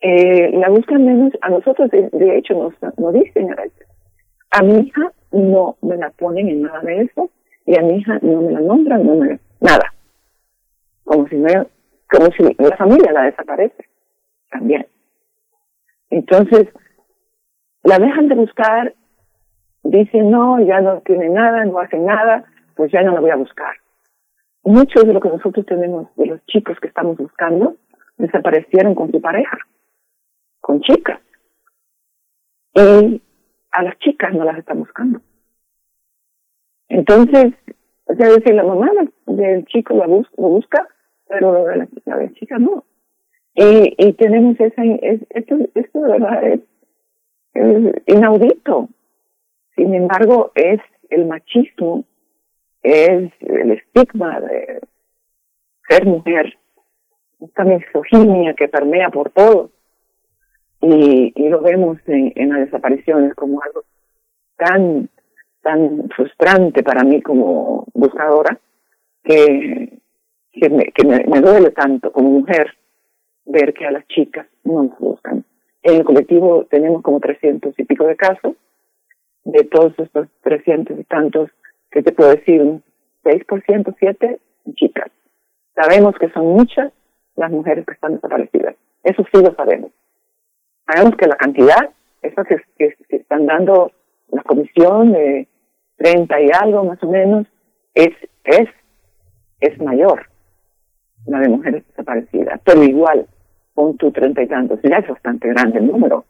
[0.00, 3.86] Eh, la buscan menos, a nosotros de, hecho nos, nos dicen a veces,
[4.50, 7.30] a mi hija no me la ponen en nada de eso,
[7.64, 9.92] y a mi hija no me la nombran, no me nada.
[11.04, 11.66] Como si no,
[12.10, 13.88] como si la familia la desaparece
[14.50, 14.86] también.
[16.10, 16.68] Entonces,
[17.82, 18.94] la dejan de buscar,
[19.82, 23.36] dicen, no, ya no tiene nada, no hace nada, pues ya no la voy a
[23.36, 23.74] buscar.
[24.62, 27.76] Muchos de lo que nosotros tenemos, de los chicos que estamos buscando,
[28.16, 29.58] desaparecieron con su pareja,
[30.60, 31.20] con chicas.
[32.74, 33.22] Y
[33.70, 35.20] a las chicas no las están buscando.
[36.88, 37.52] Entonces,
[38.04, 38.90] o sea, decir, la mamá
[39.26, 40.86] del chico la bus lo busca,
[41.28, 42.84] pero la, la chica no.
[43.54, 46.60] Y, y tenemos esa, esto, esto de verdad es,
[48.06, 48.88] inaudito.
[49.74, 52.04] Sin embargo, es el machismo,
[52.82, 54.80] es el estigma de
[55.88, 56.58] ser mujer,
[57.40, 59.70] esta misoginia que permea por todo.
[60.82, 63.84] Y, y lo vemos en, en las desapariciones como algo
[64.56, 65.08] tan,
[65.62, 68.58] tan frustrante para mí como buscadora,
[69.24, 69.98] que,
[70.60, 72.76] que, me, que me duele tanto como mujer
[73.46, 75.44] ver que a las chicas no nos buscan.
[75.82, 78.56] En el colectivo tenemos como 300 y pico de casos.
[79.44, 81.50] De todos estos 300 y tantos,
[81.92, 82.60] que te puedo decir?
[82.60, 82.82] Un
[83.22, 84.40] 6%, 7
[84.74, 85.10] chicas.
[85.76, 86.92] Sabemos que son muchas
[87.36, 88.74] las mujeres que están desaparecidas.
[89.04, 89.92] Eso sí lo sabemos.
[90.86, 91.90] Sabemos que la cantidad,
[92.22, 92.46] esas
[92.76, 93.92] que, están dando
[94.32, 95.46] la comisión de
[95.98, 97.46] 30 y algo más o menos,
[97.94, 98.10] es,
[98.42, 98.68] es,
[99.60, 100.26] es mayor
[101.26, 102.60] la de mujeres desaparecidas.
[102.64, 103.26] Pero igual,
[103.74, 106.24] con tu treinta y tantos, ya es bastante grande el número.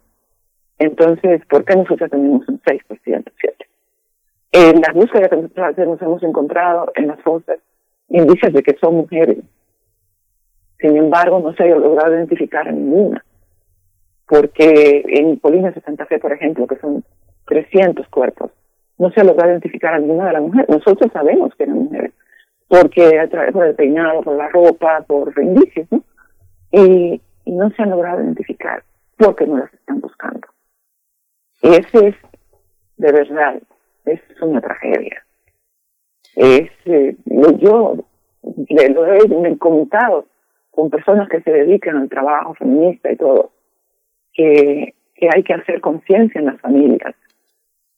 [0.78, 3.24] Entonces, ¿por qué nosotros tenemos un 6%, 7%?
[4.52, 7.58] En las búsquedas que nosotros hacemos hemos encontrado en las fosas
[8.08, 9.38] indicios de que son mujeres.
[10.78, 13.24] Sin embargo, no se ha logrado identificar a ninguna.
[14.28, 17.04] Porque en Polinas de Santa Fe, por ejemplo, que son
[17.46, 18.50] 300 cuerpos,
[18.98, 20.68] no se ha logrado identificar a ninguna de las mujeres.
[20.68, 22.12] Nosotros sabemos que eran mujeres,
[22.68, 26.02] porque a través por el peinado, por la ropa, por indicios, ¿no?
[26.72, 28.82] Y, no se han logrado identificar
[29.16, 30.48] porque no las están buscando.
[31.62, 32.16] Y ese es,
[32.96, 33.62] de verdad,
[34.04, 35.24] es una tragedia.
[36.34, 37.16] Es, eh,
[37.58, 38.04] yo
[38.42, 40.26] lo he comentado
[40.72, 43.52] con personas que se dedican al trabajo feminista y todo,
[44.32, 47.14] que, que hay que hacer conciencia en las familias,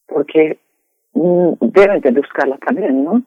[0.06, 0.58] porque
[1.14, 3.22] mm, deben de buscarlas también, ¿no?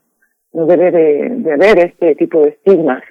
[0.54, 3.04] No debe de, de haber este tipo de estigmas.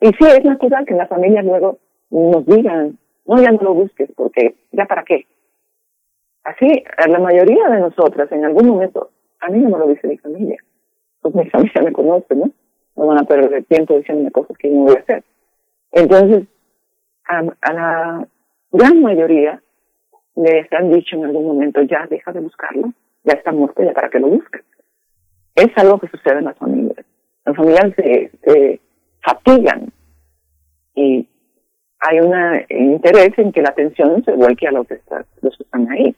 [0.00, 1.78] Y sí, es natural que las familias luego
[2.10, 5.26] nos digan, no, ya no lo busques, porque ya para qué.
[6.44, 9.10] Así, a la mayoría de nosotras, en algún momento,
[9.40, 10.58] a mí no me lo dice mi familia.
[11.20, 12.50] Pues mi familia me conoce, ¿no?
[12.94, 15.24] No van a perder tiempo diciéndome cosas que yo no voy a hacer.
[15.92, 16.44] Entonces,
[17.26, 18.28] a, a la
[18.70, 19.60] gran mayoría
[20.36, 22.92] les han dicho en algún momento, ya deja de buscarlo,
[23.24, 24.62] ya está muerto, ya para que lo busques.
[25.56, 27.04] Es algo que sucede en las familias.
[27.44, 28.80] Las familias se,
[29.22, 29.92] fatigan
[30.94, 31.28] y
[31.98, 32.32] hay un
[32.68, 36.14] interés en que la atención se vuelque a los que, están ahí.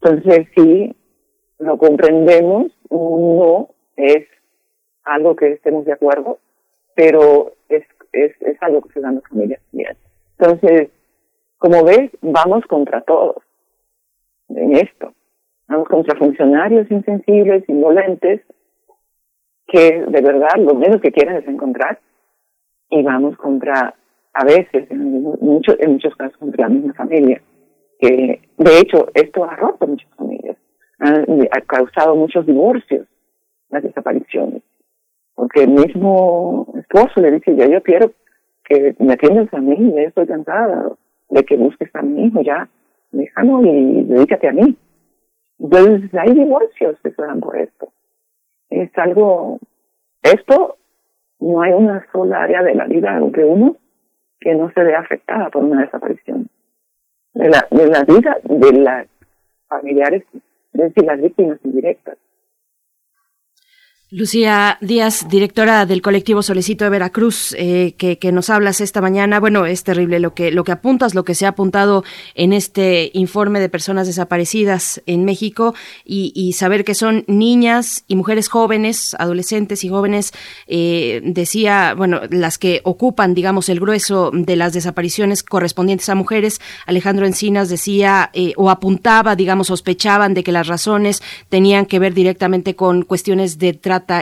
[0.00, 0.96] Entonces, sí,
[1.58, 4.26] lo comprendemos, no es
[5.04, 6.38] algo que estemos de acuerdo,
[6.94, 9.60] pero es, es, es algo que se da en las familias.
[10.38, 10.90] Entonces,
[11.58, 13.36] como ves, vamos contra todos
[14.48, 15.12] en esto.
[15.68, 18.42] Vamos contra funcionarios insensibles, indolentes,
[19.66, 21.98] que de verdad lo menos que quieren es encontrar,
[22.88, 23.94] y vamos contra,
[24.32, 27.42] a veces, en, muchos en muchos casos, contra la misma familia
[27.98, 30.56] que de hecho esto ha roto muchas familias,
[30.98, 33.06] ha, causado muchos divorcios,
[33.70, 34.62] las desapariciones,
[35.34, 38.12] porque el mismo esposo le dice, yo, yo quiero
[38.64, 40.92] que me atiendas a mí, estoy cansada
[41.30, 42.68] de que busques a mi hijo, ya,
[43.12, 44.76] déjalo y dedícate a mí.
[45.58, 47.92] Entonces hay divorcios que se dan por esto.
[48.70, 49.58] Es algo,
[50.22, 50.76] esto
[51.40, 53.76] no hay una sola área de la vida de uno
[54.40, 56.48] que no se vea afectada por una desaparición
[57.34, 59.06] de la, de la vida de las
[59.68, 60.40] familiares, es
[60.72, 62.16] decir, las víctimas indirectas.
[64.12, 69.40] Lucía Díaz, directora del colectivo Solicito de Veracruz, eh, que, nos hablas esta mañana.
[69.40, 72.04] Bueno, es terrible lo que, lo que apuntas, lo que se ha apuntado
[72.36, 75.74] en este informe de personas desaparecidas en México
[76.04, 80.32] y, saber que son niñas y mujeres jóvenes, adolescentes y jóvenes,
[80.68, 86.60] eh, decía, bueno, las que ocupan, digamos, el grueso de las desapariciones correspondientes a mujeres.
[86.86, 92.14] Alejandro Encinas decía eh, o apuntaba, digamos, sospechaban de que las razones tenían que ver
[92.14, 93.72] directamente con cuestiones de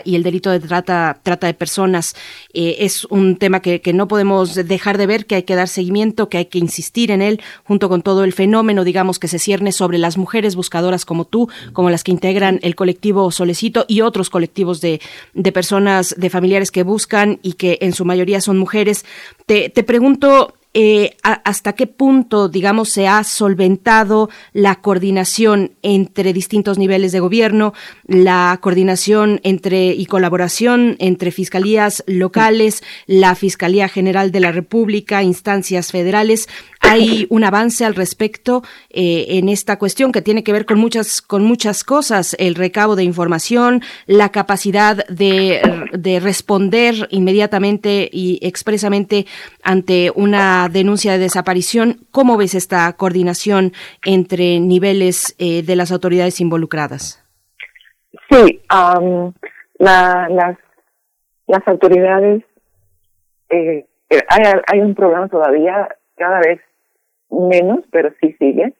[0.04, 2.14] y el delito de trata, trata de personas
[2.52, 6.28] eh, es un tema que, no podemos dejar de ver, que hay que dar seguimiento,
[6.28, 9.72] que hay que insistir en él, junto con todo el fenómeno, digamos, que se cierne
[9.72, 14.30] sobre las mujeres buscadoras como tú, como las que integran el colectivo Solecito y otros
[14.30, 15.00] colectivos de,
[15.34, 19.04] de personas, de familiares que buscan y que en su mayoría son mujeres.
[19.46, 26.78] Te, te pregunto, eh, hasta qué punto, digamos, se ha solventado la coordinación entre distintos
[26.78, 27.74] niveles de gobierno,
[28.08, 35.92] la coordinación entre y colaboración entre fiscalías locales, la Fiscalía General de la República, instancias
[35.92, 36.48] federales.
[36.84, 41.22] Hay un avance al respecto eh, en esta cuestión que tiene que ver con muchas
[41.22, 45.60] con muchas cosas, el recabo de información, la capacidad de,
[45.92, 49.26] de responder inmediatamente y expresamente
[49.62, 52.06] ante una denuncia de desaparición.
[52.10, 53.72] ¿Cómo ves esta coordinación
[54.04, 57.24] entre niveles eh, de las autoridades involucradas?
[58.30, 60.56] Sí, la, las,
[61.46, 62.42] las autoridades,
[63.50, 66.60] eh, eh, hay, hay un problema todavía cada vez
[67.40, 68.72] menos, pero sí sigue,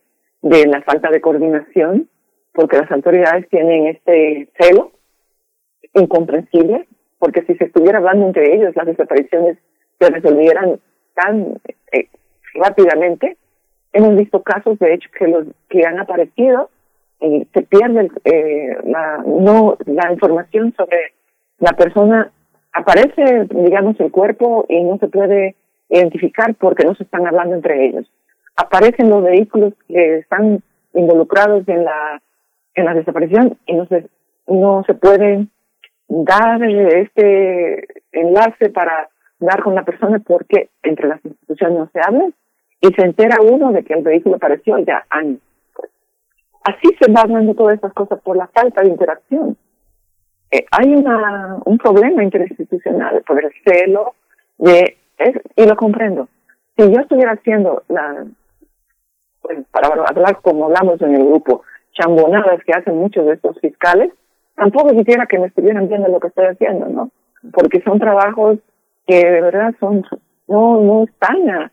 [0.43, 2.09] de la falta de coordinación,
[2.53, 4.93] porque las autoridades tienen este celo
[5.95, 6.87] incomprensible,
[7.19, 9.59] porque si se estuviera hablando entre ellos, las desapariciones
[9.99, 10.81] se resolvieran
[11.15, 11.59] tan
[11.93, 12.09] eh,
[12.55, 13.37] rápidamente.
[13.93, 16.71] Hemos visto casos, de hecho, que los que han aparecido
[17.21, 21.15] se pierde eh, la no la información sobre
[21.59, 22.31] la persona
[22.73, 25.55] aparece, digamos, el cuerpo y no se puede
[25.89, 28.11] identificar porque no se están hablando entre ellos.
[28.57, 30.63] Aparecen los vehículos que están
[30.93, 32.23] involucrados en la
[32.75, 34.09] en la desaparición y no se
[34.47, 35.47] no se puede
[36.09, 39.09] dar este enlace para
[39.39, 42.29] dar con la persona porque entre las instituciones no se habla
[42.81, 45.41] y se entera uno de que el vehículo apareció ya años.
[46.65, 49.57] Así se va dando todas estas cosas por la falta de interacción.
[50.51, 54.15] Eh, hay una, un problema interinstitucional por el celo
[54.59, 54.97] de,
[55.57, 56.29] y lo comprendo.
[56.77, 58.27] Si yo estuviera haciendo la,
[59.71, 61.63] para hablar como hablamos en el grupo,
[61.93, 64.13] chambonadas que hacen muchos de estos fiscales,
[64.57, 67.11] tampoco quisiera que me estuvieran viendo lo que estoy haciendo, ¿no?
[67.53, 68.59] Porque son trabajos
[69.07, 70.05] que de verdad son,
[70.49, 71.71] no, no están,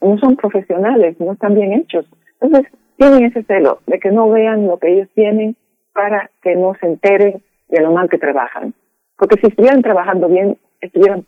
[0.00, 2.06] no son profesionales, no están bien hechos.
[2.40, 5.56] Entonces, tienen ese celo de que no vean lo que ellos tienen
[5.92, 8.74] para que no se enteren de lo mal que trabajan.
[9.16, 11.26] Porque si estuvieran trabajando bien, estuvieran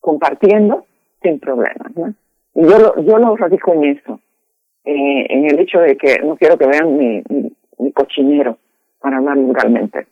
[0.00, 0.84] compartiendo
[1.22, 1.94] sin problemas.
[1.96, 2.14] ¿no?
[2.54, 4.20] Y yo lo, yo lo radico en eso,
[4.84, 7.22] eh, en el hecho de que no quiero que vean mi,
[7.78, 8.58] mi, cochinero,
[9.00, 10.06] para hablar vulgarmente.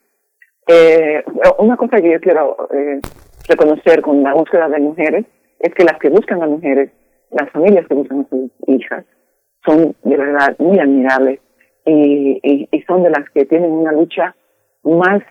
[0.66, 1.24] Eh,
[1.58, 3.00] una cosa que yo quiero eh,
[3.48, 5.26] reconocer con la búsqueda de mujeres
[5.58, 6.90] es que las que buscan a mujeres,
[7.30, 9.04] las familias que buscan a sus hijas,
[9.64, 11.40] son de verdad muy admirables
[11.84, 14.34] y, y, son de las que tienen una lucha
[14.82, 15.22] más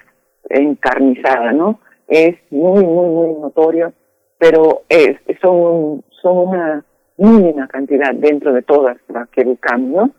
[0.49, 1.79] encarnizada, ¿no?
[2.07, 3.93] Es muy, muy, muy notorio,
[4.37, 6.85] pero es, son, son una
[7.19, 10.11] mínima cantidad dentro de todas las que buscamos, ¿no?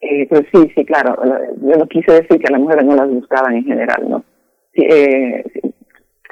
[0.00, 1.16] Eh, pero sí, sí, claro,
[1.60, 4.24] yo no quise decir que las mujeres no las buscaban en general, ¿no?
[4.74, 5.44] Eh,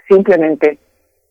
[0.08, 0.78] simplemente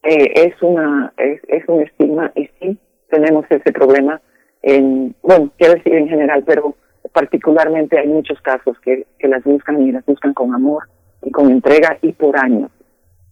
[0.04, 2.78] eh, es una es, es un estigma y sí
[3.10, 4.22] tenemos ese problema
[4.62, 6.76] en, bueno, quiero decir en general, pero
[7.14, 10.84] particularmente hay muchos casos que, que las buscan y las buscan con amor
[11.22, 12.72] y con entrega y por años.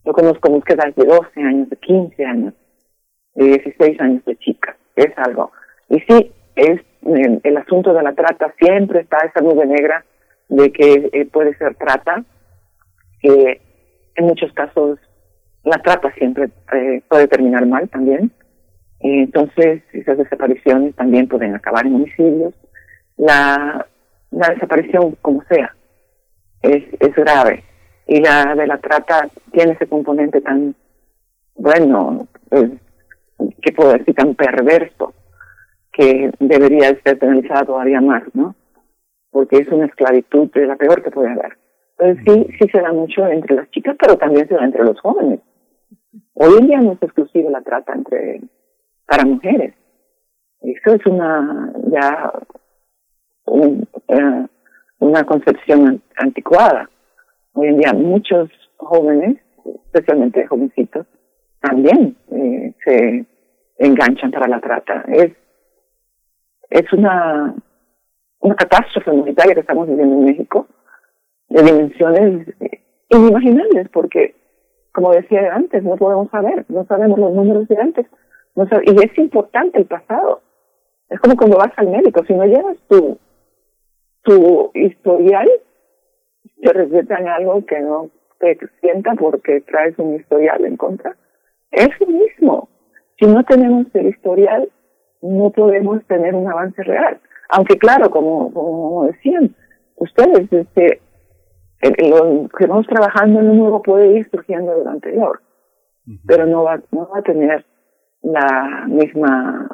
[0.06, 2.54] Yo conozco búsquedas de 12 años, de 15 años,
[3.36, 4.76] de 16 años de chicas.
[4.96, 5.52] Es algo.
[5.90, 10.06] Y sí, es el, asunto de la trata, siempre está esa nube negra
[10.50, 12.24] de que eh, puede ser trata.
[13.22, 13.62] que
[14.16, 15.00] en muchos casos
[15.64, 18.32] la trata siempre eh, puede terminar mal también.
[19.00, 22.54] entonces, esas desapariciones también pueden acabar en homicidios.
[23.18, 23.86] La,
[24.32, 25.76] la desaparición, como sea,
[26.62, 27.64] es, es grave
[28.08, 30.76] y la de la trata tiene ese componente tan,
[31.56, 32.28] bueno,
[33.62, 34.14] ¿qué puedo decir?
[34.16, 35.14] Tan perverso
[35.92, 38.56] que debería ser penalizado todavía más, ¿no?
[39.32, 41.58] Porque es una esclavitud de la peor que puede haber.
[41.98, 45.00] Entonces sí, sí se da mucho entre las chicas, pero también se da entre los
[45.00, 45.40] jóvenes.
[46.34, 48.42] Hoy en día no es exclusiva la trata entre
[49.06, 49.76] para mujeres.
[50.62, 52.34] Eso es una ya
[53.46, 54.48] un, eh,
[55.00, 56.90] una concepción anticuada.
[57.54, 59.38] Hoy en día muchos jóvenes,
[59.86, 61.06] especialmente jovencitos,
[61.64, 63.26] también eh, se
[63.78, 65.06] enganchan para la trata.
[65.08, 65.32] Es,
[66.70, 67.56] es una,
[68.42, 70.68] una catástrofe humanitaria que estamos viviendo en México
[71.48, 72.48] de dimensiones
[73.10, 74.36] inimaginables porque,
[74.92, 78.08] como decía antes, no podemos saber, no sabemos los números de antes.
[78.84, 80.42] Y es importante el pasado.
[81.10, 83.18] Es como cuando vas al médico, si no llevas tu,
[84.24, 85.50] tu historial,
[86.62, 88.10] te respetan algo que no
[88.40, 91.16] te sienta porque traes un historial en contra.
[91.74, 92.70] Es lo mismo.
[93.20, 94.70] Si no tenemos el historial,
[95.22, 97.20] no podemos tener un avance real.
[97.50, 99.56] Aunque claro, como, como decían
[99.96, 101.02] ustedes, este,
[102.10, 105.42] lo que vamos trabajando en lo nuevo puede ir surgiendo de lo anterior,
[106.26, 107.66] pero no va, no va a tener
[108.22, 109.70] la misma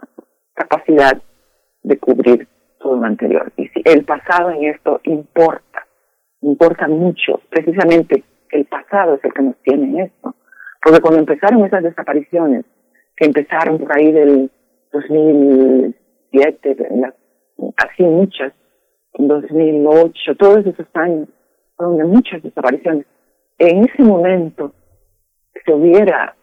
[0.53, 1.21] capacidad
[1.83, 2.47] de cubrir
[2.79, 3.51] todo lo anterior.
[3.57, 5.87] Y si el pasado en esto importa,
[6.41, 7.41] importa mucho.
[7.49, 10.35] Precisamente el pasado es el que nos tiene en esto.
[10.81, 12.65] Porque cuando empezaron esas desapariciones,
[13.15, 14.49] que empezaron por ahí del
[14.93, 16.77] 2007,
[17.75, 18.53] así muchas,
[19.13, 21.27] 2008, todos esos años,
[21.75, 23.05] fueron de muchas desapariciones.
[23.57, 24.73] En ese momento
[25.65, 26.35] se hubiera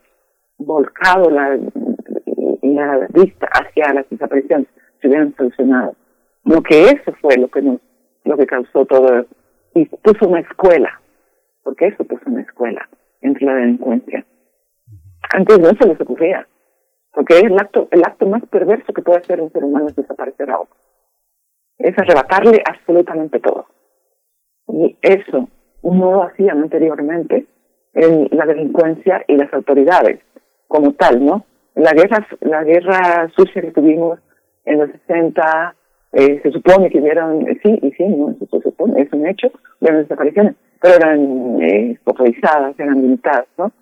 [0.59, 1.59] volcado la,
[2.63, 4.67] la vista hacia las desapariciones,
[5.01, 5.95] se hubieran solucionado.
[6.45, 7.81] Lo que eso fue lo que nos,
[8.25, 9.25] lo que causó todo
[9.75, 11.01] y puso una escuela,
[11.63, 12.87] porque eso puso una escuela
[13.21, 14.25] entre la delincuencia.
[15.33, 16.47] Antes no se les ocurría,
[17.13, 20.51] porque el acto, el acto más perverso que puede hacer un ser humano es desaparecer
[20.51, 20.77] a otro.
[21.79, 23.67] Es arrebatarle absolutamente todo.
[24.69, 25.49] Y eso
[25.83, 27.47] no lo hacían anteriormente
[27.95, 30.21] en la delincuencia y las autoridades
[30.69, 31.47] como tal, ¿no?
[31.75, 34.19] La guerra, la guerra sucia que tuvimos
[34.65, 35.75] en los 60,
[36.13, 39.93] eh, se supone que hubieran, sí, y sí, no, se supone, es un hecho, de
[39.93, 41.99] desapariciones, pero eran eh,
[42.79, 43.73] eran limitadas, ¿no?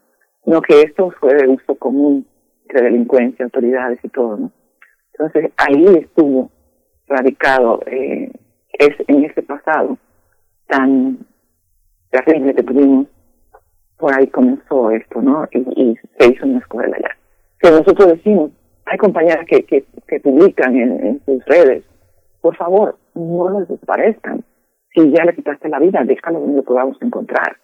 [0.47, 2.27] No que esto fue de uso común
[2.63, 4.53] entre delincuencia, autoridades y todo, ¿no?
[5.13, 6.51] Entonces ahí estuvo
[7.07, 8.31] radicado, eh,
[8.73, 9.99] es en ese pasado
[10.67, 11.19] tan
[12.11, 13.07] terrible que tuvimos,
[13.99, 15.47] por ahí comenzó esto, ¿no?
[15.53, 17.17] Y, se hizo una escuela ya.
[17.61, 18.51] Que nosotros decimos,
[18.87, 21.85] hay compañeras que, que, que publican en, en sus redes
[22.45, 24.45] por favor, no los desaparezcan.
[24.95, 27.57] Si ya le quitaste la vida, déjalo donde lo podamos encontrar.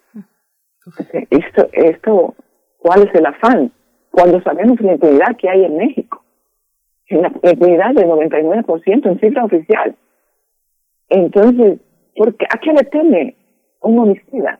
[1.30, 2.34] Esto, esto,
[2.78, 3.70] ¿cuál es el afán?
[4.10, 6.24] Cuando sabemos la impunidad que hay en México,
[7.06, 9.94] en la impunidad del 99% en cifra oficial.
[11.08, 11.80] Entonces,
[12.16, 13.36] ¿por qué, ¿a qué le teme
[13.80, 14.58] un homicida?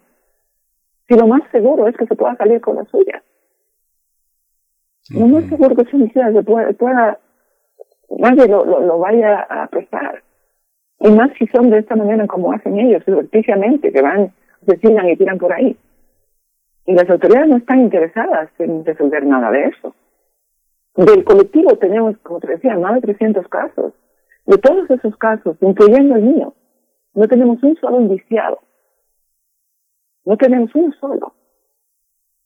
[1.09, 3.23] Si lo más seguro es que se pueda salir con la suya.
[5.11, 7.19] Lo más seguro que ese homicida se pueda, pueda
[8.11, 10.23] nadie lo, lo, vaya a prestar.
[11.01, 14.33] Y más si son de esta manera como hacen ellos, subrepticiamente, que van
[14.63, 15.77] asesinan y tiran por ahí.
[16.87, 19.95] Y las autoridades no están interesadas en resolver nada de eso.
[20.97, 23.95] Del colectivo tenemos, como te decía, más de 300 casos.
[24.47, 26.55] De todos esos casos, incluyendo el mío,
[27.15, 28.59] no tenemos un solo indiciado.
[30.25, 31.35] No tenemos uno solo.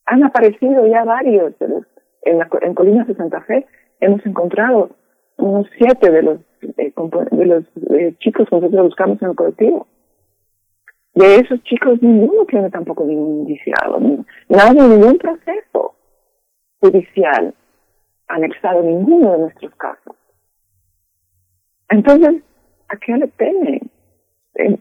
[0.06, 3.66] Han aparecido ya varios en, la, en Colinas de Santa Fe.
[4.00, 4.90] Hemos encontrado
[5.38, 6.92] unos siete de los, eh,
[7.30, 9.86] de los eh, chicos que nosotros buscamos en el colectivo.
[11.14, 14.00] De esos chicos ninguno tiene tampoco ningún indiciado,
[14.48, 15.94] nadie, ningún proceso
[16.80, 17.54] judicial
[18.28, 20.16] anexado ninguno de nuestros casos.
[21.88, 22.42] Entonces,
[22.88, 23.90] ¿a qué le temen?
[24.56, 24.78] Eh,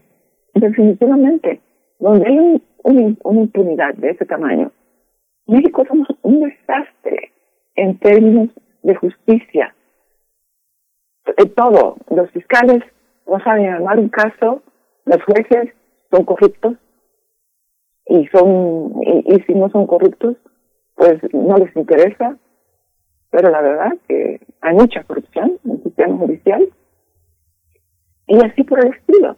[0.56, 1.62] definitivamente,
[2.00, 4.72] donde hay una impunidad de ese tamaño,
[5.48, 7.32] México somos un desastre
[7.76, 8.50] en términos
[8.84, 9.76] de justicia.
[11.56, 12.84] Todo, los fiscales
[13.28, 14.62] no saben armar un caso,
[15.06, 15.74] los jueces
[16.12, 16.76] son corruptos
[18.06, 20.36] y, si no son corruptos
[20.96, 22.38] pues no les interesa.
[23.32, 26.70] Pero la verdad que hay mucha corrupción en el sistema judicial
[28.28, 29.38] y así por el estilo.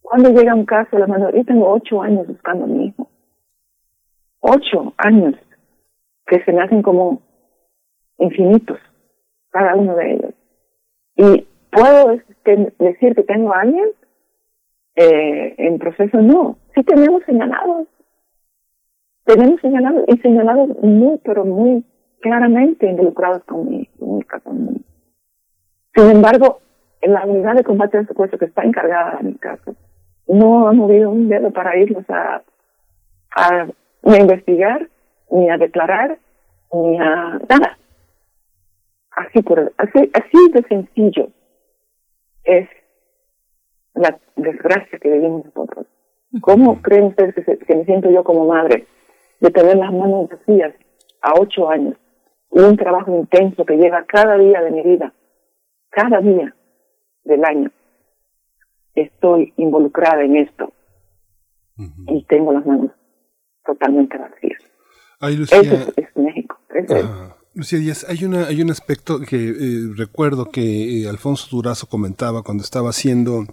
[0.00, 3.08] Cuando llega un caso la mano yo tengo ocho años buscando a mi hijo.
[4.40, 5.34] Ocho años
[6.26, 7.20] que se me hacen como
[8.18, 8.78] infinitos
[9.50, 10.29] cada uno de ellos
[11.20, 12.16] y puedo
[12.78, 13.90] decir que tengo a alguien
[14.96, 16.56] eh, en proceso no.
[16.74, 17.88] Sí tenemos señalados.
[19.24, 21.84] Tenemos señalados y señalados muy, pero muy
[22.20, 24.84] claramente involucrados con mi, con
[25.94, 26.60] Sin embargo,
[27.02, 29.74] en la unidad de combate al secuestro que está encargada de mi caso,
[30.26, 32.42] no ha movido un dedo para irnos a,
[33.36, 33.66] a,
[34.04, 34.88] investigar,
[35.30, 36.18] ni a declarar,
[36.72, 37.78] ni a nada.
[39.12, 41.28] Así, por, así, así de sencillo
[42.44, 42.68] es
[43.94, 45.86] la desgracia que vivimos nosotros.
[46.40, 48.86] ¿Cómo creen ustedes que, me siento yo como madre
[49.40, 50.74] de tener las manos vacías
[51.22, 51.96] a ocho años
[52.52, 55.12] y un trabajo intenso que llega cada día de mi vida,
[55.90, 56.54] cada día
[57.24, 57.70] del año?
[58.94, 60.72] Estoy involucrada en esto
[62.06, 62.90] y tengo las manos
[63.64, 64.62] totalmente vacías.
[65.20, 66.58] Eso es, México.
[67.60, 72.42] Lucía Díaz, hay, una, hay un aspecto que eh, recuerdo que eh, Alfonso Durazo comentaba
[72.42, 73.46] cuando estaba haciendo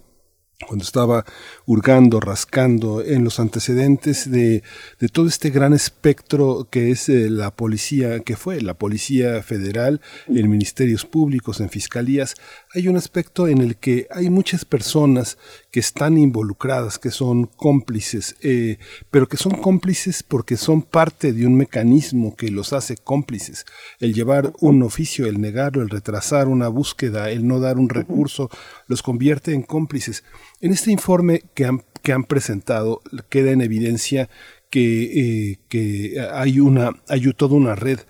[0.66, 1.24] cuando estaba
[1.66, 4.64] hurgando, rascando en los antecedentes de,
[4.98, 10.00] de todo este gran espectro que es eh, la policía, que fue la Policía Federal,
[10.26, 12.34] en Ministerios Públicos, en Fiscalías,
[12.74, 15.38] hay un aspecto en el que hay muchas personas
[15.70, 18.78] que están involucradas, que son cómplices, eh,
[19.10, 23.64] pero que son cómplices porque son parte de un mecanismo que los hace cómplices.
[24.00, 28.50] El llevar un oficio, el negarlo, el retrasar una búsqueda, el no dar un recurso,
[28.86, 30.24] los convierte en cómplices.
[30.60, 33.00] En este informe que han, que han presentado
[33.30, 34.28] queda en evidencia
[34.70, 38.00] que, eh, que hay, una, hay toda una red.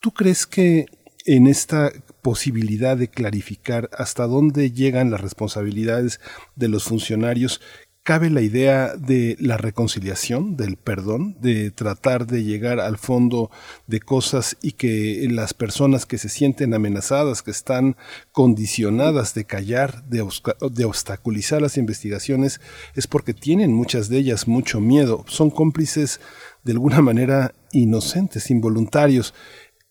[0.00, 0.86] ¿Tú crees que
[1.24, 1.90] en esta
[2.24, 6.20] posibilidad de clarificar hasta dónde llegan las responsabilidades
[6.56, 7.60] de los funcionarios,
[8.02, 13.50] cabe la idea de la reconciliación, del perdón, de tratar de llegar al fondo
[13.86, 17.96] de cosas y que las personas que se sienten amenazadas, que están
[18.32, 22.58] condicionadas de callar, de, obstaculizar las investigaciones,
[22.94, 26.20] es porque tienen muchas de ellas mucho miedo, son cómplices
[26.62, 29.34] de alguna manera inocentes, involuntarios.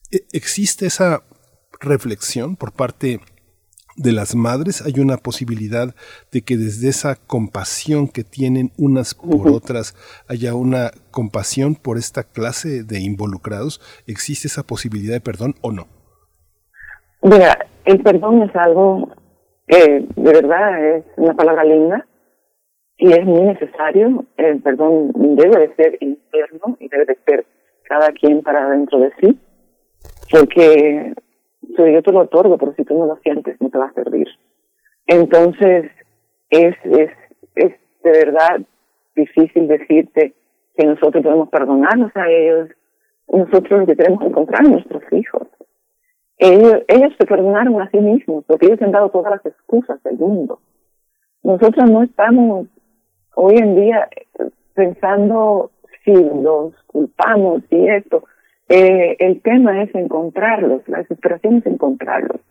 [0.09, 1.23] E, ¿Existe esa
[1.83, 3.19] reflexión por parte
[3.95, 5.93] de las madres hay una posibilidad
[6.31, 9.95] de que desde esa compasión que tienen unas por otras
[10.27, 13.81] haya una compasión por esta clase de involucrados?
[14.07, 15.87] ¿Existe esa posibilidad de perdón o no?
[17.21, 19.09] Mira, el perdón es algo
[19.67, 22.07] que de verdad es una palabra linda
[22.97, 24.25] y es muy necesario.
[24.37, 27.45] El perdón debe de ser interno y debe de ser
[27.83, 29.39] cada quien para dentro de sí,
[30.31, 31.13] porque
[31.69, 34.27] yo te lo otorgo, pero si tú no lo sientes, no te va a servir.
[35.07, 35.91] Entonces,
[36.49, 37.11] es, es,
[37.55, 37.73] es
[38.03, 38.61] de verdad
[39.15, 40.33] difícil decirte
[40.75, 42.69] que nosotros podemos perdonarnos a ellos.
[43.27, 45.47] Nosotros lo que tenemos que encontrar a nuestros hijos.
[46.37, 50.17] Ellos, ellos se perdonaron a sí mismos porque ellos han dado todas las excusas del
[50.17, 50.59] mundo.
[51.43, 52.67] Nosotros no estamos
[53.35, 54.09] hoy en día
[54.73, 55.71] pensando
[56.03, 58.23] si los culpamos y esto.
[58.69, 62.41] Eh, el tema es encontrarlos, la desesperación es encontrarlos.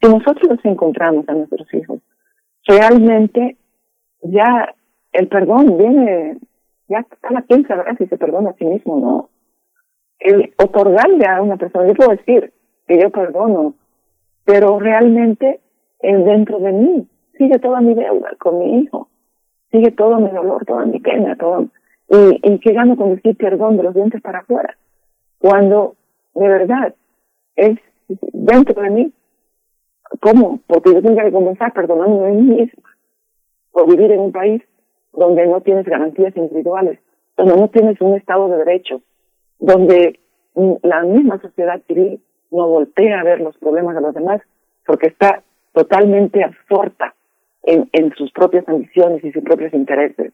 [0.00, 2.00] Si nosotros los encontramos a nuestros hijos,
[2.66, 3.56] realmente
[4.22, 4.74] ya
[5.12, 6.38] el perdón viene,
[6.88, 9.28] ya cada quien sabrá si se perdona a sí mismo o no.
[10.18, 12.52] El otorgarle a una persona, yo puedo decir
[12.86, 13.74] que yo perdono,
[14.44, 15.60] pero realmente
[16.00, 17.08] el dentro de mí
[17.38, 19.08] sigue toda mi deuda con mi hijo,
[19.70, 21.68] sigue todo mi dolor, toda mi pena, todo.
[22.08, 24.76] Y, y qué gano con decir perdón de los dientes para afuera,
[25.42, 25.96] cuando
[26.34, 26.94] de verdad
[27.56, 27.78] es
[28.32, 29.12] dentro de mí.
[30.20, 30.60] ¿Cómo?
[30.68, 32.90] Porque yo tengo que comenzar perdonándome a mí misma
[33.72, 34.62] por vivir en un país
[35.12, 37.00] donde no tienes garantías individuales,
[37.36, 39.02] donde no tienes un Estado de Derecho,
[39.58, 40.20] donde
[40.54, 42.20] la misma sociedad civil
[42.50, 44.42] no voltea a ver los problemas de los demás
[44.86, 45.42] porque está
[45.72, 47.14] totalmente absorta
[47.64, 50.32] en, en sus propias ambiciones y sus propios intereses,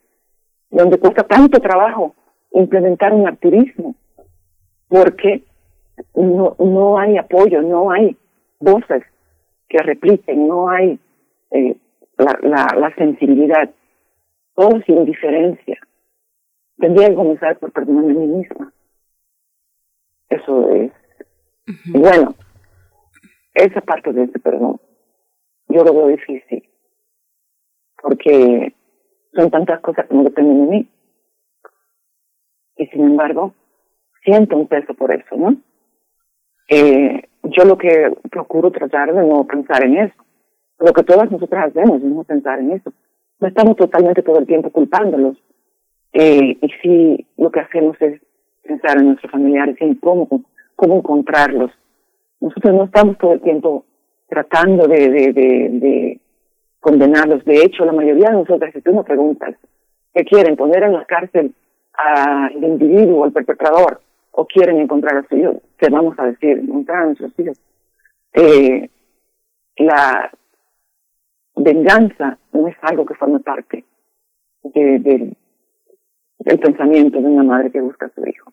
[0.70, 2.14] donde cuesta tanto trabajo
[2.52, 3.94] implementar un activismo
[4.88, 5.42] porque
[6.14, 8.16] no, no hay apoyo, no hay
[8.60, 9.04] voces
[9.68, 10.98] que repliquen, no hay
[11.50, 11.76] eh,
[12.16, 13.70] la, la, la sensibilidad,
[14.54, 15.78] todo es indiferencia.
[16.78, 18.72] Tendría que comenzar por perdonarme a mí misma.
[20.28, 20.92] Eso es.
[21.92, 22.34] Bueno,
[23.54, 24.80] esa parte de ese perdón,
[25.68, 26.68] yo lo veo difícil,
[28.00, 28.74] porque
[29.34, 30.88] son tantas cosas que no dependen de mí.
[32.76, 33.54] Y sin embargo,
[34.28, 35.56] siento un peso por eso, ¿no?
[36.68, 40.14] Eh, yo lo que procuro tratar de no pensar en eso.
[40.78, 42.92] Lo que todas nosotras hacemos es no pensar en eso.
[43.40, 45.38] No estamos totalmente todo el tiempo culpándolos.
[46.12, 48.20] Eh, y si lo que hacemos es
[48.62, 50.28] pensar en nuestros familiares en cómo,
[50.76, 51.70] cómo encontrarlos.
[52.40, 53.84] Nosotros no estamos todo el tiempo
[54.28, 56.20] tratando de, de
[56.80, 57.44] condenarlos.
[57.46, 59.54] De hecho, la mayoría de nosotras, si tú nos preguntas,
[60.12, 60.54] ¿qué quieren?
[60.54, 61.54] ¿Poner en la cárcel
[61.94, 64.00] al individuo, al perpetrador?
[64.40, 65.56] ¿O quieren encontrar a sus hijos?
[65.78, 67.60] Te vamos a decir, encontrar a nuestros hijos.
[68.32, 68.88] Eh,
[69.78, 70.30] la
[71.56, 73.84] venganza no es algo que forma parte
[74.62, 75.36] de, de,
[76.38, 78.52] del pensamiento de una madre que busca a su hijo.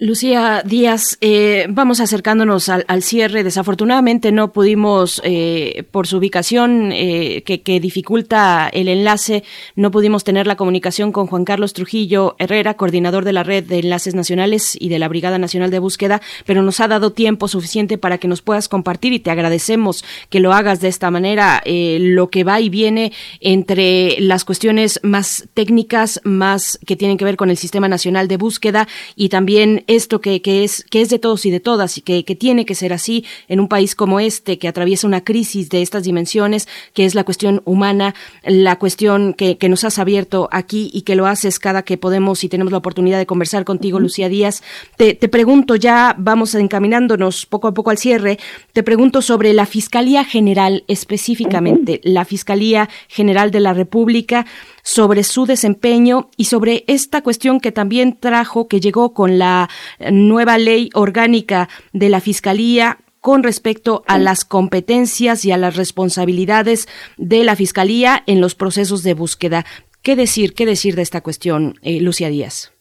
[0.00, 3.44] Lucía Díaz, eh, vamos acercándonos al, al, cierre.
[3.44, 9.44] Desafortunadamente no pudimos, eh, por su ubicación eh, que, que, dificulta el enlace,
[9.76, 13.78] no pudimos tener la comunicación con Juan Carlos Trujillo Herrera, coordinador de la Red de
[13.78, 17.96] Enlaces Nacionales y de la Brigada Nacional de Búsqueda, pero nos ha dado tiempo suficiente
[17.96, 21.98] para que nos puedas compartir y te agradecemos que lo hagas de esta manera, eh,
[22.00, 27.36] lo que va y viene entre las cuestiones más técnicas, más que tienen que ver
[27.36, 31.18] con el Sistema Nacional de Búsqueda y también esto que, que, es, que es de
[31.18, 34.20] todos y de todas y que, que tiene que ser así en un país como
[34.20, 39.34] este que atraviesa una crisis de estas dimensiones, que es la cuestión humana, la cuestión
[39.34, 42.72] que, que nos has abierto aquí y que lo haces cada que podemos y tenemos
[42.72, 44.62] la oportunidad de conversar contigo, Lucía Díaz.
[44.96, 48.38] Te, te pregunto, ya vamos encaminándonos poco a poco al cierre,
[48.72, 54.46] te pregunto sobre la Fiscalía General específicamente, la Fiscalía General de la República
[54.84, 59.68] sobre su desempeño y sobre esta cuestión que también trajo, que llegó con la
[60.12, 66.86] nueva ley orgánica de la Fiscalía con respecto a las competencias y a las responsabilidades
[67.16, 69.64] de la Fiscalía en los procesos de búsqueda.
[70.02, 72.74] ¿Qué decir, qué decir de esta cuestión, eh, Lucia Díaz?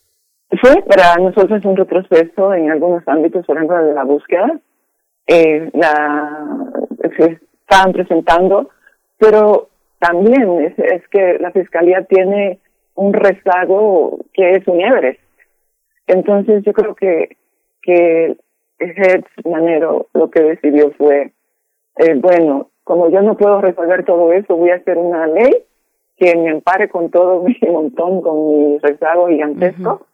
[0.62, 4.60] Fue para nosotros un retroceso en algunos ámbitos, por ejemplo, de la búsqueda.
[5.28, 6.46] Eh, la,
[7.18, 8.70] se estaban presentando,
[9.18, 9.70] pero
[10.04, 12.60] también es, es que la fiscalía tiene
[12.96, 15.22] un rezago que es un Everest.
[16.08, 17.38] Entonces yo creo que,
[17.82, 18.36] que
[18.80, 21.32] Hertz Manero lo que decidió fue,
[21.98, 25.54] eh, bueno, como yo no puedo resolver todo eso, voy a hacer una ley
[26.18, 30.06] que me ampare con todo mi montón, con mi rezago gigantesco, uh -huh.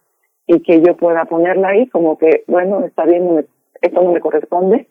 [0.46, 3.44] y que yo pueda ponerla ahí como que, bueno, está bien, no me,
[3.82, 4.86] esto no me corresponde,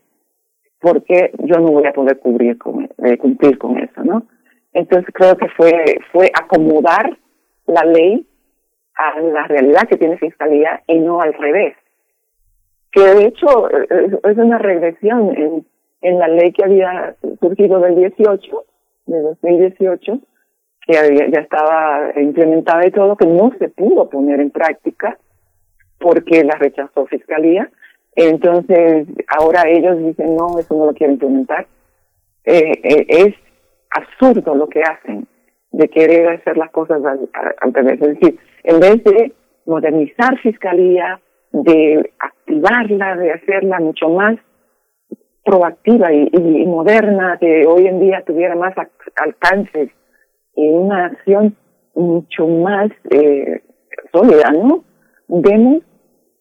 [0.81, 4.23] porque yo no voy a poder cubrir con, eh, cumplir con eso, ¿no?
[4.73, 7.17] Entonces creo que fue, fue acomodar
[7.65, 8.27] la ley
[8.95, 11.75] a la realidad que tiene Fiscalía y no al revés.
[12.91, 15.65] Que de hecho es una regresión en,
[16.01, 18.65] en la ley que había surgido del 18,
[19.05, 20.19] de 2018,
[20.85, 25.17] que había, ya estaba implementada y todo, que no se pudo poner en práctica
[25.99, 27.69] porque la rechazó Fiscalía.
[28.15, 31.67] Entonces ahora ellos dicen, no, eso no lo quiero implementar.
[32.45, 33.35] Eh, eh, es
[33.91, 35.27] absurdo lo que hacen
[35.71, 38.01] de querer hacer las cosas al, revés.
[38.01, 39.33] Es decir, en vez de
[39.65, 41.19] modernizar fiscalía,
[41.51, 44.37] de activarla, de hacerla mucho más
[45.43, 48.75] proactiva y moderna, que hoy en día tuviera más
[49.15, 49.89] alcances
[50.55, 51.55] y una acción
[51.95, 53.61] mucho más eh,
[54.11, 54.83] sólida, ¿no?
[55.27, 55.83] Vemos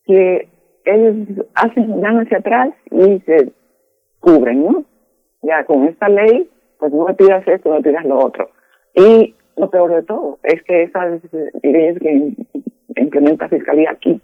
[0.07, 0.49] que
[0.85, 3.53] ellos hacen, dan hacia atrás y se
[4.21, 4.85] cubren, ¿no?
[5.43, 8.51] Ya con esta ley pues no me pidas esto, no me pidas lo otro.
[8.95, 11.21] Y lo peor de todo es que esas
[11.63, 12.33] leyes que
[12.97, 14.21] implementa Fiscalía aquí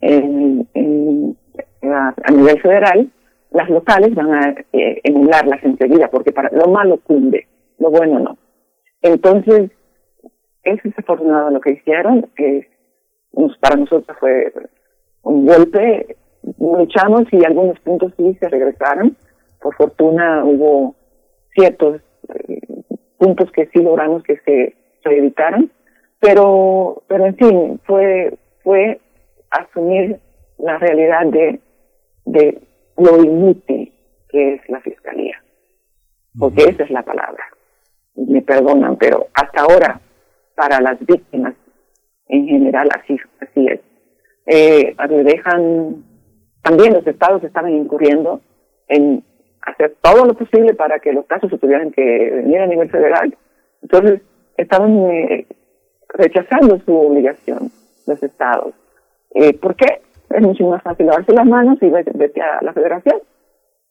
[0.00, 1.36] en, en,
[1.82, 3.10] a, a, nivel federal,
[3.50, 7.46] las locales van a eh, emularlas enseguida, porque para lo malo cumbe,
[7.78, 8.38] lo bueno no.
[9.02, 9.70] Entonces,
[10.62, 12.66] es desafortunado lo que hicieron, es
[13.60, 14.52] para nosotros fue
[15.22, 16.16] un golpe.
[16.58, 19.16] Luchamos y algunos puntos sí se regresaron.
[19.60, 20.96] Por fortuna hubo
[21.54, 22.00] ciertos
[22.34, 22.60] eh,
[23.18, 25.70] puntos que sí logramos que se, se evitaran.
[26.20, 29.00] Pero, pero en fin, fue, fue
[29.50, 30.18] asumir
[30.58, 31.60] la realidad de,
[32.24, 32.60] de
[32.96, 33.92] lo inútil
[34.28, 35.42] que es la fiscalía.
[36.38, 37.44] Porque esa es la palabra.
[38.14, 40.00] Me perdonan, pero hasta ahora,
[40.54, 41.54] para las víctimas
[42.28, 43.80] en general, así, así es.
[44.46, 46.04] Eh, dejan,
[46.62, 48.40] también los estados estaban incurriendo
[48.88, 49.22] en
[49.62, 53.36] hacer todo lo posible para que los casos se tuvieran que venir a nivel federal.
[53.82, 54.20] Entonces,
[54.56, 55.46] estaban eh,
[56.08, 57.70] rechazando su obligación,
[58.06, 58.74] los estados.
[59.34, 60.02] Eh, ¿Por qué?
[60.30, 63.20] Es mucho más fácil lavarse las manos y vete, a la federación.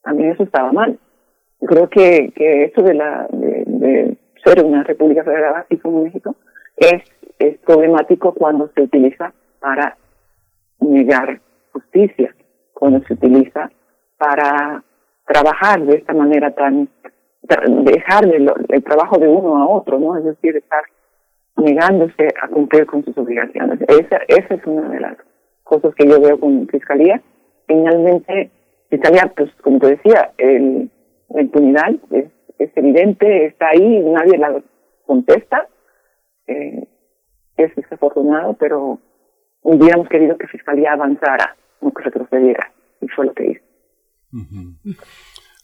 [0.04, 0.98] A mí eso estaba mal.
[1.60, 6.34] Yo creo que, que eso de, la, de, ser una república federal así como México
[6.76, 7.02] es
[7.64, 9.96] problemático cuando se utiliza para
[10.80, 11.40] negar
[11.72, 12.34] justicia,
[12.72, 13.70] cuando se utiliza
[14.18, 14.82] para
[15.26, 16.88] trabajar de esta manera tan,
[17.84, 20.16] dejar el trabajo de uno a otro, ¿no?
[20.16, 20.82] Es decir, estar
[21.56, 23.80] negándose a cumplir con sus obligaciones.
[23.88, 25.16] Esa, esa es una de las
[25.64, 27.20] cosas que yo veo con Fiscalía.
[27.66, 28.50] Finalmente,
[28.90, 30.90] Fiscalía, pues como te decía, el,
[31.30, 32.26] la impunidad es,
[32.58, 34.60] es evidente, está ahí, nadie la
[35.06, 35.66] contesta.
[36.46, 36.86] Eh,
[37.56, 38.98] es desafortunado, pero
[39.62, 43.71] hubiéramos querido que Fiscalía avanzara, no que retrocediera, y fue lo que hizo.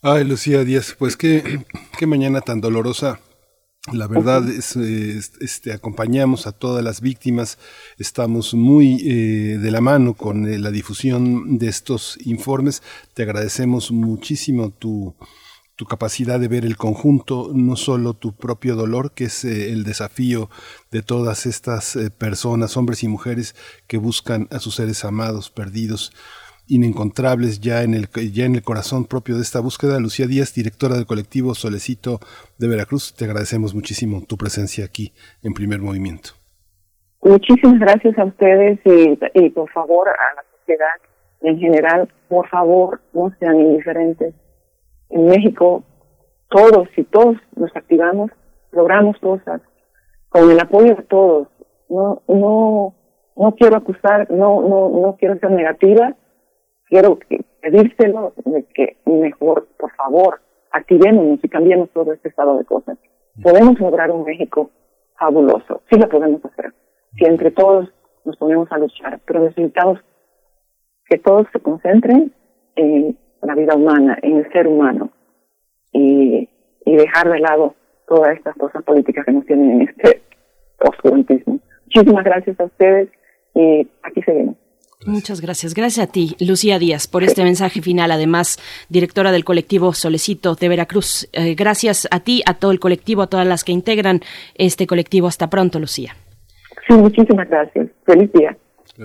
[0.03, 1.65] Ay, Lucía Díaz, pues qué,
[1.99, 3.21] qué mañana tan dolorosa.
[3.93, 7.59] La verdad es, este, acompañamos a todas las víctimas,
[7.97, 12.83] estamos muy eh, de la mano con eh, la difusión de estos informes.
[13.15, 15.17] Te agradecemos muchísimo tu,
[15.75, 19.85] tu capacidad de ver el conjunto, no solo tu propio dolor, que es eh, el
[19.85, 20.51] desafío
[20.91, 23.55] de todas estas personas, hombres y mujeres
[23.87, 26.13] que buscan a sus seres amados, perdidos
[26.69, 29.99] inencontrables ya en el ya en el corazón propio de esta búsqueda.
[29.99, 32.21] Lucía Díaz, directora del colectivo Solecito
[32.59, 35.13] de Veracruz, te agradecemos muchísimo tu presencia aquí
[35.43, 36.31] en Primer Movimiento.
[37.23, 40.87] Muchísimas gracias a ustedes y, por favor a la sociedad
[41.41, 44.35] en general, por favor no sean indiferentes.
[45.11, 45.85] En México
[46.51, 48.31] todos y todos nos activamos,
[48.73, 49.61] logramos cosas
[50.29, 51.49] con el apoyo de todos.
[51.89, 52.95] No no
[53.37, 56.15] no quiero acusar, no no no quiero ser negativa,
[56.89, 57.19] quiero
[57.61, 60.41] pedírselo de que mejor, por favor,
[60.71, 62.99] activémonos y cambiemos todo este estado de cosas.
[63.43, 64.71] Podemos lograr un México
[65.19, 66.73] fabuloso, sí lo podemos hacer,
[67.17, 67.89] si entre todos
[68.25, 70.01] nos ponemos a luchar, pero necesitamos
[71.07, 72.33] que todos se concentren
[72.77, 75.11] en la vida humana, en el ser humano,
[75.93, 76.49] y,
[76.85, 77.75] y dejar de lado
[78.07, 80.23] todas estas cosas políticas que nos tienen en este
[80.79, 81.59] oscurantismo.
[81.85, 83.09] Muchísimas gracias a ustedes
[83.55, 84.57] y aquí seguimos.
[85.07, 85.75] Muchas gracias.
[85.75, 88.11] Gracias a ti, Lucía Díaz, por este mensaje final.
[88.11, 88.59] Además,
[88.89, 91.29] directora del colectivo Solecito de Veracruz.
[91.33, 94.21] Eh, gracias a ti, a todo el colectivo, a todas las que integran
[94.55, 95.29] este colectivo.
[95.29, 96.17] Hasta pronto, Lucía.
[96.87, 97.89] Sí, muchísimas gracias.
[98.05, 98.57] Feliz día.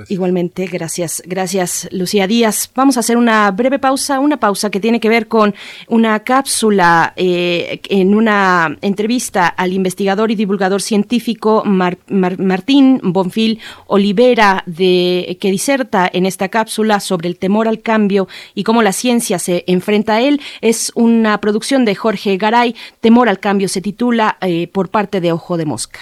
[0.09, 2.71] Igualmente, gracias, gracias Lucía Díaz.
[2.73, 5.53] Vamos a hacer una breve pausa, una pausa que tiene que ver con
[5.87, 15.37] una cápsula eh, en una entrevista al investigador y divulgador científico Martín Bonfil Olivera, de,
[15.39, 19.63] que diserta en esta cápsula sobre el temor al cambio y cómo la ciencia se
[19.67, 20.41] enfrenta a él.
[20.61, 22.75] Es una producción de Jorge Garay.
[22.99, 25.99] Temor al cambio se titula eh, por parte de Ojo de Mosca.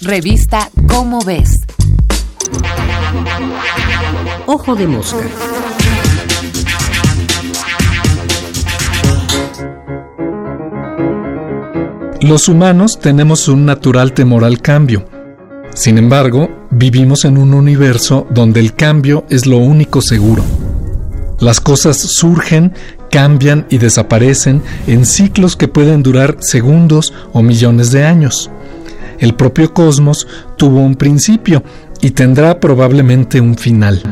[0.00, 1.60] Revista Cómo ves
[4.46, 5.18] Ojo de mosca.
[12.20, 15.04] Los humanos tenemos un natural temor al cambio.
[15.74, 20.44] Sin embargo, vivimos en un universo donde el cambio es lo único seguro.
[21.40, 22.74] Las cosas surgen,
[23.10, 28.50] cambian y desaparecen en ciclos que pueden durar segundos o millones de años.
[29.18, 31.62] El propio cosmos tuvo un principio
[32.02, 34.02] y tendrá probablemente un final.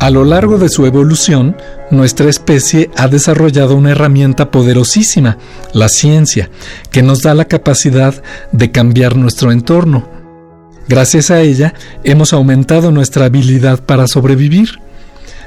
[0.00, 1.56] A lo largo de su evolución,
[1.92, 5.38] nuestra especie ha desarrollado una herramienta poderosísima,
[5.72, 6.50] la ciencia,
[6.90, 8.20] que nos da la capacidad
[8.50, 10.08] de cambiar nuestro entorno.
[10.88, 14.80] Gracias a ella hemos aumentado nuestra habilidad para sobrevivir,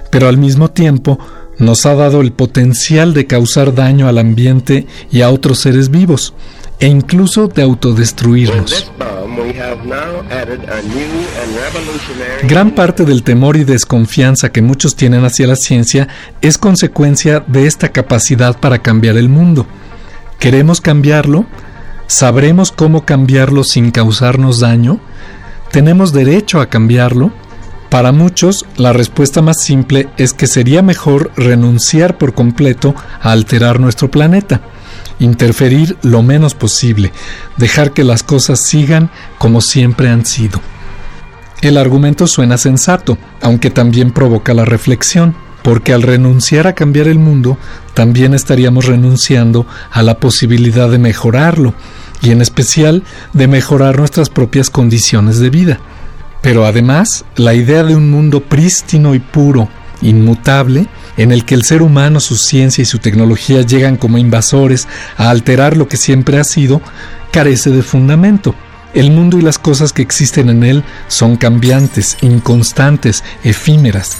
[0.09, 1.19] pero al mismo tiempo
[1.57, 6.33] nos ha dado el potencial de causar daño al ambiente y a otros seres vivos,
[6.79, 8.91] e incluso de autodestruirnos.
[12.43, 16.07] Gran parte del temor y desconfianza que muchos tienen hacia la ciencia
[16.41, 19.65] es consecuencia de esta capacidad para cambiar el mundo.
[20.39, 21.45] ¿Queremos cambiarlo?
[22.07, 24.99] ¿Sabremos cómo cambiarlo sin causarnos daño?
[25.75, 27.33] ¿tenemos derecho a cambiarlo?
[27.89, 33.81] Para muchos, la respuesta más simple es que sería mejor renunciar por completo a alterar
[33.81, 34.61] nuestro planeta,
[35.19, 37.11] interferir lo menos posible,
[37.57, 40.61] dejar que las cosas sigan como siempre han sido.
[41.61, 47.17] El argumento suena sensato, aunque también provoca la reflexión, porque al renunciar a cambiar el
[47.17, 47.57] mundo,
[47.93, 51.73] también estaríamos renunciando a la posibilidad de mejorarlo,
[52.21, 55.79] y en especial de mejorar nuestras propias condiciones de vida.
[56.41, 59.69] Pero además, la idea de un mundo prístino y puro,
[60.01, 60.87] inmutable,
[61.17, 64.87] en el que el ser humano, su ciencia y su tecnología llegan como invasores
[65.17, 66.81] a alterar lo que siempre ha sido,
[67.31, 68.55] carece de fundamento.
[68.93, 74.17] El mundo y las cosas que existen en él son cambiantes, inconstantes, efímeras.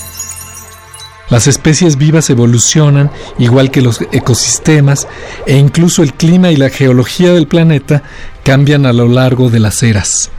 [1.30, 3.10] Las especies vivas evolucionan
[3.40, 5.08] igual que los ecosistemas
[5.48, 8.04] e incluso el clima y la geología del planeta
[8.44, 10.30] cambian a lo largo de las eras.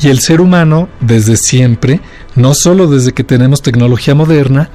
[0.00, 2.00] Y el ser humano, desde siempre,
[2.36, 4.70] no solo desde que tenemos tecnología moderna,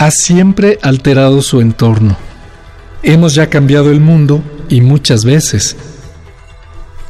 [0.00, 2.16] ha siempre alterado su entorno.
[3.02, 5.76] Hemos ya cambiado el mundo y muchas veces.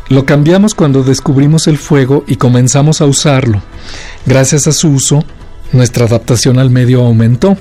[0.08, 3.62] Lo cambiamos cuando descubrimos el fuego y comenzamos a usarlo.
[4.26, 5.24] Gracias a su uso,
[5.70, 7.56] nuestra adaptación al medio aumentó.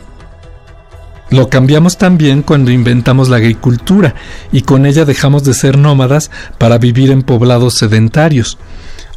[1.30, 4.16] Lo cambiamos también cuando inventamos la agricultura
[4.52, 8.58] y con ella dejamos de ser nómadas para vivir en poblados sedentarios.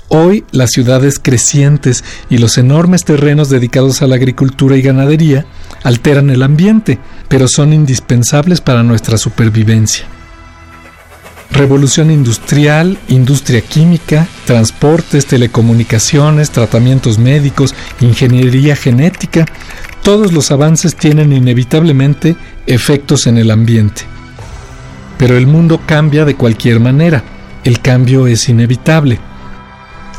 [0.09, 5.47] Hoy las ciudades crecientes y los enormes terrenos dedicados a la agricultura y ganadería
[5.82, 6.98] alteran el ambiente,
[7.28, 10.06] pero son indispensables para nuestra supervivencia.
[11.50, 19.44] Revolución industrial, industria química, transportes, telecomunicaciones, tratamientos médicos, ingeniería genética,
[20.02, 22.36] todos los avances tienen inevitablemente
[22.66, 24.02] efectos en el ambiente.
[25.18, 27.22] Pero el mundo cambia de cualquier manera,
[27.64, 29.20] el cambio es inevitable.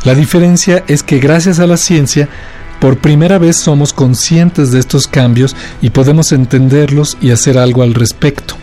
[0.03, 2.29] La diferencia es que gracias a la ciencia,
[2.83, 7.93] por primera vez somos conscientes de estos cambios y podemos entenderlos y hacer algo al
[7.93, 8.55] respecto.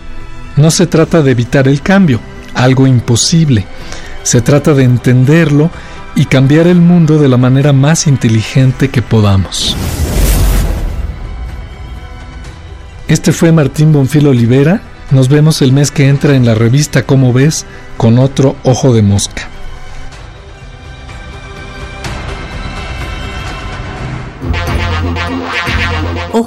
[0.58, 2.20] No se trata de evitar el cambio,
[2.52, 3.64] algo imposible.
[4.22, 5.70] Se trata de entenderlo
[6.14, 9.74] y cambiar el mundo de la manera más inteligente que podamos.
[13.08, 14.82] Este fue Martín Bonfil Olivera.
[15.12, 17.64] Nos vemos el mes que entra en la revista Cómo ves
[17.96, 19.49] con otro ojo de mosca.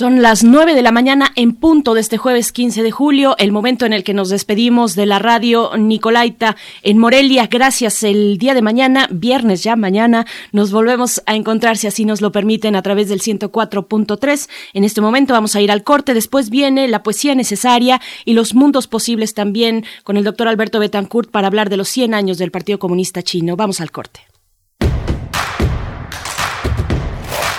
[0.00, 3.52] Son las 9 de la mañana en punto de este jueves 15 de julio, el
[3.52, 7.48] momento en el que nos despedimos de la radio Nicolaita en Morelia.
[7.48, 8.02] Gracias.
[8.02, 12.32] El día de mañana, viernes ya mañana, nos volvemos a encontrar, si así nos lo
[12.32, 14.48] permiten, a través del 104.3.
[14.72, 16.14] En este momento vamos a ir al corte.
[16.14, 21.30] Después viene la poesía necesaria y los mundos posibles también con el doctor Alberto Betancourt
[21.30, 23.54] para hablar de los 100 años del Partido Comunista Chino.
[23.54, 24.20] Vamos al corte.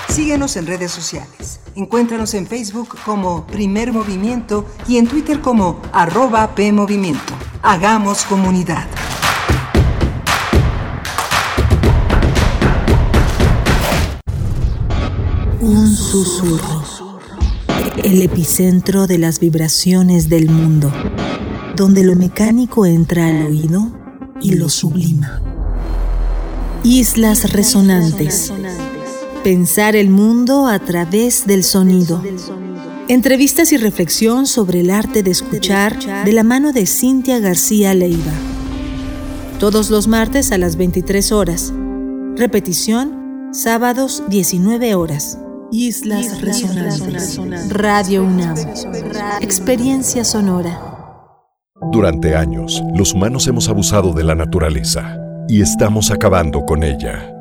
[0.10, 1.61] Síguenos en redes sociales.
[1.74, 7.34] Encuéntranos en Facebook como Primer Movimiento y en Twitter como arroba PMovimiento.
[7.62, 8.86] Hagamos comunidad.
[15.62, 16.84] Un susurro.
[18.04, 20.92] El epicentro de las vibraciones del mundo,
[21.78, 23.88] donde lo mecánico entra al oído
[24.42, 25.42] y lo sublima.
[26.84, 28.52] Islas resonantes.
[29.44, 32.22] Pensar el mundo a través del sonido.
[33.08, 38.34] Entrevistas y reflexión sobre el arte de escuchar de la mano de Cintia García Leiva.
[39.60, 41.74] Todos los martes a las 23 horas.
[42.36, 45.40] Repetición, sábados 19 horas.
[45.72, 47.40] Islas, Resonantes.
[47.70, 48.58] Radio UNAM.
[49.42, 50.80] Experiencia sonora.
[51.92, 57.41] Durante años, los humanos hemos abusado de la naturaleza y estamos acabando con ella.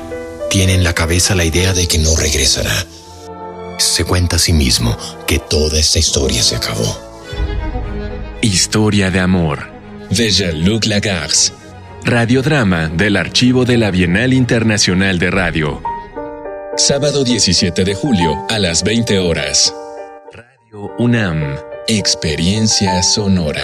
[0.51, 2.85] tiene en la cabeza la idea de que no regresará.
[3.77, 6.99] Se cuenta a sí mismo que toda esta historia se acabó.
[8.41, 9.71] Historia de amor.
[10.09, 11.53] De Jean-Luc Lagarce.
[12.03, 15.81] Radiodrama del archivo de la Bienal Internacional de Radio.
[16.75, 19.73] Sábado 17 de julio a las 20 horas.
[20.33, 21.55] Radio UNAM.
[21.87, 23.63] Experiencia sonora.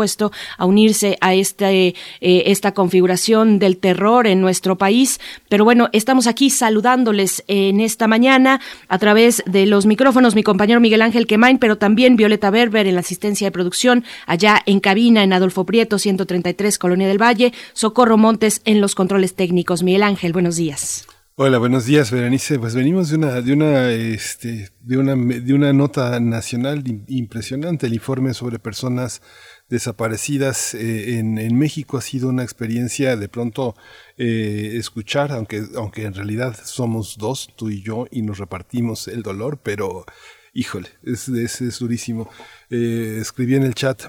[0.58, 5.20] a unirse a este, eh, esta configuración del terror en nuestro país.
[5.50, 10.80] Pero bueno, estamos aquí saludándoles en esta mañana a través de los micrófonos, mi compañero
[10.80, 15.24] Miguel Ángel Quemain, pero también Violeta Berber en la asistencia de producción, allá en cabina
[15.24, 19.84] en Adolfo Prieto, 133, Colonia del Valle, Socorro Montes en los controles técnicos.
[19.84, 21.08] Miguel Ángel, buenos días.
[21.42, 22.60] Hola, buenos días, Berenice.
[22.60, 27.94] Pues venimos de una, de una, este, de una, de una nota nacional impresionante, el
[27.94, 29.22] informe sobre personas
[29.70, 33.76] desaparecidas eh, en, México ha sido una experiencia de pronto
[34.18, 39.22] eh, escuchar, aunque, aunque en realidad somos dos, tú y yo, y nos repartimos el
[39.22, 40.06] dolor, pero
[40.54, 42.30] híjole, es, durísimo.
[42.70, 44.04] Eh, escribí en el chat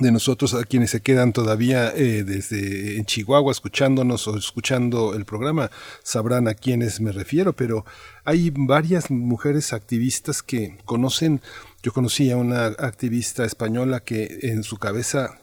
[0.00, 5.72] de nosotros a quienes se quedan todavía desde en Chihuahua escuchándonos o escuchando el programa
[6.04, 7.84] sabrán a quiénes me refiero, pero
[8.24, 11.40] hay varias mujeres activistas que conocen
[11.82, 15.38] yo conocí a una activista española que en su cabeza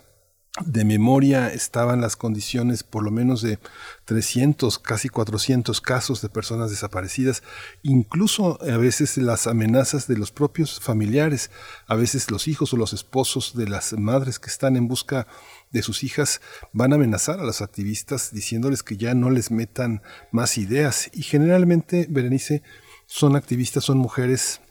[0.63, 3.59] de memoria estaban las condiciones por lo menos de
[4.05, 7.43] 300, casi 400 casos de personas desaparecidas,
[7.83, 11.51] incluso a veces las amenazas de los propios familiares,
[11.87, 15.27] a veces los hijos o los esposos de las madres que están en busca
[15.71, 16.39] de sus hijas
[16.71, 20.01] van a amenazar a los activistas diciéndoles que ya no les metan
[20.31, 21.09] más ideas.
[21.11, 22.63] Y generalmente, Berenice,
[23.07, 24.61] son activistas, son mujeres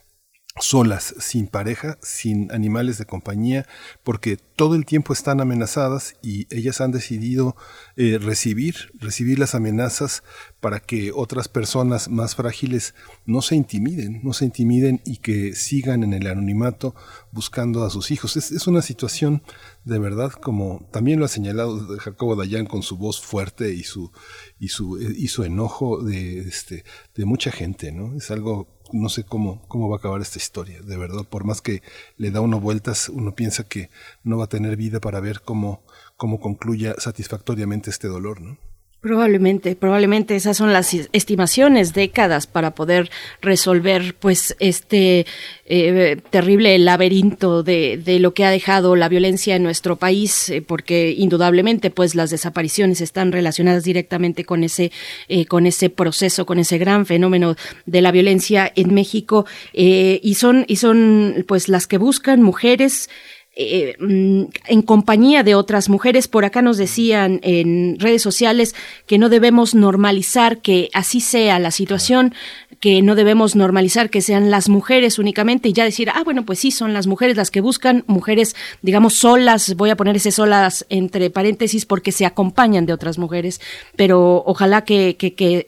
[0.61, 3.67] solas, sin pareja, sin animales de compañía,
[4.05, 7.57] porque todo el tiempo están amenazadas y ellas han decidido
[7.97, 10.23] eh, recibir, recibir las amenazas
[10.61, 12.95] para que otras personas más frágiles
[13.27, 16.95] no se intimiden, no se intimiden y que sigan en el anonimato
[17.33, 18.37] buscando a sus hijos.
[18.37, 19.43] Es, es una situación
[19.85, 24.13] de verdad, como también lo ha señalado Jacobo Dayan con su voz fuerte y su,
[24.61, 28.17] y su, y su enojo de, este, de mucha gente, ¿no?
[28.17, 31.25] Es algo no sé cómo, cómo va a acabar esta historia, de verdad.
[31.29, 31.83] Por más que
[32.17, 33.91] le da uno vueltas, uno piensa que
[34.23, 35.83] no va a tener vida para ver cómo,
[36.17, 38.57] cómo concluya satisfactoriamente este dolor, ¿no?
[39.05, 43.11] Probablemente, probablemente esas son las estimaciones, décadas para poder
[43.43, 45.27] resolver pues este
[45.67, 50.63] eh, terrible laberinto de, de, lo que ha dejado la violencia en nuestro país, eh,
[50.63, 54.91] porque indudablemente pues las desapariciones están relacionadas directamente con ese,
[55.29, 59.45] eh, con ese proceso, con ese gran fenómeno de la violencia en México
[59.75, 63.11] y son, y son pues las que buscan mujeres
[63.57, 66.27] eh, mm, en compañía de otras mujeres.
[66.27, 68.75] Por acá nos decían en redes sociales
[69.07, 72.35] que no debemos normalizar que así sea la situación,
[72.81, 76.59] que no debemos normalizar que sean las mujeres únicamente y ya decir, ah, bueno, pues
[76.59, 80.85] sí, son las mujeres las que buscan, mujeres, digamos, solas, voy a poner ese solas
[80.89, 83.61] entre paréntesis porque se acompañan de otras mujeres,
[83.97, 85.17] pero ojalá que,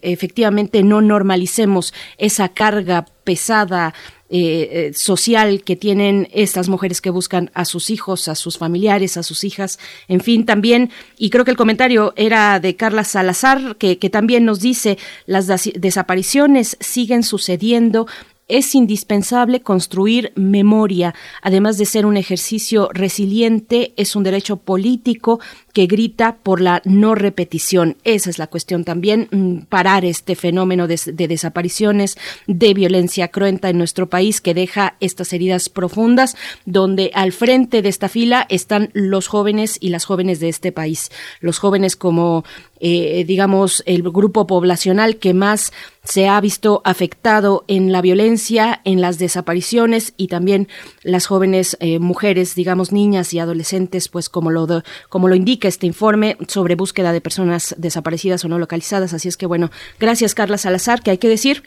[0.03, 3.95] efectivamente no normalicemos esa carga pesada
[4.29, 9.23] eh, social que tienen estas mujeres que buscan a sus hijos, a sus familiares, a
[9.23, 9.79] sus hijas,
[10.09, 14.45] en fin, también, y creo que el comentario era de Carla Salazar, que, que también
[14.45, 18.07] nos dice, las desapariciones siguen sucediendo
[18.49, 21.15] es indispensable construir memoria.
[21.43, 25.41] Además de ser un ejercicio resiliente, es un derecho político
[25.77, 27.99] que grita por la no repetición.
[28.03, 30.97] Esa es la cuestión también, mm, parar este fenómeno de,
[31.29, 32.17] desapariciones,
[32.47, 36.35] de violencia cruenta en nuestro país que deja estas heridas profundas,
[36.65, 41.11] donde al frente de esta fila están los jóvenes y las jóvenes de este país.
[41.43, 42.45] Los jóvenes como
[42.79, 45.73] eh, digamos, el grupo poblacional que más
[46.05, 50.69] se ha visto afectado en la violencia, en las desapariciones y también
[51.03, 55.87] las jóvenes eh, mujeres, digamos, niñas y adolescentes, pues como lo, como lo indica este
[55.87, 59.13] informe sobre búsqueda de personas desaparecidas o no localizadas.
[59.13, 61.63] Así es que bueno, gracias Carla Salazar, que hay que decir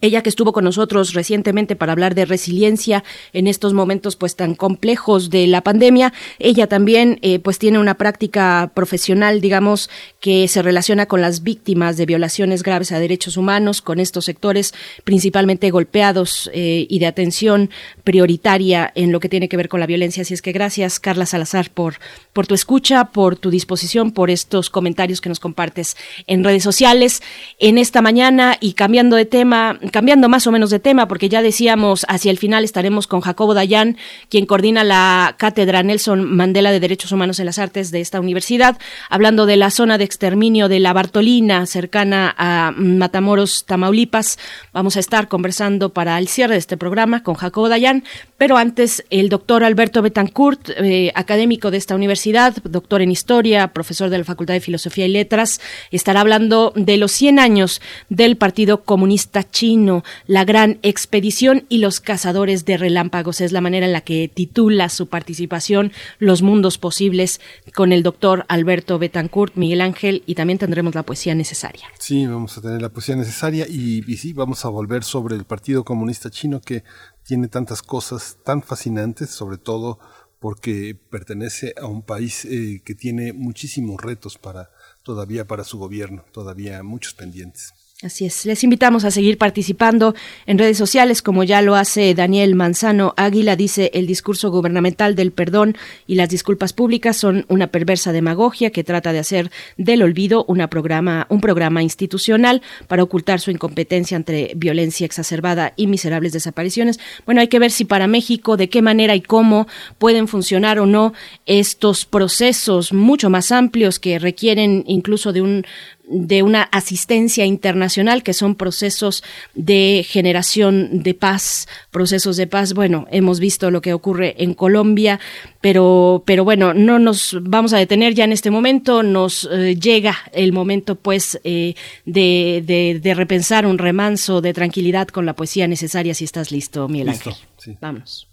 [0.00, 3.02] ella que estuvo con nosotros recientemente para hablar de resiliencia
[3.32, 7.94] en estos momentos pues tan complejos de la pandemia, ella también eh, pues tiene una
[7.94, 9.90] práctica profesional, digamos,
[10.20, 14.72] que se relaciona con las víctimas de violaciones graves a derechos humanos, con estos sectores
[15.02, 17.70] principalmente golpeados eh, y de atención
[18.04, 20.22] prioritaria en lo que tiene que ver con la violencia.
[20.22, 21.96] Así es que gracias, Carla Salazar, por,
[22.32, 25.96] por tu escucha, por tu disposición, por estos comentarios que nos compartes
[26.28, 27.20] en redes sociales
[27.58, 31.42] en esta mañana y cambiando de tema cambiando más o menos de tema, porque ya
[31.42, 33.96] decíamos, hacia el final estaremos con Jacobo Dayan,
[34.28, 38.78] quien coordina la cátedra Nelson Mandela de Derechos Humanos en las Artes de esta universidad,
[39.10, 44.38] hablando de la zona de exterminio de la Bartolina, cercana a Matamoros, Tamaulipas.
[44.72, 48.04] Vamos a estar conversando para el cierre de este programa con Jacobo Dayan,
[48.42, 54.10] pero antes el doctor Alberto Betancourt, eh, académico de esta universidad, doctor en historia, profesor
[54.10, 55.60] de la Facultad de Filosofía y Letras,
[55.92, 62.00] estará hablando de los 100 años del Partido Comunista Chino la gran expedición y los
[62.00, 63.40] cazadores de relámpagos.
[63.40, 67.40] Es la manera en la que titula su participación Los mundos posibles
[67.76, 71.86] con el doctor Alberto Betancourt, Miguel Ángel, y también tendremos la poesía necesaria.
[72.00, 75.84] Sí, vamos a tener la poesía necesaria y, sí, vamos a volver sobre el Partido
[75.84, 76.82] Comunista Chino que
[77.24, 79.98] tiene tantas cosas tan fascinantes, sobre todo
[80.38, 84.70] porque pertenece a un país eh, que tiene muchísimos retos para
[85.04, 87.72] todavía para su gobierno, todavía muchos pendientes.
[88.02, 88.44] Así es.
[88.46, 90.16] Les invitamos a seguir participando
[90.46, 93.54] en redes sociales, como ya lo hace Daniel Manzano Águila.
[93.54, 95.76] Dice: el discurso gubernamental del perdón
[96.08, 100.68] y las disculpas públicas son una perversa demagogia que trata de hacer del olvido una
[100.68, 106.98] programa, un programa institucional para ocultar su incompetencia entre violencia exacerbada y miserables desapariciones.
[107.24, 109.68] Bueno, hay que ver si para México, de qué manera y cómo
[109.98, 111.12] pueden funcionar o no
[111.46, 115.64] estos procesos mucho más amplios que requieren incluso de un
[116.08, 119.22] de una asistencia internacional, que son procesos
[119.54, 122.74] de generación de paz, procesos de paz.
[122.74, 125.20] Bueno, hemos visto lo que ocurre en Colombia,
[125.60, 129.02] pero, pero bueno, no nos vamos a detener ya en este momento.
[129.02, 131.74] Nos eh, llega el momento, pues, eh,
[132.04, 136.14] de, de, repensar un remanso de tranquilidad con la poesía necesaria.
[136.14, 137.34] Si estás listo, Miguel Ángel.
[137.80, 138.28] Vamos.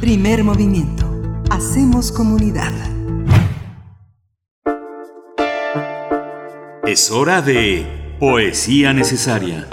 [0.00, 1.10] Primer movimiento.
[1.50, 2.93] Hacemos comunidad.
[6.86, 7.86] Es hora de
[8.20, 9.66] Poesía Necesaria.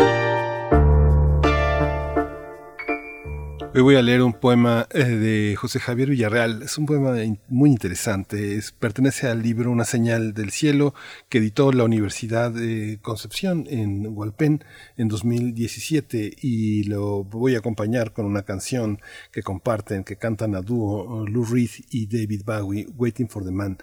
[3.74, 6.62] Hoy voy a leer un poema eh, de José Javier Villarreal.
[6.62, 7.16] Es un poema
[7.50, 8.56] muy interesante.
[8.56, 10.94] Es, pertenece al libro Una señal del cielo
[11.28, 14.64] que editó la Universidad de Concepción en Hualpén
[14.96, 19.02] en 2017 y lo voy a acompañar con una canción
[19.34, 23.80] que comparten, que cantan a dúo Lou Reed y David Bowie, Waiting for the Man.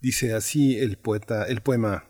[0.00, 2.07] Dice así el poeta, el poema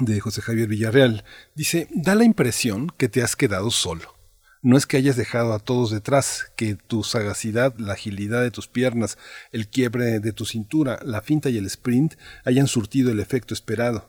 [0.00, 1.24] de José Javier Villarreal.
[1.54, 4.14] Dice, da la impresión que te has quedado solo.
[4.62, 8.66] No es que hayas dejado a todos detrás, que tu sagacidad, la agilidad de tus
[8.66, 9.18] piernas,
[9.52, 12.14] el quiebre de tu cintura, la finta y el sprint
[12.44, 14.08] hayan surtido el efecto esperado.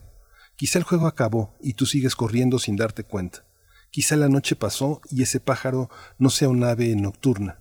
[0.55, 3.43] Quizá el juego acabó y tú sigues corriendo sin darte cuenta.
[3.91, 7.59] Quizá la noche pasó y ese pájaro no sea un ave nocturna.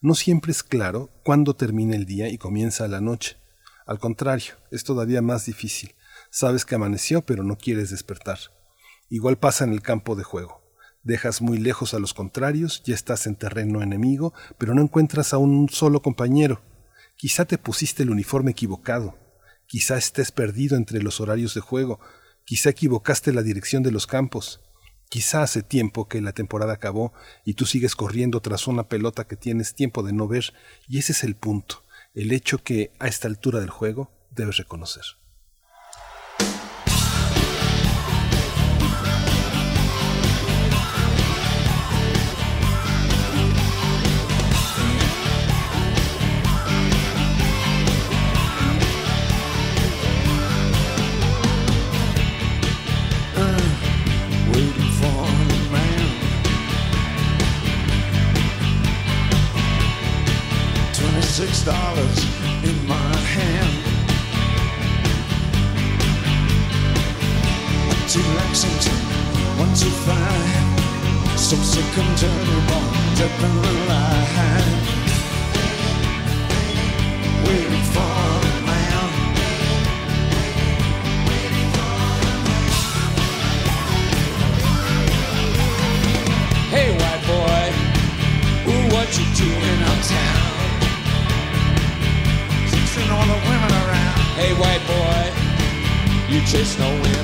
[0.00, 3.36] No siempre es claro cuándo termina el día y comienza la noche.
[3.84, 5.94] Al contrario, es todavía más difícil.
[6.30, 8.38] Sabes que amaneció, pero no quieres despertar.
[9.08, 10.62] Igual pasa en el campo de juego.
[11.02, 15.38] Dejas muy lejos a los contrarios, ya estás en terreno enemigo, pero no encuentras a
[15.38, 16.62] un solo compañero.
[17.16, 19.18] Quizá te pusiste el uniforme equivocado.
[19.66, 22.00] Quizá estés perdido entre los horarios de juego.
[22.44, 24.60] Quizá equivocaste la dirección de los campos.
[25.08, 27.12] Quizá hace tiempo que la temporada acabó
[27.44, 30.54] y tú sigues corriendo tras una pelota que tienes tiempo de no ver,
[30.86, 31.82] y ese es el punto,
[32.14, 35.02] el hecho que a esta altura del juego debes reconocer.
[86.70, 87.64] Hey, white boy,
[88.70, 90.80] ooh, what you doing uptown?
[92.70, 94.20] Chasing all the women around.
[94.38, 95.22] Hey, white boy,
[96.32, 97.19] you chase no women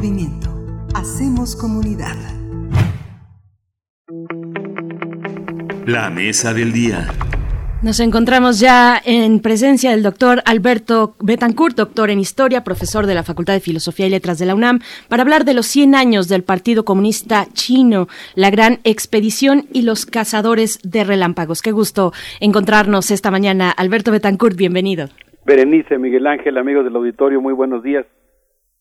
[0.00, 0.48] movimiento.
[0.94, 2.16] Hacemos comunidad.
[5.86, 7.08] La mesa del día.
[7.82, 13.24] Nos encontramos ya en presencia del doctor Alberto Betancourt, doctor en Historia, profesor de la
[13.24, 16.44] Facultad de Filosofía y Letras de la UNAM, para hablar de los 100 años del
[16.44, 21.60] Partido Comunista Chino, la gran expedición y los cazadores de relámpagos.
[21.60, 23.70] Qué gusto encontrarnos esta mañana.
[23.70, 25.10] Alberto Betancourt, bienvenido.
[25.44, 28.06] Berenice, Miguel Ángel, amigos del auditorio, muy buenos días.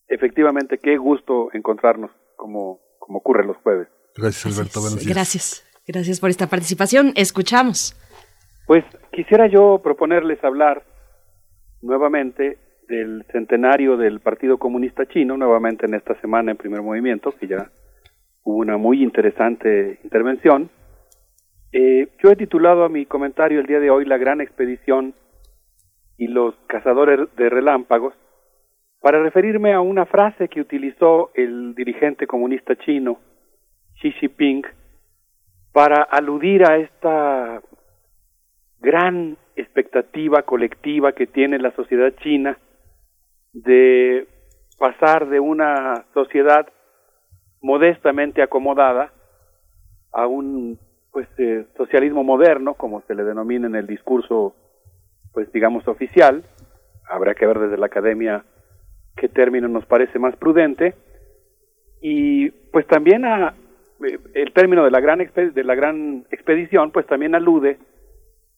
[0.09, 3.87] Efectivamente, qué gusto encontrarnos, como, como ocurre los jueves.
[4.15, 4.81] Gracias, Alberto.
[4.81, 5.13] Buenos días.
[5.13, 5.65] Gracias.
[5.87, 7.13] Gracias por esta participación.
[7.15, 7.95] Escuchamos.
[8.67, 10.83] Pues quisiera yo proponerles hablar
[11.81, 12.57] nuevamente
[12.87, 17.71] del centenario del Partido Comunista Chino, nuevamente en esta semana en primer movimiento, que ya
[18.43, 20.69] hubo una muy interesante intervención.
[21.71, 25.13] Eh, yo he titulado a mi comentario el día de hoy La gran expedición
[26.17, 28.13] y los cazadores de relámpagos,
[29.01, 33.19] para referirme a una frase que utilizó el dirigente comunista chino,
[34.01, 34.63] Xi Jinping,
[35.71, 37.61] para aludir a esta
[38.79, 42.57] gran expectativa colectiva que tiene la sociedad china
[43.53, 44.27] de
[44.77, 46.67] pasar de una sociedad
[47.61, 49.11] modestamente acomodada
[50.13, 50.79] a un
[51.11, 54.55] pues eh, socialismo moderno como se le denomina en el discurso
[55.33, 56.43] pues digamos oficial.
[57.09, 58.45] Habrá que ver desde la academia
[59.19, 60.95] qué término nos parece más prudente
[62.01, 63.53] y pues también a
[64.05, 67.77] eh, el término de la gran de la gran expedición pues también alude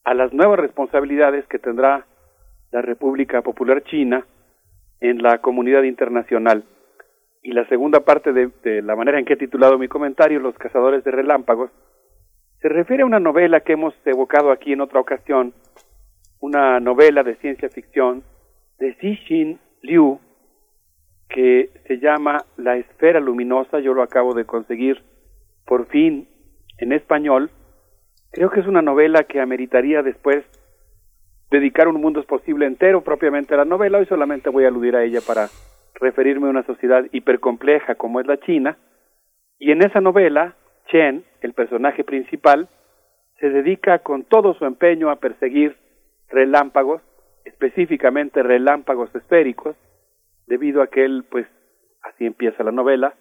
[0.03, 2.05] a las nuevas responsabilidades que tendrá
[2.71, 4.25] la República Popular China
[4.99, 6.63] en la comunidad internacional.
[7.43, 10.55] Y la segunda parte de, de, la manera en que he titulado mi comentario, Los
[10.57, 11.71] cazadores de relámpagos,
[12.61, 15.53] se refiere a una novela que hemos evocado aquí en otra ocasión,
[16.39, 18.23] una novela de ciencia ficción
[18.79, 20.19] de Xixin Liu,
[21.33, 25.01] que se llama La Esfera Luminosa, yo lo acabo de conseguir
[25.65, 26.27] por fin
[26.77, 27.51] en español,
[28.31, 30.45] Creo que es una novela que ameritaría después
[31.49, 33.97] dedicar un mundo es posible entero propiamente a la novela.
[33.97, 35.49] Hoy solamente voy a aludir a ella para
[35.95, 38.77] referirme a una sociedad hipercompleja como es la China.
[39.59, 40.55] Y en esa novela,
[40.87, 42.69] Chen, el personaje principal,
[43.41, 45.75] se dedica con todo su empeño a perseguir
[46.29, 47.01] relámpagos,
[47.43, 49.75] específicamente relámpagos esféricos,
[50.52, 51.48] debido a que él, pues,
[52.03, 53.15] así empieza la novela,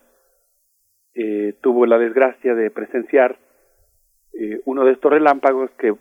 [1.15, 3.39] eh, tuvo la desgracia de presenciar
[4.33, 5.95] eh, uno de estos relámpagos que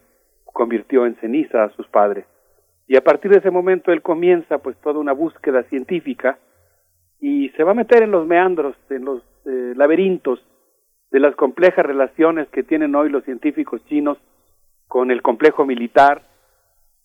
[0.43, 2.25] convirtió en ceniza a sus padres.
[2.87, 6.39] Y a partir de ese momento él comienza pues toda una búsqueda científica
[7.19, 10.43] y se va a meter en los meandros, en los eh, laberintos
[11.11, 14.17] de las complejas relaciones que tienen hoy los científicos chinos
[14.87, 16.23] con el complejo militar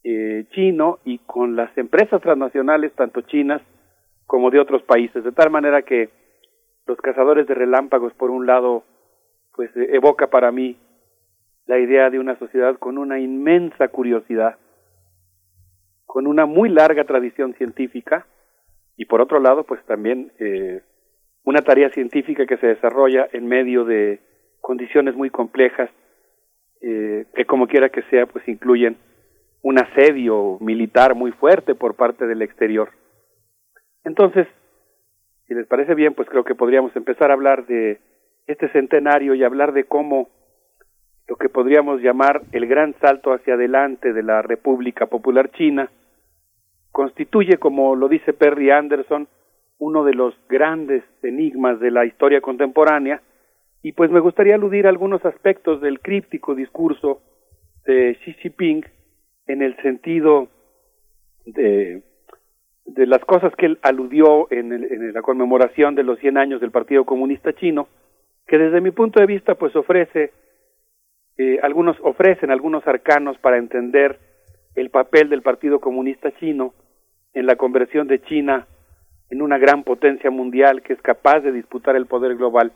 [0.03, 3.61] eh, chino y con las empresas transnacionales, tanto chinas
[4.27, 6.11] como de otros países, de tal manera que
[6.87, 8.85] los cazadores de relámpagos, por un lado,
[9.55, 10.77] pues evoca para mí
[11.67, 14.57] la idea de una sociedad con una inmensa curiosidad,
[16.07, 18.27] con una muy larga tradición científica
[18.97, 20.83] y por otro lado, pues también eh,
[21.45, 24.21] una tarea científica que se desarrolla en medio de
[24.61, 25.91] condiciones muy complejas
[26.81, 28.99] eh, que como quiera que sea, pues incluyen
[29.63, 32.91] un asedio militar muy fuerte por parte del exterior.
[34.05, 34.47] Entonces,
[35.47, 38.01] si les parece bien, pues creo que podríamos empezar a hablar de
[38.47, 40.29] este centenario y hablar de cómo
[41.27, 45.91] lo que podríamos llamar el gran salto hacia adelante de la República Popular China,
[46.93, 49.27] constituye, como lo dice Perry Anderson,
[49.79, 53.23] uno de los grandes enigmas de la historia contemporánea,
[53.83, 57.21] y pues me gustaría aludir a algunos aspectos del críptico discurso
[57.87, 58.85] de Xi Jinping
[59.47, 60.49] en el sentido
[61.45, 62.03] de,
[62.85, 66.71] de las cosas que él aludió en, en la conmemoración de los 100 años del
[66.71, 67.89] Partido Comunista Chino,
[68.47, 70.33] que desde mi punto de vista pues ofrece
[71.37, 74.21] eh, algunos ofrecen algunos arcanos para entender
[74.77, 76.75] el papel del Partido Comunista Chino
[77.33, 78.69] en la conversión de China
[79.31, 82.73] en una gran potencia mundial que es capaz de disputar el poder global.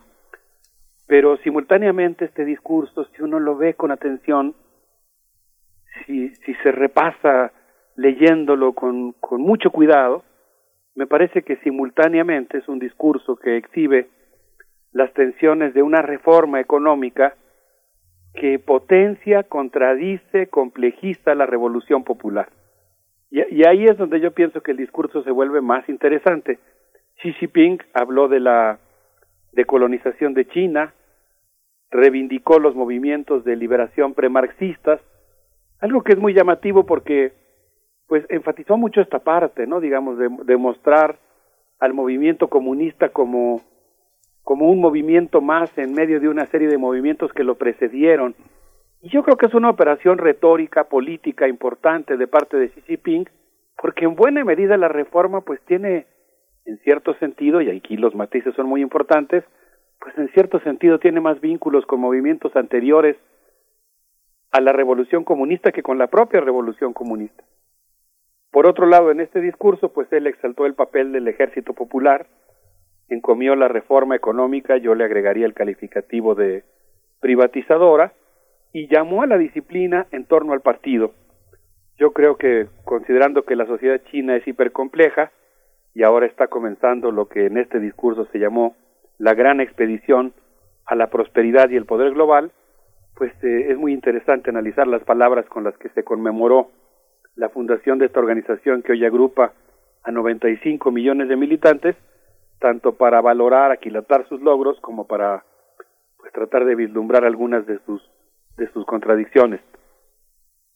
[1.07, 4.57] Pero simultáneamente este discurso, si uno lo ve con atención,
[6.05, 7.53] si, si se repasa
[7.99, 10.23] leyéndolo con, con mucho cuidado,
[10.95, 14.09] me parece que simultáneamente es un discurso que exhibe
[14.93, 17.35] las tensiones de una reforma económica
[18.35, 22.49] que potencia, contradice, complejiza la revolución popular.
[23.31, 26.61] Y, ahí es donde yo pienso que el discurso se vuelve más interesante.
[27.21, 28.79] Xi Jinping habló de la
[29.53, 30.95] decolonización de China,
[31.91, 35.01] reivindicó los movimientos de liberación premarxistas,
[35.81, 37.48] algo que es muy llamativo porque
[38.09, 39.81] pues enfatizó mucho esta parte, ¿no?
[39.81, 41.19] Digamos, de, de mostrar
[41.79, 43.61] al movimiento comunista como
[44.49, 48.35] como un movimiento más en medio de una serie de movimientos que lo precedieron.
[49.03, 53.29] Y yo creo que es una operación retórica, política importante de parte de Xi Jinping,
[53.77, 56.07] porque en buena medida la reforma pues tiene,
[56.65, 59.45] en cierto sentido, y aquí los matices son muy importantes,
[60.01, 63.19] pues en cierto sentido tiene más vínculos con movimientos anteriores
[64.51, 67.45] a la revolución comunista que con la propia revolución comunista.
[68.59, 72.27] Por otro lado, en este discurso, pues él exaltó el papel del ejército popular,
[73.09, 76.65] encomió la reforma económica, yo le agregaría el calificativo de
[77.21, 78.15] privatizadora,
[78.73, 81.13] y llamó a la disciplina en torno al partido.
[81.99, 85.31] Yo creo que, considerando que la sociedad china es hipercompleja,
[85.95, 88.75] y ahora está comenzando lo que en este discurso se llamó
[89.19, 90.33] la gran expedición
[90.85, 92.51] a la prosperidad y el poder global,
[93.15, 96.73] pues eh, es muy interesante analizar las palabras con las que se conmemoró
[97.39, 99.53] la fundación de esta organización que hoy agrupa
[100.03, 101.97] a 95 millones de militantes
[102.59, 105.45] tanto para valorar, aquilatar sus logros, como para
[106.19, 108.03] pues tratar de vislumbrar algunas de sus
[108.57, 109.61] de sus contradicciones.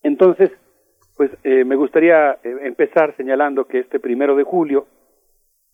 [0.04, 0.52] Entonces,
[1.16, 4.86] pues eh, me gustaría eh, empezar señalando que este primero de julio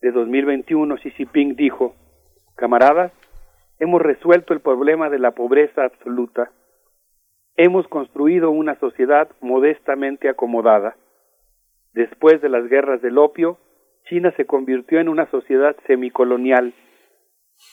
[0.01, 1.95] de 2021 Xi Jinping dijo,
[2.57, 3.13] camaradas,
[3.79, 6.51] hemos resuelto el problema de la pobreza absoluta,
[7.59, 10.97] hemos construido una sociedad modestamente acomodada.
[11.93, 13.59] Después de las guerras del opio,
[14.09, 16.73] China se convirtió en una sociedad semicolonial.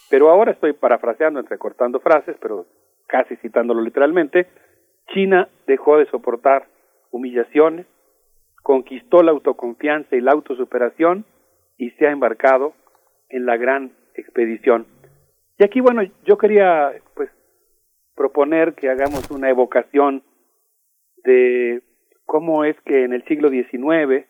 [0.10, 2.66] Pero ahora estoy parafraseando, entrecortando frases, pero
[3.08, 4.48] casi citándolo literalmente,
[5.14, 6.68] China dejó de soportar
[7.12, 7.86] humillaciones,
[8.64, 11.26] conquistó la autoconfianza y la autosuperación
[11.78, 12.74] y se ha embarcado
[13.30, 14.88] en la gran expedición.
[15.60, 17.30] Y aquí, bueno, yo quería pues
[18.16, 20.24] proponer que hagamos una evocación
[21.24, 21.84] de
[22.26, 24.26] cómo es que en el siglo XIX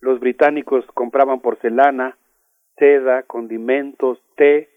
[0.00, 2.16] los británicos compraban porcelana,
[2.76, 4.70] seda, condimentos, té,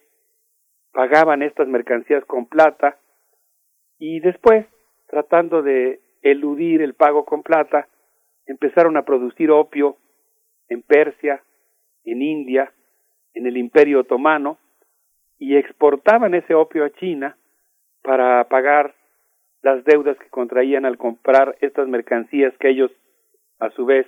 [0.91, 2.97] pagaban estas mercancías con plata
[3.97, 4.65] y después,
[5.07, 7.88] tratando de eludir el pago con plata,
[8.45, 9.97] empezaron a producir opio
[10.67, 11.41] en Persia,
[12.03, 12.73] en India,
[13.33, 14.57] en el Imperio Otomano,
[15.38, 17.38] y exportaban ese opio a China
[18.03, 18.93] para pagar
[19.61, 22.91] las deudas que contraían al comprar estas mercancías que ellos,
[23.59, 24.06] a su vez,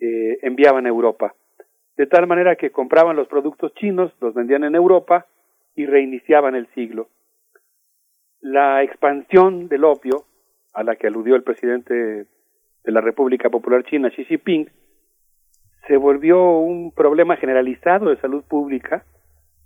[0.00, 1.34] eh, enviaban a Europa.
[1.96, 5.26] De tal manera que compraban los productos chinos, los vendían en Europa
[5.74, 7.08] y reiniciaban el siglo.
[8.40, 10.24] La expansión del opio,
[10.74, 14.68] a la que aludió el presidente de la República Popular China, Xi Jinping,
[15.86, 19.04] se volvió un problema generalizado de salud pública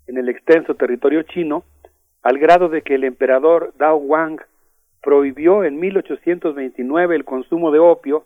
[0.06, 1.64] en el extenso territorio chino,
[2.22, 4.40] al grado de que el emperador Dao Wang
[5.02, 8.24] prohibió en 1829 el consumo de opio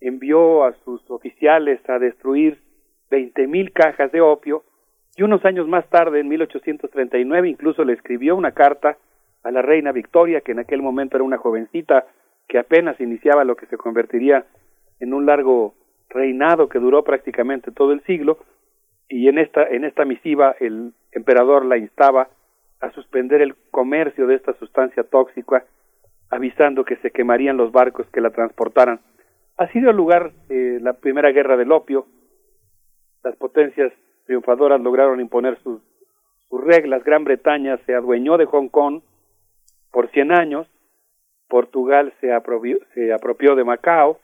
[0.00, 2.60] envió a sus oficiales a destruir
[3.10, 4.64] 20.000 cajas de opio
[5.16, 8.96] y unos años más tarde, en 1839, incluso le escribió una carta
[9.42, 12.06] a la reina Victoria, que en aquel momento era una jovencita
[12.48, 14.46] que apenas iniciaba lo que se convertiría
[15.00, 15.74] en un largo
[16.08, 18.38] reinado que duró prácticamente todo el siglo,
[19.08, 22.28] y en esta, en esta misiva el emperador la instaba
[22.82, 25.64] a suspender el comercio de esta sustancia tóxica,
[26.28, 29.00] avisando que se quemarían los barcos que la transportaran
[29.56, 32.06] ha sido lugar eh, la primera guerra del opio.
[33.22, 33.92] Las potencias
[34.26, 35.80] triunfadoras lograron imponer sus,
[36.48, 37.04] sus reglas.
[37.04, 39.02] Gran Bretaña se adueñó de Hong Kong
[39.90, 40.66] por 100 años.
[41.48, 44.18] Portugal se apropió, se apropió de Macao.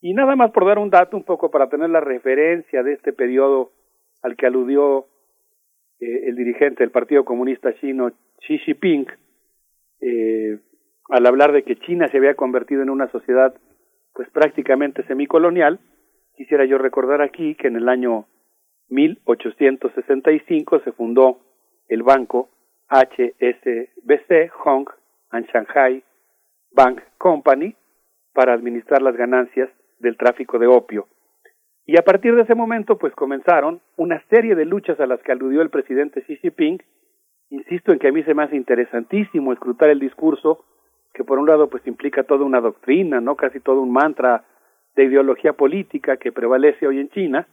[0.00, 3.12] Y nada más por dar un dato un poco para tener la referencia de este
[3.12, 3.72] periodo
[4.22, 5.06] al que aludió
[6.00, 8.10] eh, el dirigente del Partido Comunista Chino,
[8.40, 9.06] Xi Jinping,
[10.00, 10.58] eh,
[11.08, 13.54] al hablar de que China se había convertido en una sociedad
[14.12, 15.78] pues prácticamente semicolonial,
[16.34, 18.26] quisiera yo recordar aquí que en el año
[18.88, 21.38] 1865 se fundó
[21.88, 22.48] el banco
[22.88, 24.86] HSBC, Hong
[25.30, 26.02] and Shanghai
[26.72, 27.74] Bank Company,
[28.32, 31.08] para administrar las ganancias del tráfico de opio.
[31.86, 35.30] Y a partir de ese momento, pues comenzaron una serie de luchas a las que
[35.30, 36.82] aludió el presidente Xi Jinping.
[37.50, 40.64] Insisto en que a mí se me hace interesantísimo escrutar el discurso,
[41.14, 44.44] que por un lado pues implica toda una doctrina, no casi todo un mantra
[44.96, 47.46] de ideología política que prevalece hoy en China,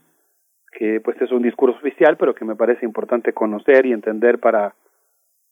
[0.72, 4.74] que pues es un discurso oficial, pero que me parece importante conocer y entender para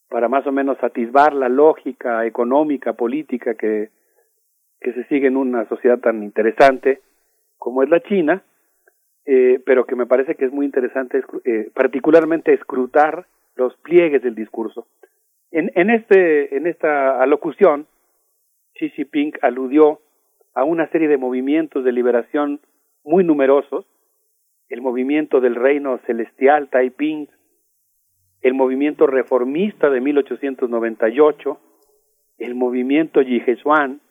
[0.10, 3.92] para más o menos atisbar la lógica económica, política que,
[4.82, 7.00] que se sigue en una sociedad tan interesante
[7.58, 8.44] como es la China,
[9.26, 14.36] eh, pero que me parece que es muy interesante eh, particularmente escrutar los pliegues del
[14.36, 14.88] discurso.
[15.52, 17.88] En, en, este, en esta alocución,
[18.76, 20.00] Xi Jinping aludió
[20.54, 22.62] a una serie de movimientos de liberación
[23.04, 23.86] muy numerosos,
[24.70, 27.30] el movimiento del reino celestial Taiping,
[28.42, 31.60] el movimiento reformista de 1898,
[32.38, 34.02] el movimiento Yihezuan,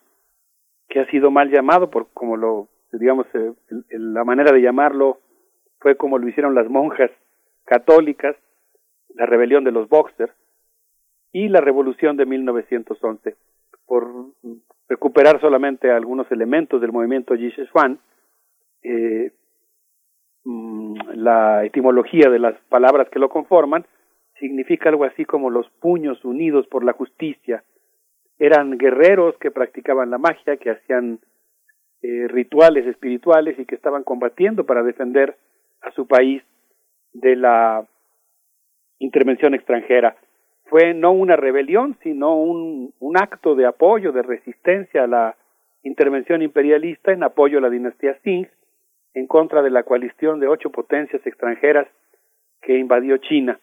[0.89, 3.52] que ha sido mal llamado por como lo digamos eh,
[3.91, 5.19] la manera de llamarlo
[5.78, 7.10] fue como lo hicieron las monjas
[7.65, 8.36] católicas,
[9.15, 10.33] la rebelión de los Boxers
[11.33, 13.36] y la revolución de 1911
[13.86, 14.07] por
[14.89, 17.99] recuperar solamente algunos elementos del movimiento Yihezuan
[18.83, 19.33] eh,
[20.44, 23.86] mm, la etimología de las palabras que lo conforman
[24.39, 27.62] significa algo así como los puños unidos por la justicia.
[28.39, 31.20] Eran guerreros que practicaban la magia, que hacían
[32.03, 35.37] eh, rituales espirituales y que estaban combatiendo para defender
[35.83, 36.43] a su país
[37.12, 37.87] de la
[38.99, 40.17] intervención extranjera.
[40.65, 45.37] Fue no una rebelión, sino un, un acto de apoyo, de resistencia a la
[45.83, 48.49] intervención imperialista en apoyo a la dinastía Singh
[49.15, 51.89] en contra de la coalición de ocho potencias extranjeras
[52.62, 53.59] que invadió China.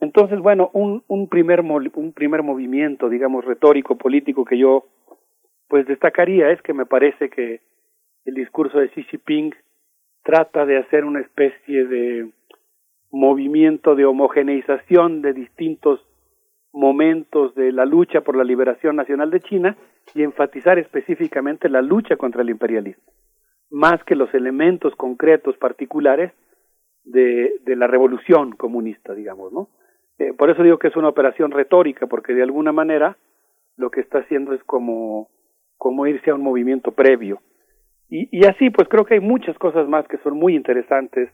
[0.00, 4.84] Entonces, bueno, un, un, primer, un primer movimiento, digamos, retórico, político que yo
[5.68, 7.60] pues destacaría es que me parece que
[8.24, 9.54] el discurso de Xi Jinping
[10.22, 12.30] trata de hacer una especie de
[13.10, 16.00] movimiento de homogeneización de distintos
[16.72, 19.76] momentos de la lucha por la liberación nacional de China
[20.14, 23.02] y enfatizar específicamente la lucha contra el imperialismo,
[23.70, 26.32] más que los elementos concretos particulares
[27.02, 29.68] de, la revolución comunista, digamos, ¿no?
[30.18, 33.16] Eh, por eso digo que es una operación retórica, porque de alguna manera
[33.76, 35.26] lo que está haciendo es como
[36.06, 37.40] irse a un movimiento previo.
[38.10, 41.30] Y, y así, pues creo que hay muchas cosas más que son muy interesantes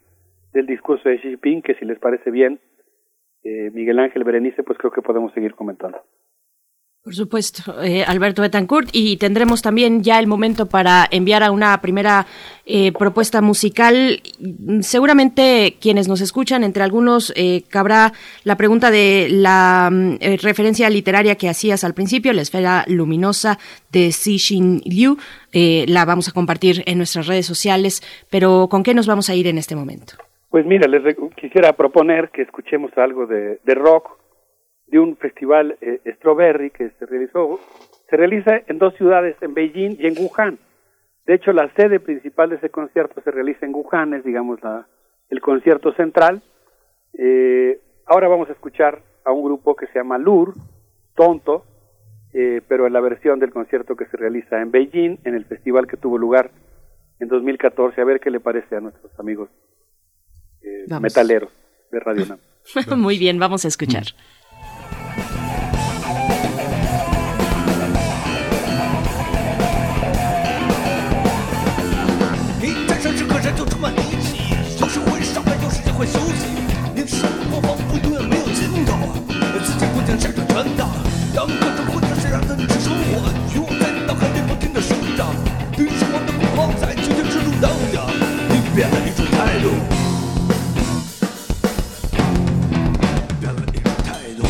[0.52, 2.60] del discurso de Xi Jinping, que si les parece bien,
[3.44, 5.98] eh, Miguel Ángel Berenice, pues creo que podemos seguir comentando.
[7.06, 11.80] Por supuesto, eh, Alberto Betancourt, y tendremos también ya el momento para enviar a una
[11.80, 12.26] primera
[12.64, 14.20] eh, propuesta musical.
[14.80, 18.12] Seguramente quienes nos escuchan, entre algunos, eh, cabrá
[18.42, 23.56] la pregunta de la mm, eh, referencia literaria que hacías al principio, la esfera luminosa
[23.92, 25.16] de Xi Liu.
[25.52, 28.02] la vamos a compartir en nuestras redes sociales,
[28.32, 30.14] pero ¿con qué nos vamos a ir en este momento?
[30.50, 34.25] Pues mira, les quisiera proponer que escuchemos algo de rock
[34.86, 37.58] de un festival eh, Strawberry que se realizó,
[38.08, 40.58] se realiza en dos ciudades, en Beijing y en Wuhan.
[41.26, 44.86] De hecho, la sede principal de ese concierto se realiza en Wuhan, es digamos la,
[45.28, 46.42] el concierto central.
[47.18, 50.54] Eh, ahora vamos a escuchar a un grupo que se llama Lur,
[51.16, 51.64] Tonto,
[52.32, 55.86] eh, pero en la versión del concierto que se realiza en Beijing, en el festival
[55.88, 56.50] que tuvo lugar
[57.18, 58.00] en 2014.
[58.00, 59.48] A ver qué le parece a nuestros amigos
[60.62, 61.50] eh, metaleros
[61.90, 62.38] de Radio Nam.
[62.96, 64.04] Muy bien, vamos a escuchar.
[80.56, 80.88] 担当
[81.34, 85.28] 当歌者获奖时让人热生活欲望在脑海里不停地生长
[85.76, 88.06] 对生活的恐慌在荆棘之中荡漾
[88.48, 89.68] 你变了一种态度
[93.38, 94.48] 变了一态度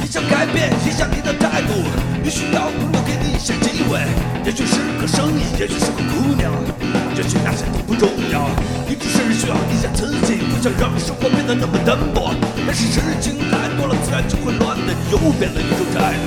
[0.00, 1.74] 你想改变一下你的态度
[2.22, 3.98] 也许要朋友给你一些机会
[4.44, 8.48] 也许是个生意也许是个姑娘也许那些都不重要，
[8.88, 12.34] 你只是需要一下刺激，不想让生活变得那么单薄。
[12.66, 16.26] 但是事情太多了，自然就会乱的，你又变了一种态度。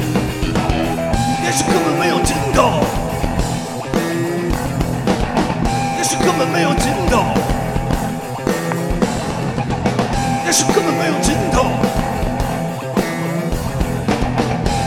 [1.43, 2.80] 也许根本没有尽头，
[5.98, 7.24] 也许根本没有尽头，
[10.45, 11.66] 也许根本没有尽头，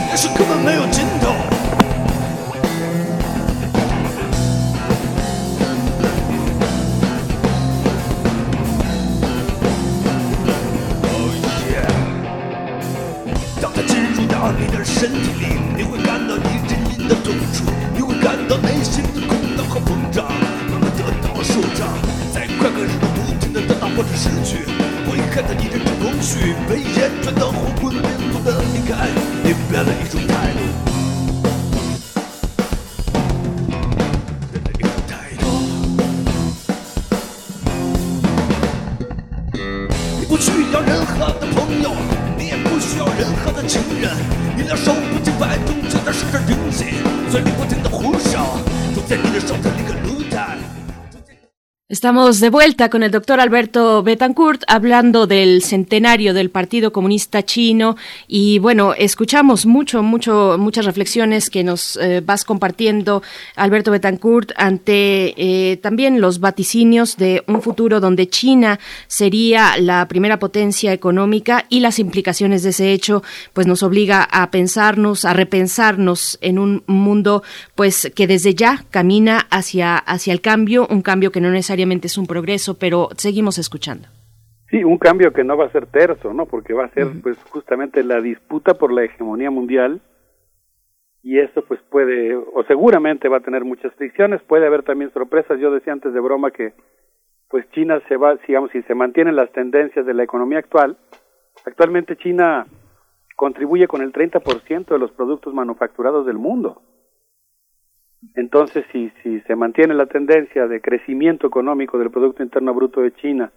[0.09, 1.20] 也许根本没有尽头。
[15.01, 17.65] 身体里，你会感到一阵阵的痛楚，
[17.95, 20.27] 你会感到内心的空荡和膨胀，
[20.69, 21.87] 慢慢得到了舒张，
[22.31, 24.57] 在快乐日不停的得到或者失去，
[25.09, 29.09] 会看到你的这空虚被延传到后滚连途的离开，
[29.43, 30.90] 你变了一种态度。
[52.01, 57.95] Estamos de vuelta con el doctor Alberto Betancourt hablando del centenario del Partido Comunista Chino.
[58.27, 63.21] Y bueno, escuchamos mucho, mucho, muchas reflexiones que nos eh, vas compartiendo,
[63.55, 70.39] Alberto Betancourt, ante eh, también los vaticinios de un futuro donde China sería la primera
[70.39, 73.21] potencia económica y las implicaciones de ese hecho,
[73.53, 77.43] pues nos obliga a pensarnos, a repensarnos en un mundo,
[77.75, 82.17] pues que desde ya camina hacia hacia el cambio, un cambio que no necesariamente es
[82.17, 84.07] un progreso, pero seguimos escuchando.
[84.69, 86.45] Sí, un cambio que no va a ser terso, ¿no?
[86.45, 90.01] Porque va a ser, pues, justamente la disputa por la hegemonía mundial
[91.21, 95.59] y eso, pues, puede, o seguramente va a tener muchas fricciones, puede haber también sorpresas.
[95.59, 96.73] Yo decía antes de broma que,
[97.49, 100.97] pues, China se va, digamos, si se mantienen las tendencias de la economía actual,
[101.65, 102.65] actualmente China
[103.35, 106.81] contribuye con el 30% de los productos manufacturados del mundo.
[108.35, 113.13] Entonces, si, si se mantiene la tendencia de crecimiento económico del Producto Interno Bruto de
[113.13, 113.51] China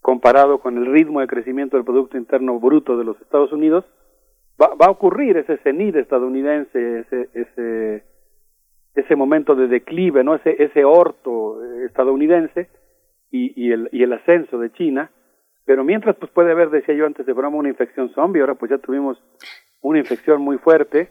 [0.00, 3.84] comparado con el ritmo de crecimiento del Producto Interno Bruto de los Estados Unidos,
[4.60, 8.04] va, va a ocurrir ese cenit estadounidense, ese, ese,
[8.94, 10.34] ese momento de declive, ¿no?
[10.34, 12.68] ese, ese orto estadounidense
[13.30, 15.10] y, y, el, y el ascenso de China.
[15.64, 18.70] Pero mientras, pues puede haber, decía yo antes de broma, una infección zombie, ahora pues
[18.70, 19.22] ya tuvimos
[19.80, 21.08] una infección muy fuerte.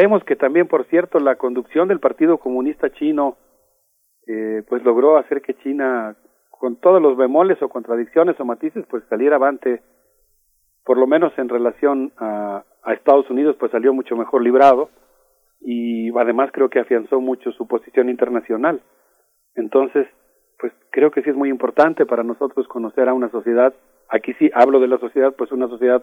[0.00, 3.36] Vemos que también, por cierto, la conducción del Partido Comunista Chino,
[4.26, 6.16] eh, pues logró hacer que China,
[6.48, 9.82] con todos los bemoles o contradicciones o matices, pues saliera avante,
[10.86, 14.88] por lo menos en relación a, a Estados Unidos, pues salió mucho mejor librado
[15.60, 18.80] y además creo que afianzó mucho su posición internacional.
[19.54, 20.06] Entonces,
[20.58, 23.74] pues creo que sí es muy importante para nosotros conocer a una sociedad,
[24.08, 26.02] aquí sí hablo de la sociedad, pues una sociedad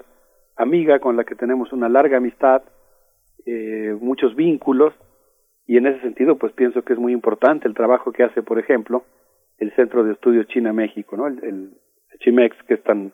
[0.56, 2.62] amiga con la que tenemos una larga amistad,
[3.48, 4.94] eh, muchos vínculos
[5.66, 8.60] y en ese sentido pues pienso que es muy importante el trabajo que hace por
[8.60, 9.06] ejemplo
[9.58, 11.28] el Centro de Estudios China-México, ¿no?
[11.28, 11.72] El, el,
[12.20, 13.14] Chimex que es tan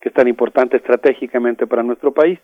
[0.00, 2.38] que es tan importante estratégicamente para nuestro país.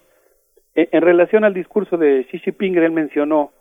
[0.74, 3.52] En, en relación al discurso de Xi Jinping, él mencionó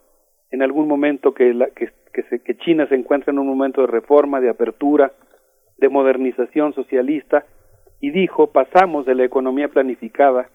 [0.50, 1.90] en algún momento que, la, que,
[2.30, 5.12] se, que China se encuentra en un momento de reforma, de apertura,
[5.76, 7.44] de modernización socialista,
[8.00, 10.48] y dijo, pasamos de la economía planificada,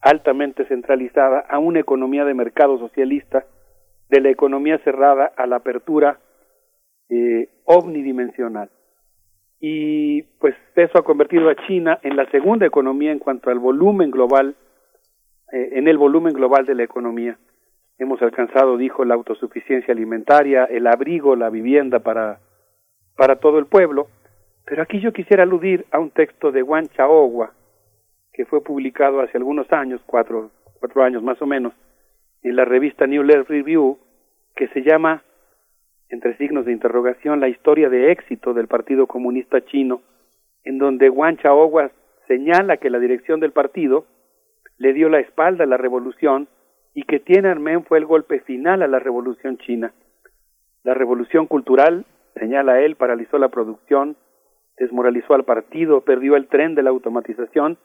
[0.00, 3.46] altamente centralizada, a una economía de mercado socialista,
[4.08, 6.20] de la economía cerrada a la apertura
[7.08, 8.70] eh, omnidimensional.
[9.60, 14.10] Y pues eso ha convertido a China en la segunda economía en cuanto al volumen
[14.10, 14.54] global,
[15.52, 17.38] eh, en el volumen global de la economía.
[17.98, 22.40] Hemos alcanzado, dijo, la autosuficiencia alimentaria, el abrigo, la vivienda para,
[23.16, 24.08] para todo el pueblo.
[24.66, 27.54] Pero aquí yo quisiera aludir a un texto de Wan Chaogua,
[28.36, 31.72] que fue publicado hace algunos años, cuatro, cuatro años más o menos,
[32.42, 33.98] en la revista New Left Review,
[34.54, 35.22] que se llama,
[36.10, 40.02] entre signos de interrogación, la historia de éxito del Partido Comunista Chino,
[40.64, 41.90] en donde Wan Chaogua
[42.28, 44.04] señala que la dirección del partido
[44.76, 46.46] le dio la espalda a la revolución
[46.92, 49.94] y que Tiananmen fue el golpe final a la revolución china.
[50.84, 54.16] La revolución cultural, señala él, paralizó la producción,
[54.76, 57.78] desmoralizó al partido, perdió el tren de la automatización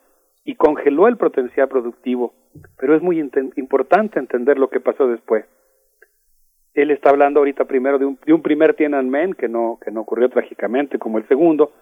[0.44, 2.34] y congeló el potencial productivo.
[2.78, 5.46] Pero es muy importante entender lo que pasó después.
[6.74, 10.02] Él está hablando ahorita primero de un, de un primer Tiananmen que no, que no
[10.02, 11.74] ocurrió trágicamente como el segundo,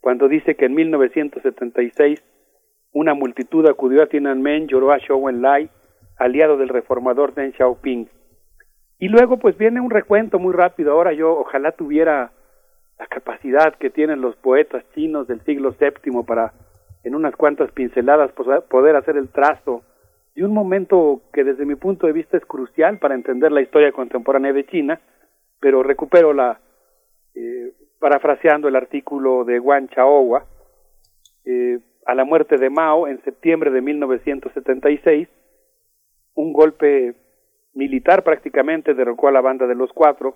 [0.00, 2.22] cuando dice que en 1976
[2.92, 5.70] una multitud acudió a Tiananmen, lloró a Zhou Enlai,
[6.18, 8.08] aliado del reformador Deng Xiaoping.
[8.98, 10.92] Y luego pues viene un recuento muy rápido.
[10.92, 12.32] Ahora yo ojalá tuviera
[12.98, 16.54] la capacidad que tienen los poetas chinos del siglo VII para
[17.06, 19.84] en unas cuantas pinceladas poder hacer el trazo
[20.34, 23.92] de un momento que desde mi punto de vista es crucial para entender la historia
[23.92, 25.00] contemporánea de China,
[25.60, 26.58] pero recupero la
[27.36, 30.46] eh, parafraseando el artículo de Wan Chaowa,
[31.44, 35.28] eh, a la muerte de Mao en septiembre de 1976,
[36.34, 37.14] un golpe
[37.72, 40.34] militar prácticamente derrocó a la banda de los cuatro,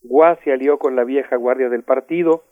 [0.00, 2.44] Gua se alió con la vieja guardia del partido,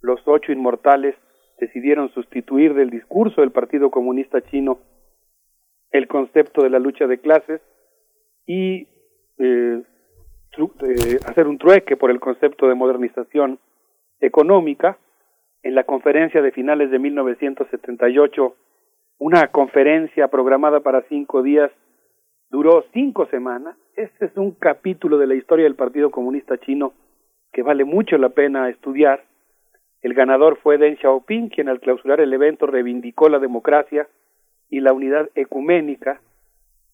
[0.00, 1.16] los ocho inmortales
[1.58, 4.78] decidieron sustituir del discurso del Partido Comunista Chino
[5.90, 7.60] el concepto de la lucha de clases
[8.46, 8.88] y
[9.38, 9.82] eh,
[10.58, 13.58] eh, hacer un trueque por el concepto de modernización
[14.20, 14.98] económica.
[15.62, 18.54] En la conferencia de finales de 1978,
[19.18, 21.70] una conferencia programada para cinco días
[22.50, 23.76] duró cinco semanas.
[23.96, 26.92] Este es un capítulo de la historia del Partido Comunista Chino
[27.52, 29.24] que vale mucho la pena estudiar.
[30.02, 34.08] El ganador fue Deng Xiaoping, quien al clausurar el evento reivindicó la democracia
[34.68, 36.20] y la unidad ecuménica.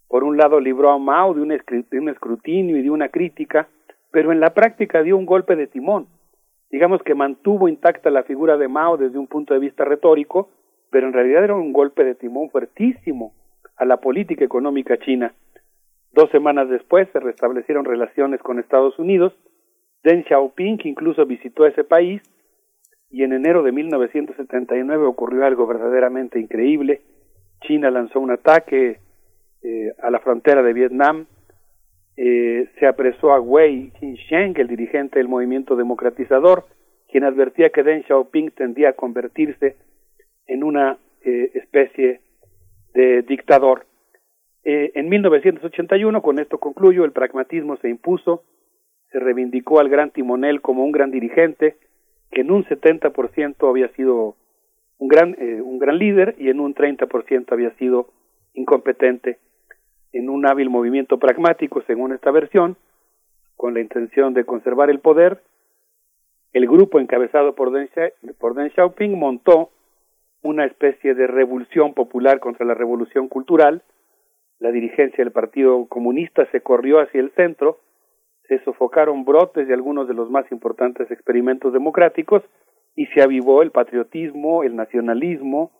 [0.08, 1.52] Por un lado libró a Mao de un,
[2.08, 3.68] escrutinio y de una crítica,
[4.10, 6.06] pero en la práctica dio un golpe de timón.
[6.70, 10.50] Digamos que mantuvo intacta la figura de Mao desde un punto de vista retórico,
[10.90, 13.32] pero en realidad era un golpe de timón fuertísimo
[13.76, 15.34] a la política económica china.
[16.12, 19.32] Dos semanas después se restablecieron relaciones con Estados Unidos.
[20.04, 22.20] Deng Xiaoping incluso visitó ese país
[23.12, 27.02] y en enero de 1979 ocurrió algo verdaderamente increíble.
[27.60, 29.00] China lanzó un ataque
[29.62, 31.26] eh, a la frontera de Vietnam,
[32.16, 36.64] eh, se apresó a Wei Jinsheng, el dirigente del movimiento democratizador,
[37.10, 39.76] quien advertía que Deng Xiaoping tendía a convertirse
[40.46, 42.20] en una eh, especie
[42.94, 43.86] de dictador.
[44.64, 48.44] en 1981, con esto concluyo, el pragmatismo se impuso,
[49.10, 51.76] se reivindicó al gran timonel como un gran dirigente,
[52.32, 54.36] que en un 70% había sido
[54.98, 58.08] un gran, eh, un gran líder y en un 30% había sido
[58.54, 59.38] incompetente.
[60.12, 62.76] En un hábil movimiento pragmático, según esta versión,
[63.56, 65.42] con la intención de conservar el poder,
[66.52, 67.88] el grupo encabezado por Deng,
[68.38, 69.70] por Deng Xiaoping montó
[70.42, 73.82] una especie de revolución popular contra la revolución cultural,
[74.58, 77.78] la dirigencia del Partido Comunista se corrió hacia el centro,
[78.58, 82.42] se sofocaron brotes de algunos de los más importantes experimentos democráticos
[82.94, 85.70] y se avivó el patriotismo, el nacionalismo,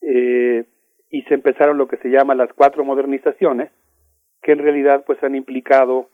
[0.00, 0.64] eh,
[1.10, 3.72] y se empezaron lo que se llama las cuatro modernizaciones,
[4.40, 6.10] que en realidad pues han implicado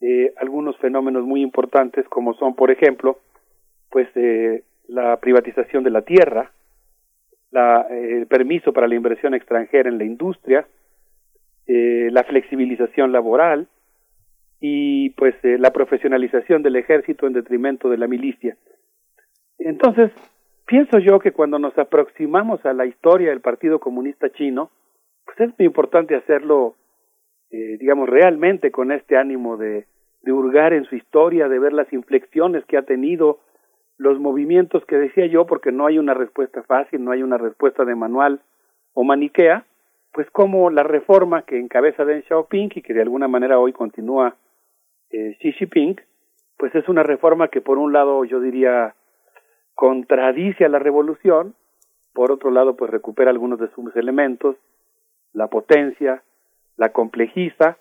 [0.00, 3.18] eh, algunos fenómenos muy importantes como son, por ejemplo,
[3.90, 6.52] pues eh, la privatización de la tierra,
[7.50, 10.66] la, el permiso para la inversión extranjera en la industria,
[11.66, 13.66] la flexibilización laboral
[14.64, 18.56] y pues la profesionalización del ejército en detrimento de la milicia.
[19.58, 20.12] Entonces,
[20.66, 24.70] pienso yo que cuando nos aproximamos a la historia del Partido Comunista Chino,
[25.24, 26.76] pues es muy importante hacerlo,
[27.50, 29.86] eh, digamos, realmente con este ánimo de,
[30.22, 33.40] de hurgar en su historia, de ver las inflexiones que ha tenido,
[33.98, 37.84] los movimientos que decía yo, porque no hay una respuesta fácil, no hay una respuesta
[37.84, 38.40] de manual
[38.94, 39.66] o maniquea,
[40.12, 44.36] pues como la reforma que encabeza Deng Xiaoping y que de alguna manera hoy continúa
[45.12, 46.00] eh, Xi Jinping,
[46.58, 48.94] pues es una reforma que por un lado yo diría
[49.74, 51.54] contradice a la revolución,
[52.12, 54.56] por otro lado, pues recupera algunos de sus elementos,
[55.32, 56.22] la potencia,
[56.76, 57.78] la complejiza,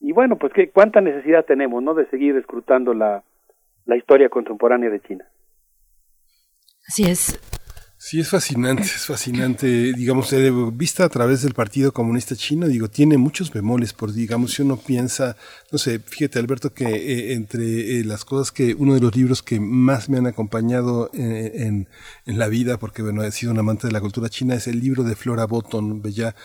[0.00, 3.24] y bueno, pues ¿qué, cuánta necesidad tenemos, ¿no?, de seguir escrutando la,
[3.86, 5.26] la historia contemporánea de China.
[6.86, 7.53] Así es.
[8.06, 12.90] Sí, es fascinante, es fascinante, digamos, eh, vista a través del Partido Comunista Chino, digo,
[12.90, 15.38] tiene muchos bemoles, por digamos, si uno piensa,
[15.72, 19.42] no sé, fíjate Alberto, que eh, entre eh, las cosas que, uno de los libros
[19.42, 21.88] que más me han acompañado en,
[22.26, 24.80] en, la vida, porque bueno, he sido un amante de la cultura china, es el
[24.80, 26.36] libro de Flora Botton, Bella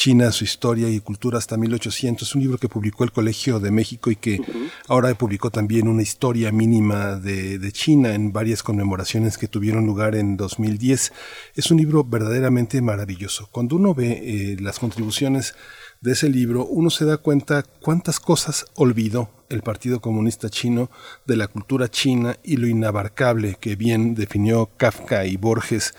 [0.00, 2.26] China, su historia y cultura hasta 1800.
[2.26, 4.40] Es un libro que publicó el Colegio de México y que
[4.88, 10.14] ahora publicó también una historia mínima de, de, China en varias conmemoraciones que tuvieron lugar
[10.14, 11.12] en 2010.
[11.54, 13.50] Es un libro verdaderamente maravilloso.
[13.52, 15.54] Cuando uno ve eh, las contribuciones
[16.00, 20.90] de ese libro, uno se da cuenta cuántas cosas olvidó el Partido Comunista Chino
[21.26, 25.92] de la cultura china y lo inabarcable que bien definió Kafka y Borges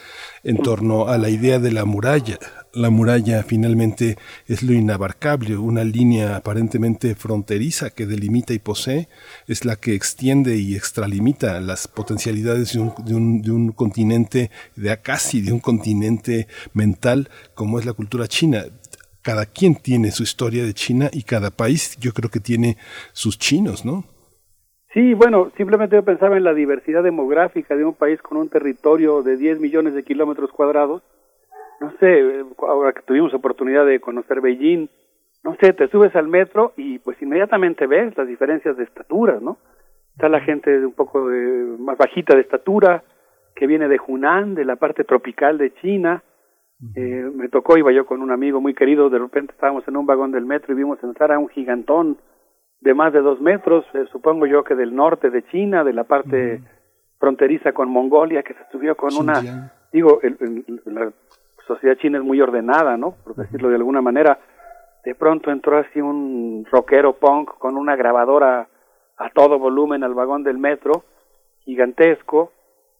[0.44, 2.40] en torno a la idea de la muralla,
[2.74, 4.18] la muralla finalmente
[4.48, 9.08] es lo inabarcable, una línea aparentemente fronteriza que delimita y posee,
[9.48, 14.52] es la que extiende y extralimita las potencialidades de un, de un, de un continente,
[14.76, 18.66] de casi de un continente mental como es la cultura china
[19.22, 22.78] cada quien tiene su historia de China y cada país yo creo que tiene
[23.14, 24.04] sus chinos, ¿no?
[24.94, 29.22] Sí, bueno, simplemente yo pensaba en la diversidad demográfica de un país con un territorio
[29.22, 31.02] de 10 millones de kilómetros cuadrados
[31.82, 34.88] no sé, ahora que tuvimos oportunidad de conocer Beijing,
[35.44, 39.58] no sé, te subes al metro y pues inmediatamente ves las diferencias de estaturas, ¿no?
[40.14, 43.04] está la gente un poco de, más bajita de estatura,
[43.56, 46.24] que viene de Hunan, de la parte tropical de China.
[46.96, 50.06] Eh, me tocó, iba yo con un amigo muy querido, de repente estábamos en un
[50.06, 52.18] vagón del metro y vimos entrar a un gigantón
[52.82, 56.04] de más de dos metros, eh, supongo yo que del norte de China, de la
[56.04, 56.62] parte
[57.20, 60.20] fronteriza con Mongolia, que se subió con una, digo,
[60.86, 61.12] la
[61.68, 63.16] sociedad china es muy ordenada, ¿no?
[63.24, 64.40] Por decirlo de alguna manera.
[65.04, 68.68] De pronto entró así un rockero punk con una grabadora
[69.18, 71.04] a todo volumen al vagón del metro,
[71.64, 72.52] gigantesco,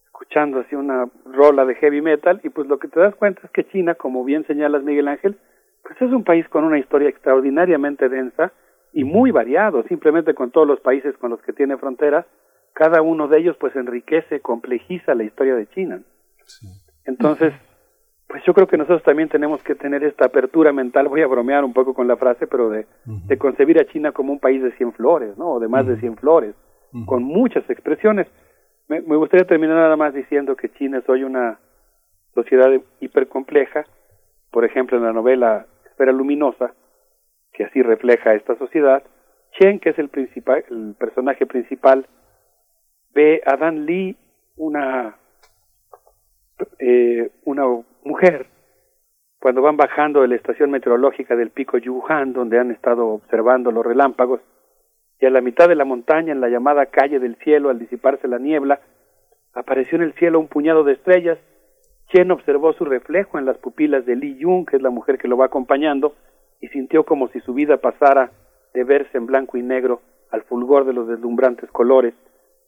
[0.06, 3.50] escuchando así una rola de heavy metal, y pues lo que te das cuenta es
[3.50, 5.38] que China, como bien señalas Miguel Ángel,
[5.82, 8.52] pues es un país con una historia extraordinariamente densa
[8.92, 12.26] y muy variado, simplemente con todos los países con los que tiene frontera,
[12.72, 16.02] cada uno de ellos pues enriquece, complejiza la historia de China.
[17.04, 17.52] Entonces,
[18.32, 21.66] pues yo creo que nosotros también tenemos que tener esta apertura mental, voy a bromear
[21.66, 24.72] un poco con la frase, pero de, de concebir a China como un país de
[24.78, 25.52] cien flores, ¿no?
[25.52, 26.54] O de más de cien flores,
[27.04, 28.26] con muchas expresiones.
[28.88, 31.58] Me, me, gustaría terminar nada más diciendo que China es hoy una
[32.34, 32.70] sociedad
[33.00, 33.84] hipercompleja,
[34.50, 36.72] por ejemplo en la novela Esfera Luminosa,
[37.52, 39.02] que así refleja esta sociedad,
[39.58, 42.06] Chen, que es el, principal, el personaje principal,
[43.14, 44.16] ve a Dan Li,
[44.56, 45.18] una,
[46.78, 47.66] eh, una
[48.04, 48.46] mujer,
[49.40, 53.84] cuando van bajando de la estación meteorológica del pico Yuhan, donde han estado observando los
[53.84, 54.40] relámpagos,
[55.20, 58.26] y a la mitad de la montaña, en la llamada calle del cielo, al disiparse
[58.28, 58.80] la niebla,
[59.54, 61.38] apareció en el cielo un puñado de estrellas.
[62.08, 65.28] Chen observó su reflejo en las pupilas de Li Yun, que es la mujer que
[65.28, 66.14] lo va acompañando,
[66.60, 68.30] y sintió como si su vida pasara
[68.74, 70.00] de verse en blanco y negro
[70.30, 72.14] al fulgor de los deslumbrantes colores.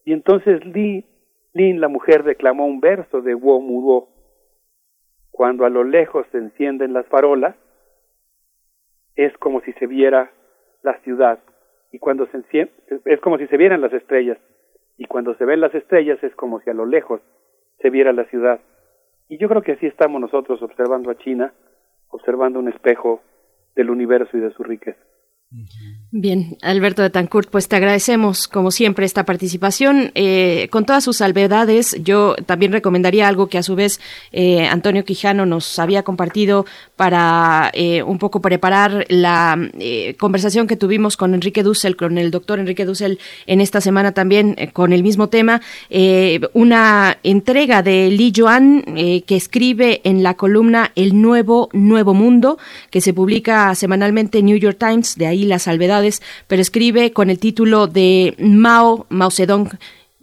[0.05, 1.05] Y entonces Li,
[1.55, 4.14] Lin, la mujer, declamó un verso de Wo.
[5.35, 7.57] Cuando a lo lejos se encienden las farolas,
[9.17, 10.31] es como si se viera
[10.85, 11.41] la ciudad
[11.91, 12.73] y cuando se enciende,
[13.05, 14.39] es como si se vieran las estrellas,
[14.97, 17.21] y cuando se ven las estrellas es como si a lo lejos
[17.81, 18.61] se viera la ciudad.
[19.29, 21.53] Y yo creo que así estamos nosotros observando a China,
[22.11, 23.21] observando un espejo
[23.75, 25.03] del universo y de su riqueza.
[26.17, 30.13] Bien, Alberto de Tancourt, pues te agradecemos como siempre esta participación.
[30.15, 34.01] Eh, con todas sus salvedades, yo también recomendaría algo que a su vez
[34.31, 39.59] eh, Antonio Quijano nos había compartido para eh, un poco preparar la
[40.19, 44.57] conversación que tuvimos con Enrique Dussel, con el doctor Enrique Dussel en esta semana también
[44.73, 45.61] con el mismo tema.
[46.53, 48.83] una entrega de Li Yuan
[49.27, 52.59] que escribe en la columna El Nuevo Nuevo Mundo,
[52.91, 57.31] que se publica semanalmente en New York Times, de ahí las salvedades, pero escribe con
[57.31, 59.71] el título de Mao, Mao Zedong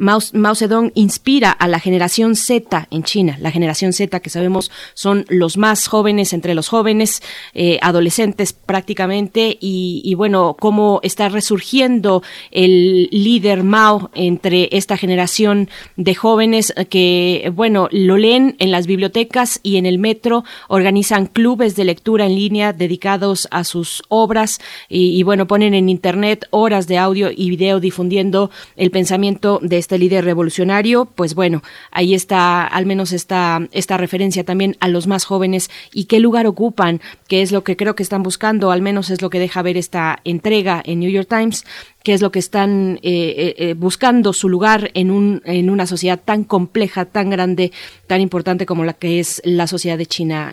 [0.02, 5.26] Mao, Zedong inspira a la generación Z en China, la generación Z que sabemos son
[5.30, 7.22] los más jóvenes entre los jóvenes,
[7.54, 16.16] eh, adolescentes prácticamente, y, bueno, cómo está resurgiendo el líder Mao entre esta generación de
[16.16, 21.84] jóvenes que, bueno, lo leen en las bibliotecas y en el metro, organizan clubes de
[21.84, 26.98] lectura en línea dedicados a sus obras y, y bueno, ponen en internet horas de
[26.98, 31.62] audio y video difundiendo el pensamiento de este líder revolucionario, pues bueno,
[31.92, 36.48] ahí está al menos esta, esta referencia también a los más jóvenes y qué lugar
[36.48, 39.62] ocupan, que es lo que creo que están buscando, al menos es lo que deja
[39.62, 41.66] ver esta entrega en New York Times,
[42.04, 45.86] que es lo que están eh, eh, eh, buscando su lugar en, un, en una
[45.86, 47.72] sociedad tan compleja, tan grande,
[48.08, 50.52] tan importante como la que es la sociedad de China,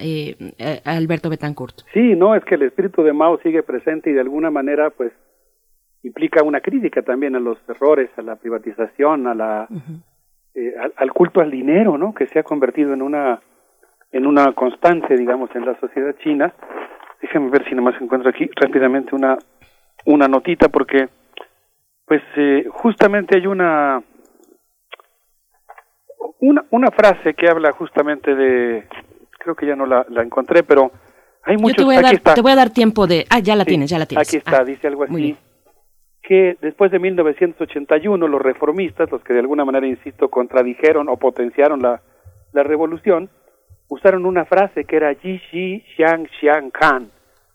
[0.84, 1.82] Alberto Betancourt.
[1.92, 5.12] Sí, no, es que el espíritu de Mao sigue presente y de alguna manera, pues,
[6.02, 9.68] implica una crítica también a los errores, a la privatización, a la
[10.54, 12.14] eh, al, culto al dinero, ¿no?
[12.14, 13.40] Que se ha convertido en una
[14.10, 16.54] en una constante, digamos, en la sociedad china.
[17.20, 19.36] Déjenme ver si nomás encuentro aquí rápidamente una
[20.06, 21.08] una notita porque
[22.04, 24.02] pues eh, justamente hay una
[26.40, 28.88] una una frase que habla justamente de
[29.38, 30.90] creo que ya no la, la encontré, pero
[31.42, 33.56] hay muchos Yo te voy a dar, te voy a dar tiempo de ah ya
[33.56, 34.28] la tienes, ya la tienes.
[34.28, 35.36] Aquí está, ah, dice algo así
[36.28, 41.80] que después de 1981 los reformistas, los que de alguna manera, insisto, contradijeron o potenciaron
[41.80, 42.02] la,
[42.52, 43.30] la revolución,
[43.88, 47.10] usaron una frase que era Yi Xi Xiang Xiang Kan,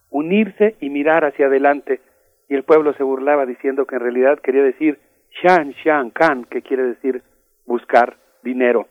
[0.10, 2.02] unirse y mirar hacia adelante,
[2.50, 4.98] y el pueblo se burlaba diciendo que en realidad quería decir
[5.40, 7.22] Xiang Xiang Kan, que quiere decir
[7.68, 8.88] buscar dinero.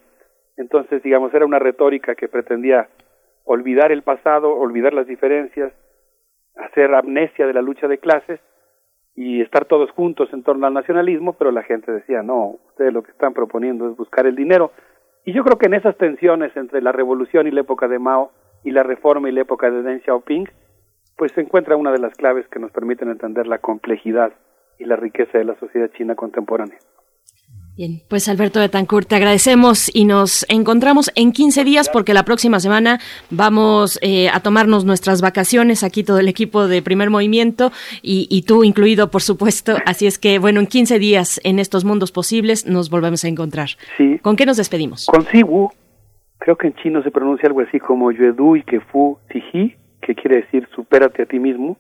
[0.57, 2.89] Entonces, digamos, era una retórica que pretendía
[3.43, 5.73] olvidar el pasado, olvidar las diferencias,
[6.55, 8.39] hacer amnesia de la lucha de clases
[9.15, 13.03] y estar todos juntos en torno al nacionalismo, pero la gente decía, no, ustedes lo
[13.03, 14.73] que están proponiendo es buscar el dinero.
[15.25, 18.33] Y yo creo que en esas tensiones entre la revolución y la época de Mao
[18.65, 20.49] y la reforma y la época de Deng Xiaoping,
[21.17, 24.33] pues se encuentra una de las claves que nos permiten entender la complejidad
[24.79, 26.79] y la riqueza de la sociedad china contemporánea.
[27.75, 32.23] Bien, pues Alberto de Tancourt, te agradecemos y nos encontramos en 15 días porque la
[32.23, 37.73] próxima semana vamos eh, a tomarnos nuestras vacaciones, aquí todo el equipo de primer movimiento
[38.03, 39.77] y, y, tú incluido, por supuesto.
[39.87, 43.71] Así es que, bueno, en 15 días en estos mundos posibles nos volvemos a encontrar.
[43.97, 44.19] Sí.
[44.19, 45.07] ¿Con qué nos despedimos?
[45.07, 45.71] Con Siwu,
[46.39, 50.43] creo que en chino se pronuncia algo así como Yuedu y Kefu Tiji, que quiere
[50.43, 51.79] decir supérate a ti mismo.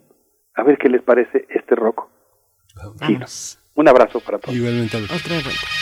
[0.54, 2.08] A ver qué les parece este rock.
[2.98, 3.58] Vamos.
[3.74, 4.54] Un abrazo para todos.
[4.56, 4.96] Igualmente.
[4.96, 5.81] Otra vuelta.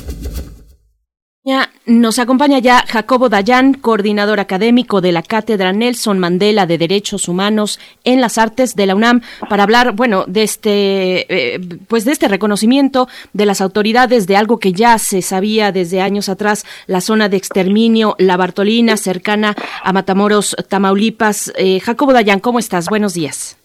[1.43, 7.27] Ya, Nos acompaña ya Jacobo Dayan, coordinador académico de la Cátedra Nelson Mandela de Derechos
[7.27, 12.11] Humanos en las Artes de la UNAM, para hablar, bueno, de este, eh, pues de
[12.11, 17.01] este reconocimiento de las autoridades de algo que ya se sabía desde años atrás, la
[17.01, 21.51] zona de exterminio, la Bartolina, cercana a Matamoros, Tamaulipas.
[21.57, 22.87] Eh, Jacobo Dayan, ¿cómo estás?
[22.87, 23.57] Buenos días.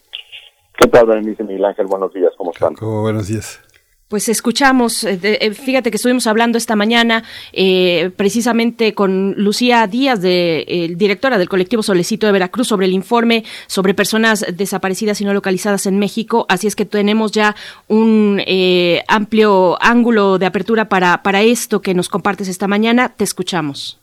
[0.79, 1.85] ¿Qué tal, Berenice Miguel Ángel?
[1.85, 2.73] Buenos días, ¿cómo están?
[2.73, 3.61] Jacobo, buenos días.
[4.09, 10.21] Pues escuchamos, eh, eh, fíjate que estuvimos hablando esta mañana eh, precisamente con Lucía Díaz,
[10.21, 15.33] de, directora del colectivo Solecito de Veracruz, sobre el informe sobre personas desaparecidas y no
[15.33, 16.45] localizadas en México.
[16.47, 17.53] Así es que tenemos ya
[17.89, 23.09] un eh, amplio ángulo de apertura para, para esto que nos compartes esta mañana.
[23.09, 23.99] Te escuchamos.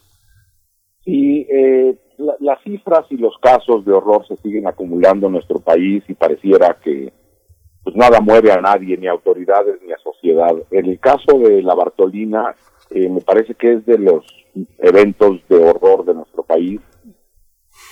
[1.06, 5.60] Y eh, la- las cifras y los casos de horror se siguen acumulando en nuestro
[5.60, 7.10] país y pareciera que
[7.84, 10.56] pues nada mueve a nadie, ni a autoridades ni a sociedad.
[10.70, 12.54] En el caso de la Bartolina,
[12.90, 14.24] eh, me parece que es de los
[14.78, 16.80] eventos de horror de nuestro país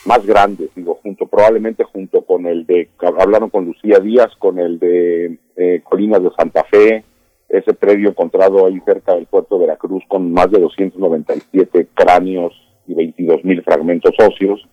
[0.07, 4.79] más grandes, digo, junto probablemente junto con el de, hablaron con Lucía Díaz, con el
[4.79, 7.05] de eh, Colinas de Santa Fe,
[7.49, 12.53] ese predio encontrado ahí cerca del puerto de Veracruz con más de 297 cráneos
[12.87, 14.67] y 22 mil fragmentos óseos.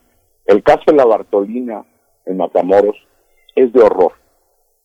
[0.46, 1.84] El caso de la Bartolina
[2.26, 2.96] en Matamoros
[3.56, 4.14] es de horror.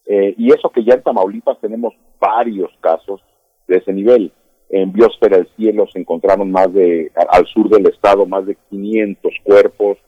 [0.07, 3.20] Eh, y eso que ya en Tamaulipas tenemos varios casos
[3.66, 4.33] de ese nivel.
[4.70, 9.33] En Biosfera del Cielo se encontraron más de, al sur del estado, más de 500
[9.44, 9.99] cuerpos.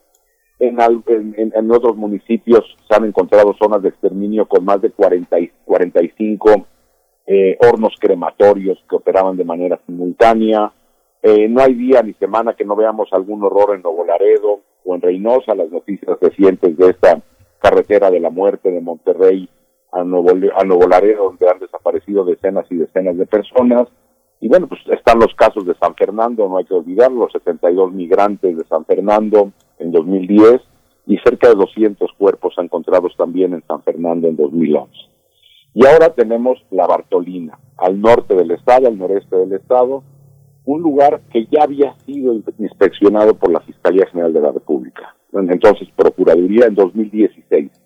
[0.58, 5.39] En, en- en otros municipios se han encontrado zonas de exterminio con más de 40
[5.41, 6.66] y 45
[7.26, 10.73] eh, hornos crematorios que operaban de manera simultánea.
[11.23, 14.94] Eh, no hay día ni semana que no veamos algún horror en Nuevo Laredo o
[14.94, 17.20] en Reynosa, las noticias recientes de esta
[17.58, 19.49] carretera de la muerte de Monterrey
[19.97, 23.89] a Nuevo, a Nuevo Laredo, donde han desaparecido decenas y decenas de personas.
[24.41, 27.92] Y bueno, pues están los casos de San Fernando, no hay que olvidarlo, los 72
[27.92, 30.60] migrantes de San Fernando en 2010
[31.07, 34.92] y cerca de 200 cuerpos encontrados también en San Fernando en 2011.
[35.73, 40.02] Y ahora tenemos la Bartolina, al norte del estado, al noreste del estado,
[40.65, 45.15] un lugar que ya había sido inspeccionado por la Fiscalía General de la República.
[45.33, 47.85] Entonces, Procuraduría en 2016.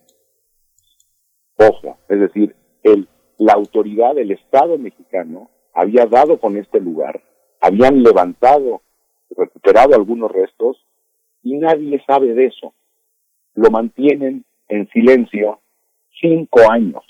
[2.09, 3.09] Es decir, el,
[3.39, 7.23] la autoridad del Estado mexicano había dado con este lugar,
[7.61, 8.83] habían levantado,
[9.37, 10.85] recuperado algunos restos
[11.43, 12.75] y nadie sabe de eso.
[13.55, 15.61] Lo mantienen en silencio
[16.21, 17.05] cinco años.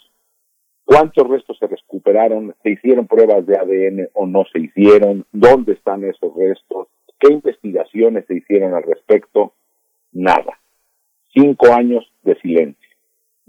[0.84, 2.54] ¿Cuántos restos se recuperaron?
[2.62, 5.24] ¿Se hicieron pruebas de ADN o no se hicieron?
[5.30, 6.88] ¿Dónde están esos restos?
[7.18, 9.54] ¿Qué investigaciones se hicieron al respecto?
[10.12, 10.58] nada.
[11.32, 12.89] Cinco años de silencio.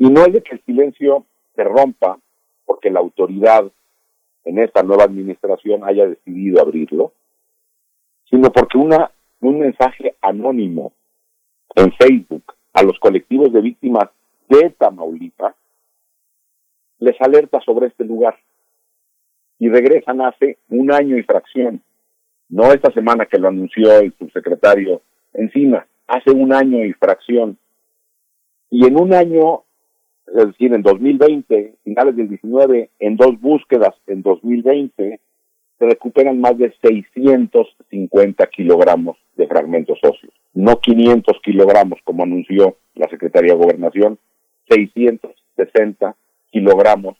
[0.01, 2.17] Y no es de que el silencio se rompa
[2.65, 3.71] porque la autoridad
[4.45, 7.13] en esta nueva administración haya decidido abrirlo,
[8.27, 10.91] sino porque una, un mensaje anónimo
[11.75, 12.41] en Facebook
[12.73, 14.09] a los colectivos de víctimas
[14.49, 15.53] de Tamaulipas
[16.97, 18.39] les alerta sobre este lugar
[19.59, 21.79] y regresan hace un año y fracción,
[22.49, 27.59] no esta semana que lo anunció el subsecretario encima, hace un año y fracción.
[28.71, 29.63] Y en un año,
[30.35, 35.19] es decir, en 2020, finales del 19, en dos búsquedas en 2020,
[35.77, 40.33] se recuperan más de 650 kilogramos de fragmentos óseos.
[40.53, 44.19] No 500 kilogramos, como anunció la Secretaría de Gobernación,
[44.69, 46.15] 660
[46.51, 47.17] kilogramos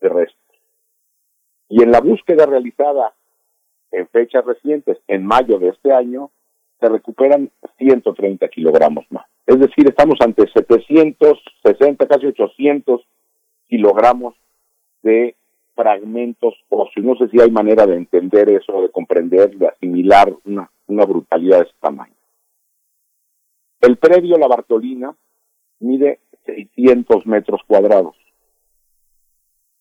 [0.00, 0.56] de restos.
[1.68, 3.14] Y en la búsqueda realizada
[3.92, 6.30] en fechas recientes, en mayo de este año,
[6.80, 9.26] se recuperan 130 kilogramos más.
[9.46, 13.02] Es decir, estamos ante 760, casi 800
[13.68, 14.34] kilogramos
[15.02, 15.36] de
[15.74, 17.04] fragmentos óseos.
[17.04, 20.70] No sé si hay manera de entender eso, de comprender, de asimilar una,
[21.04, 22.14] brutalidad de ese tamaño.
[23.80, 25.14] El predio La Bartolina
[25.80, 28.16] mide 600 metros cuadrados.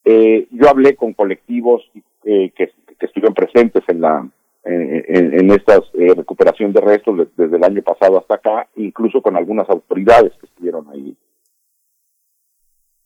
[0.05, 1.83] Eh, yo hablé con colectivos
[2.23, 4.29] eh, que, estuvieron presentes en la
[4.63, 9.69] en, esta eh, recuperación de restos desde el año pasado hasta acá, incluso con algunas
[9.69, 11.15] autoridades que estuvieron ahí.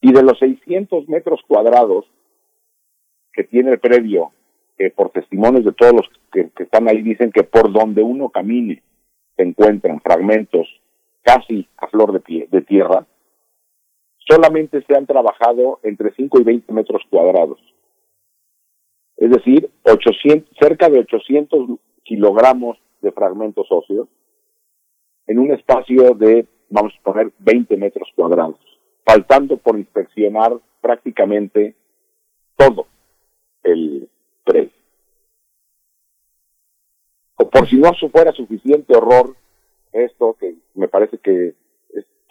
[0.01, 2.05] Y de los 600 metros cuadrados
[3.31, 4.31] que tiene el predio,
[4.95, 8.81] por testimonios de todos los que, que están ahí dicen que por donde uno camine
[9.35, 10.67] se encuentran fragmentos
[11.21, 13.05] casi a flor de, pie, de tierra,
[14.27, 17.59] solamente se han trabajado entre 5 y 20 metros cuadrados.
[19.23, 24.09] Es decir, 800, cerca de 800 kilogramos de fragmentos óseos
[25.27, 28.59] en un espacio de, vamos a poner, 20 metros cuadrados,
[29.05, 31.73] faltando por inspeccionar prácticamente
[32.57, 32.85] todo
[33.63, 34.09] el
[34.43, 34.71] predio.
[37.37, 39.37] O por si no fuera suficiente horror,
[39.93, 41.53] esto que me parece que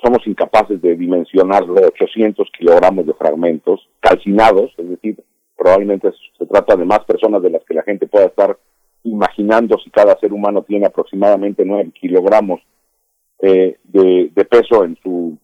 [0.04, 5.24] somos incapaces de dimensionarlo, 800 kilogramos de fragmentos calcinados, es decir,
[5.62, 8.58] probablemente se trata de más personas de las que la gente pueda estar
[9.04, 12.60] imaginando si cada ser humano tiene aproximadamente 9 kilogramos
[13.40, 15.38] eh, de, peso en su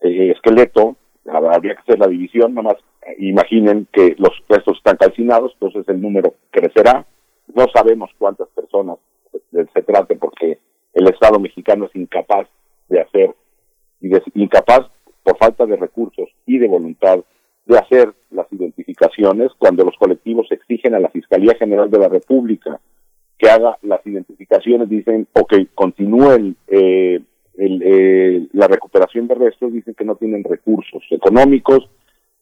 [0.00, 0.96] eh, esqueleto,
[1.30, 2.76] habría que hacer la división, nomás
[3.18, 7.06] imaginen que los restos están calcinados, entonces el número crecerá,
[7.54, 8.96] no sabemos cuántas personas
[9.50, 10.58] se, se trate porque
[10.94, 12.48] el Estado mexicano es incapaz
[12.88, 13.34] de hacer
[14.00, 14.10] y
[14.42, 14.88] incapaz
[15.22, 17.20] por falta de recursos y de voluntad
[17.68, 22.80] de hacer las identificaciones cuando los colectivos exigen a la Fiscalía General de la República
[23.38, 27.20] que haga las identificaciones, dicen, ok, continúen eh,
[27.56, 31.88] eh, la recuperación de restos, dicen que no tienen recursos económicos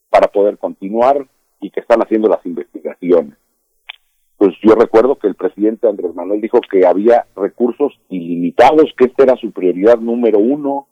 [0.09, 1.27] para poder continuar
[1.61, 3.35] y que están haciendo las investigaciones.
[4.39, 9.25] Pues yo recuerdo que el presidente Andrés Manuel dijo que había recursos ilimitados, que esta
[9.25, 10.87] era su prioridad número uno,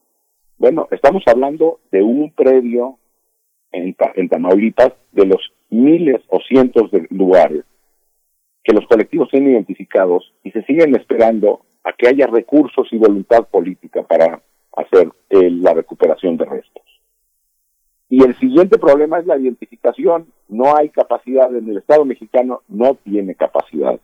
[0.58, 2.98] bueno, estamos hablando de un predio
[3.74, 7.64] en, Tamaulipas de los miles o cientos de lugares
[8.62, 13.46] que los colectivos tienen identificados y se siguen esperando a que haya recursos y voluntad
[13.48, 14.40] política para
[14.76, 16.82] hacer eh, la recuperación de restos.
[18.08, 20.32] Y el siguiente problema es la identificación.
[20.48, 23.98] No hay capacidad en el Estado mexicano, no tiene capacidad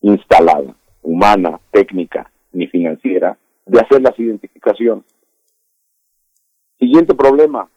[0.00, 5.04] instalada, humana, técnica ni financiera, de hacer las identificaciones.
[6.78, 7.68] Siguiente problema.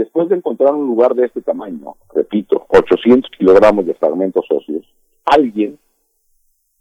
[0.00, 4.90] Después de encontrar un lugar de este tamaño, repito, 800 kilogramos de fragmentos óseos,
[5.26, 5.78] alguien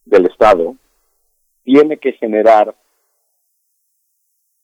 [0.05, 0.77] del Estado
[1.65, 2.73] tiene que generar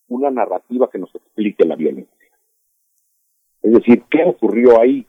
[0.07, 2.29] una narrativa que nos explique la violencia.
[3.61, 5.05] Es decir, ¿qué ocurrió ahí?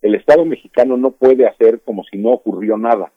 [0.00, 3.12] El Estado mexicano no puede hacer como si no ocurrió nada.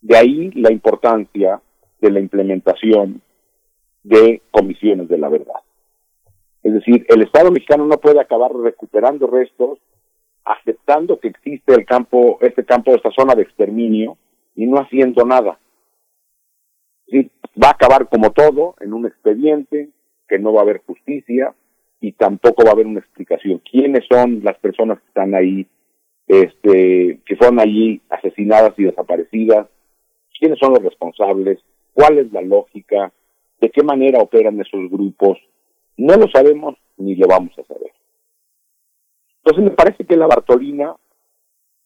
[0.00, 1.60] De ahí la importancia
[2.00, 3.22] de la implementación
[4.04, 5.62] de comisiones de la verdad.
[6.62, 9.78] Es decir, el Estado mexicano no puede acabar recuperando restos,
[10.44, 14.16] aceptando que existe el campo, este campo, esta zona de exterminio,
[14.54, 15.58] y no haciendo nada.
[17.62, 19.90] va a acabar como todo, en un expediente,
[20.28, 21.54] que no va a haber justicia,
[22.00, 23.60] y tampoco va a haber una explicación.
[23.70, 25.66] ¿Quiénes son las personas que están ahí,
[26.26, 29.68] este, que son allí asesinadas y desaparecidas?
[30.38, 31.60] ¿Quiénes son los responsables?
[31.92, 33.12] ¿Cuál es la lógica?
[33.60, 35.38] ¿De qué manera operan esos grupos?
[35.96, 37.92] No lo sabemos ni lo vamos a saber.
[39.44, 40.96] Entonces me parece que la Bartolina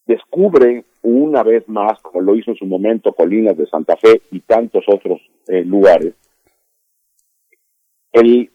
[0.07, 4.41] descubre una vez más, como lo hizo en su momento Colinas de Santa Fe y
[4.41, 6.15] tantos otros eh, lugares,
[8.12, 8.51] el,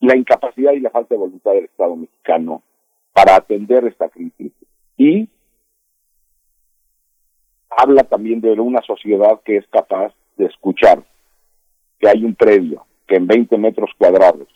[0.00, 2.62] la incapacidad y la falta de voluntad del Estado mexicano
[3.12, 4.52] para atender esta crisis
[4.96, 5.28] y
[7.70, 11.02] habla también de una sociedad que es capaz de escuchar
[11.98, 14.48] que hay un predio en 20 metros cuadrados,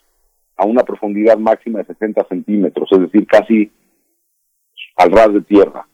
[0.56, 3.70] a una profundidad máxima de 60 centímetros, es decir, casi
[4.96, 5.86] al ras de tierra,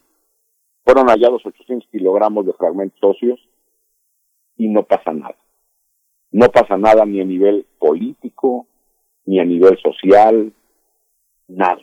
[0.84, 3.40] fueron hallados 800 kilogramos de fragmentos óseos
[4.56, 5.36] y no pasa nada.
[6.30, 8.66] No pasa nada ni a nivel político,
[9.26, 10.52] ni a nivel social,
[11.48, 11.82] nada.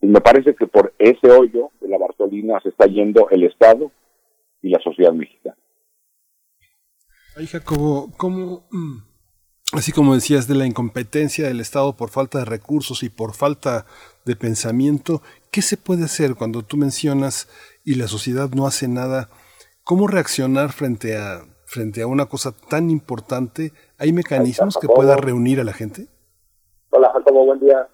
[0.00, 3.90] Y me parece que por ese hoyo de la Bartolina se está yendo el Estado
[4.62, 5.56] y la sociedad mexicana.
[7.36, 9.09] Ay, Jacobo, ¿cómo, mm,
[9.72, 13.86] así como decías, de la incompetencia del Estado por falta de recursos y por falta
[14.24, 17.48] de pensamiento, ¿qué se puede hacer cuando tú mencionas
[17.84, 19.28] y la sociedad no hace nada?
[19.84, 23.72] ¿Cómo reaccionar frente a, frente a una cosa tan importante?
[23.98, 26.06] ¿Hay mecanismos que pueda reunir a la gente?
[26.90, 27.88] Hola, Jacobo, buen día.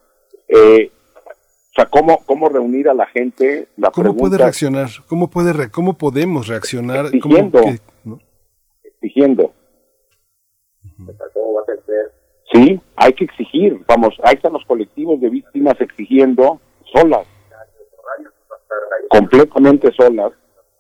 [0.49, 3.69] Eh, o sea, ¿cómo, ¿cómo reunir a la gente?
[3.77, 4.89] La ¿Cómo pregunta- puede reaccionar?
[5.09, 7.11] ¿Cómo, puede re- ¿Cómo podemos reaccionar?
[7.21, 7.61] ¿Cómo Exigiendo.
[7.61, 8.19] que- no?
[9.03, 9.53] exigiendo.
[12.52, 13.84] Sí, hay que exigir.
[13.86, 16.60] Vamos, ahí están los colectivos de víctimas exigiendo
[16.92, 17.26] solas,
[19.08, 20.33] completamente solas,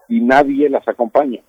[0.08, 1.40] y nadie las acompaña.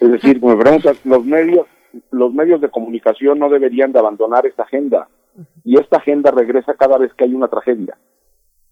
[0.00, 1.66] Es decir, me preguntas, los medios,
[2.10, 5.08] los medios de comunicación no deberían de abandonar esta agenda.
[5.64, 7.96] Y esta agenda regresa cada vez que hay una tragedia.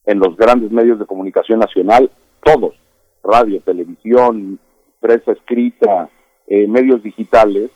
[0.06, 2.10] En los grandes medios de comunicación nacional,
[2.42, 2.74] todos,
[3.22, 4.58] radio, televisión,
[5.00, 6.08] prensa escrita,
[6.46, 7.70] eh, medios digitales,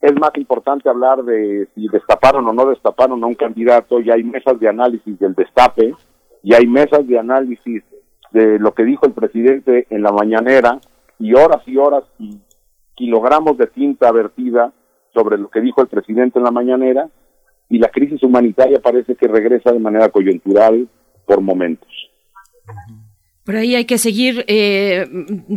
[0.00, 4.22] es más importante hablar de si destaparon o no destaparon a un candidato y hay
[4.22, 5.94] mesas de análisis del destape
[6.42, 7.82] y hay mesas de análisis
[8.30, 10.78] de lo que dijo el presidente en la mañanera
[11.18, 12.38] y horas y horas y
[12.94, 14.72] kilogramos de tinta vertida
[15.14, 17.08] sobre lo que dijo el presidente en la mañanera
[17.70, 20.86] y la crisis humanitaria parece que regresa de manera coyuntural
[21.24, 21.88] por momentos.
[23.44, 25.06] Por ahí hay que seguir, eh,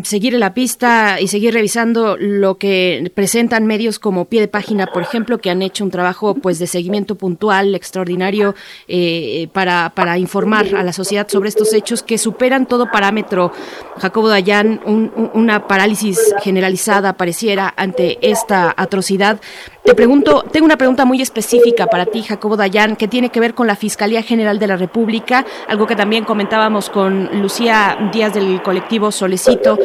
[0.03, 4.88] seguir en la pista y seguir revisando lo que presentan medios como Pie de Página,
[4.88, 8.56] por ejemplo, que han hecho un trabajo pues de seguimiento puntual, extraordinario,
[8.90, 13.53] eh, para, para informar a la sociedad sobre estos hechos que superan todo parámetro.
[13.99, 19.40] Jacobo Dayan, un- un- una parálisis generalizada pareciera ante esta atrocidad.
[19.88, 23.53] Te pregunto, tengo una pregunta muy específica para ti, Jacobo Dayan, que tiene que ver
[23.53, 28.61] con la Fiscalía General de la República, algo que también comentábamos con Lucía Díaz del
[28.61, 29.80] colectivo Solecito.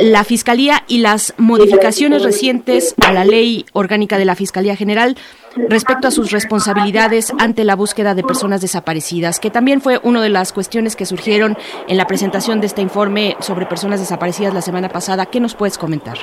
[0.00, 5.14] La Fiscalía y las modificaciones recientes a la ley orgánica de la Fiscalía General
[5.68, 10.30] respecto a sus responsabilidades ante la búsqueda de personas desaparecidas, que también fue una de
[10.30, 14.88] las cuestiones que surgieron en la presentación de este informe sobre personas desaparecidas la semana
[14.88, 15.26] pasada.
[15.26, 16.16] ¿Qué nos puedes comentar?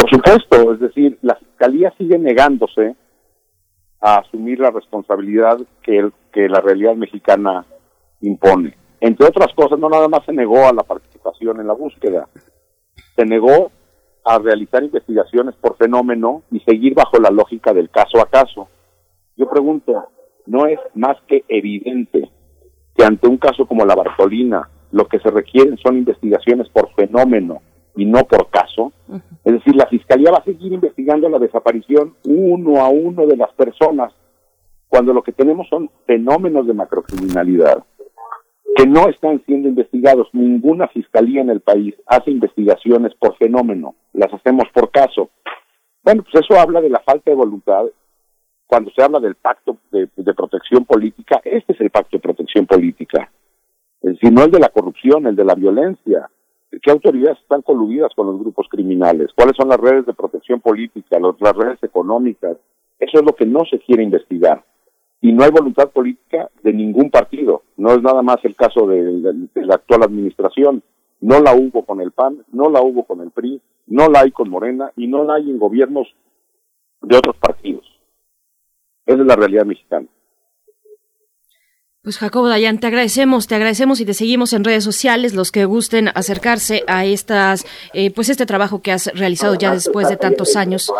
[0.00, 2.96] Por supuesto, es decir, la Fiscalía sigue negándose
[4.00, 7.66] a asumir la responsabilidad que, el- que la realidad mexicana
[8.22, 8.74] impone.
[9.00, 12.28] Entre otras cosas, no nada más se negó a la participación en la búsqueda,
[13.14, 13.70] se negó
[14.24, 18.68] a realizar investigaciones por fenómeno y seguir bajo la lógica del caso a caso.
[19.36, 20.06] Yo pregunto,
[20.46, 22.30] ¿no es más que evidente
[22.96, 27.60] que ante un caso como la Bartolina, lo que se requieren son investigaciones por fenómeno
[27.96, 28.92] y no por caso?
[29.44, 33.52] Es decir, la Fiscalía va a seguir investigando la desaparición uno a uno de las
[33.54, 34.12] personas,
[34.88, 37.84] cuando lo que tenemos son fenómenos de macrocriminalidad
[38.80, 40.28] que no están siendo investigados.
[40.32, 45.30] Ninguna fiscalía en el país hace investigaciones por fenómeno, las hacemos por caso.
[46.02, 47.84] Bueno, pues eso habla de la falta de voluntad.
[48.66, 52.66] Cuando se habla del pacto de, de protección política, este es el pacto de protección
[52.66, 53.30] política.
[54.00, 56.30] Es decir, no el de la corrupción, el de la violencia.
[56.70, 59.30] ¿Qué autoridades están coludidas con los grupos criminales?
[59.34, 62.56] ¿Cuáles son las redes de protección política, las redes económicas?
[62.98, 64.64] Eso es lo que no se quiere investigar.
[65.20, 67.62] Y no hay voluntad política de ningún partido.
[67.76, 69.20] No es nada más el caso de-
[69.52, 70.82] de la actual administración.
[71.20, 74.30] No la hubo con el PAN, no la hubo con el PRI, no la hay
[74.30, 76.08] con Morena y no la hay en gobiernos
[77.02, 77.84] de otros partidos.
[79.04, 80.06] Esa es la realidad mexicana.
[82.02, 85.66] Pues Jacobo Dayan, te agradecemos, te agradecemos y te seguimos en redes sociales, los que
[85.66, 90.56] gusten acercarse a estas, eh, pues este trabajo que has realizado ya después de tantos
[90.56, 90.90] años.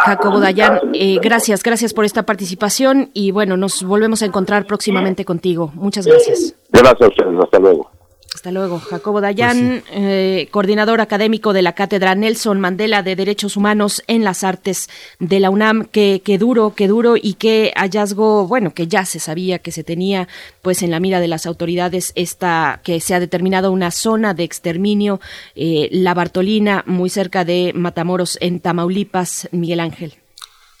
[0.00, 5.24] Jacobo Dayan, eh, gracias, gracias por esta participación y bueno, nos volvemos a encontrar próximamente
[5.24, 5.70] contigo.
[5.74, 6.56] Muchas gracias.
[6.70, 7.40] Gracias a ustedes.
[7.40, 7.88] Hasta luego.
[8.34, 8.78] Hasta luego.
[8.80, 14.42] Jacobo Dayan, eh, coordinador académico de la Cátedra Nelson Mandela de Derechos Humanos en las
[14.42, 14.88] Artes
[15.18, 15.84] de la UNAM.
[15.84, 19.84] Qué, qué duro, qué duro y qué hallazgo, bueno, que ya se sabía que se
[19.84, 20.28] tenía
[20.62, 24.44] pues en la mira de las autoridades esta, que se ha determinado una zona de
[24.44, 25.20] exterminio,
[25.54, 30.21] eh, la Bartolina, muy cerca de Matamoros en Tamaulipas, Miguel Ángel.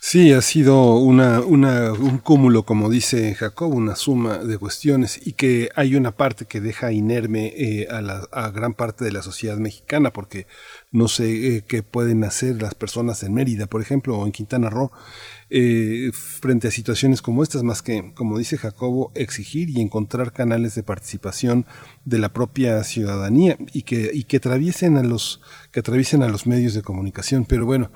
[0.04, 5.34] Sí, ha sido una, una, un cúmulo, como dice Jacob, una suma de cuestiones y
[5.34, 9.22] que hay una parte que deja inerme eh, a, la, a gran parte de la
[9.22, 10.48] sociedad mexicana, porque
[10.90, 14.70] no sé eh, qué pueden hacer las personas en Mérida, por ejemplo, o en Quintana
[14.70, 14.90] Roo,
[15.50, 20.74] eh, frente a situaciones como estas, más que, como dice Jacobo, exigir y encontrar canales
[20.74, 21.64] de participación
[22.04, 26.46] de la propia ciudadanía y que, y que atraviesen a los, que atraviesen a los
[26.46, 27.44] medios de comunicación.
[27.44, 27.92] Pero bueno,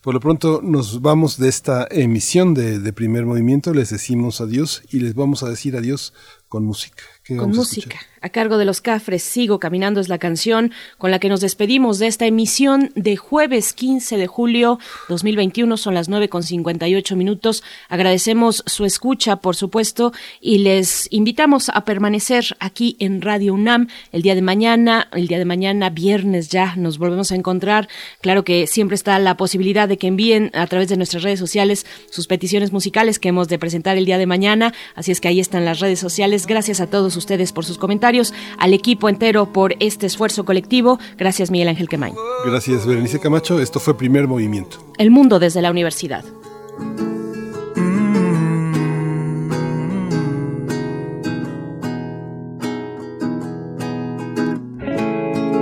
[0.00, 4.82] por lo pronto nos vamos de esta emisión de, de primer movimiento, les decimos adiós
[4.90, 6.14] y les vamos a decir adiós
[6.48, 7.02] con música.
[7.22, 7.98] ¿Qué Con vamos música.
[8.22, 11.98] A cargo de los Cafres, Sigo Caminando es la canción con la que nos despedimos
[11.98, 15.78] de esta emisión de jueves 15 de julio 2021.
[15.78, 17.62] Son las 9 con 58 minutos.
[17.88, 24.20] Agradecemos su escucha, por supuesto, y les invitamos a permanecer aquí en Radio UNAM el
[24.20, 25.08] día de mañana.
[25.12, 27.88] El día de mañana, viernes ya, nos volvemos a encontrar.
[28.20, 31.86] Claro que siempre está la posibilidad de que envíen a través de nuestras redes sociales
[32.10, 34.74] sus peticiones musicales que hemos de presentar el día de mañana.
[34.94, 36.46] Así es que ahí están las redes sociales.
[36.46, 38.09] Gracias a todos ustedes por sus comentarios,
[38.58, 40.98] al equipo entero por este esfuerzo colectivo.
[41.16, 42.14] Gracias, Miguel Ángel Quemain.
[42.44, 43.60] Gracias, Berenice Camacho.
[43.60, 44.78] Esto fue primer movimiento.
[44.98, 46.24] El mundo desde la universidad.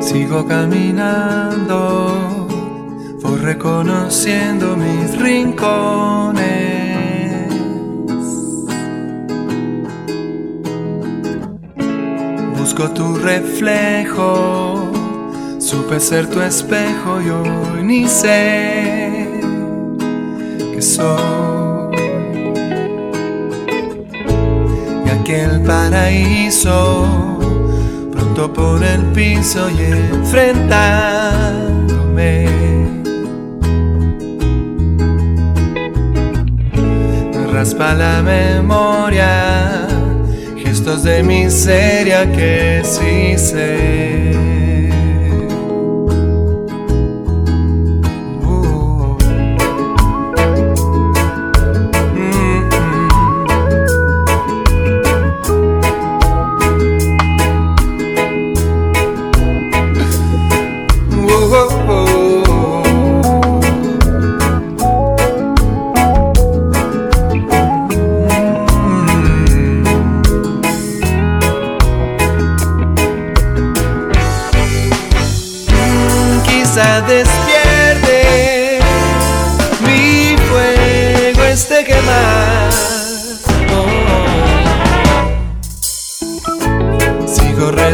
[0.01, 1.77] Sigo caminando,
[3.23, 6.78] voy reconociendo mis rincones.
[12.79, 14.93] Tu reflejo,
[15.59, 19.41] supe ser tu espejo y hoy ni sé
[20.73, 21.97] que soy.
[25.05, 27.05] Y aquel paraíso
[28.13, 32.47] pronto por el piso y enfrentándome.
[37.35, 39.88] Me raspa la memoria,
[40.69, 44.58] gestos de miseria que sí sé.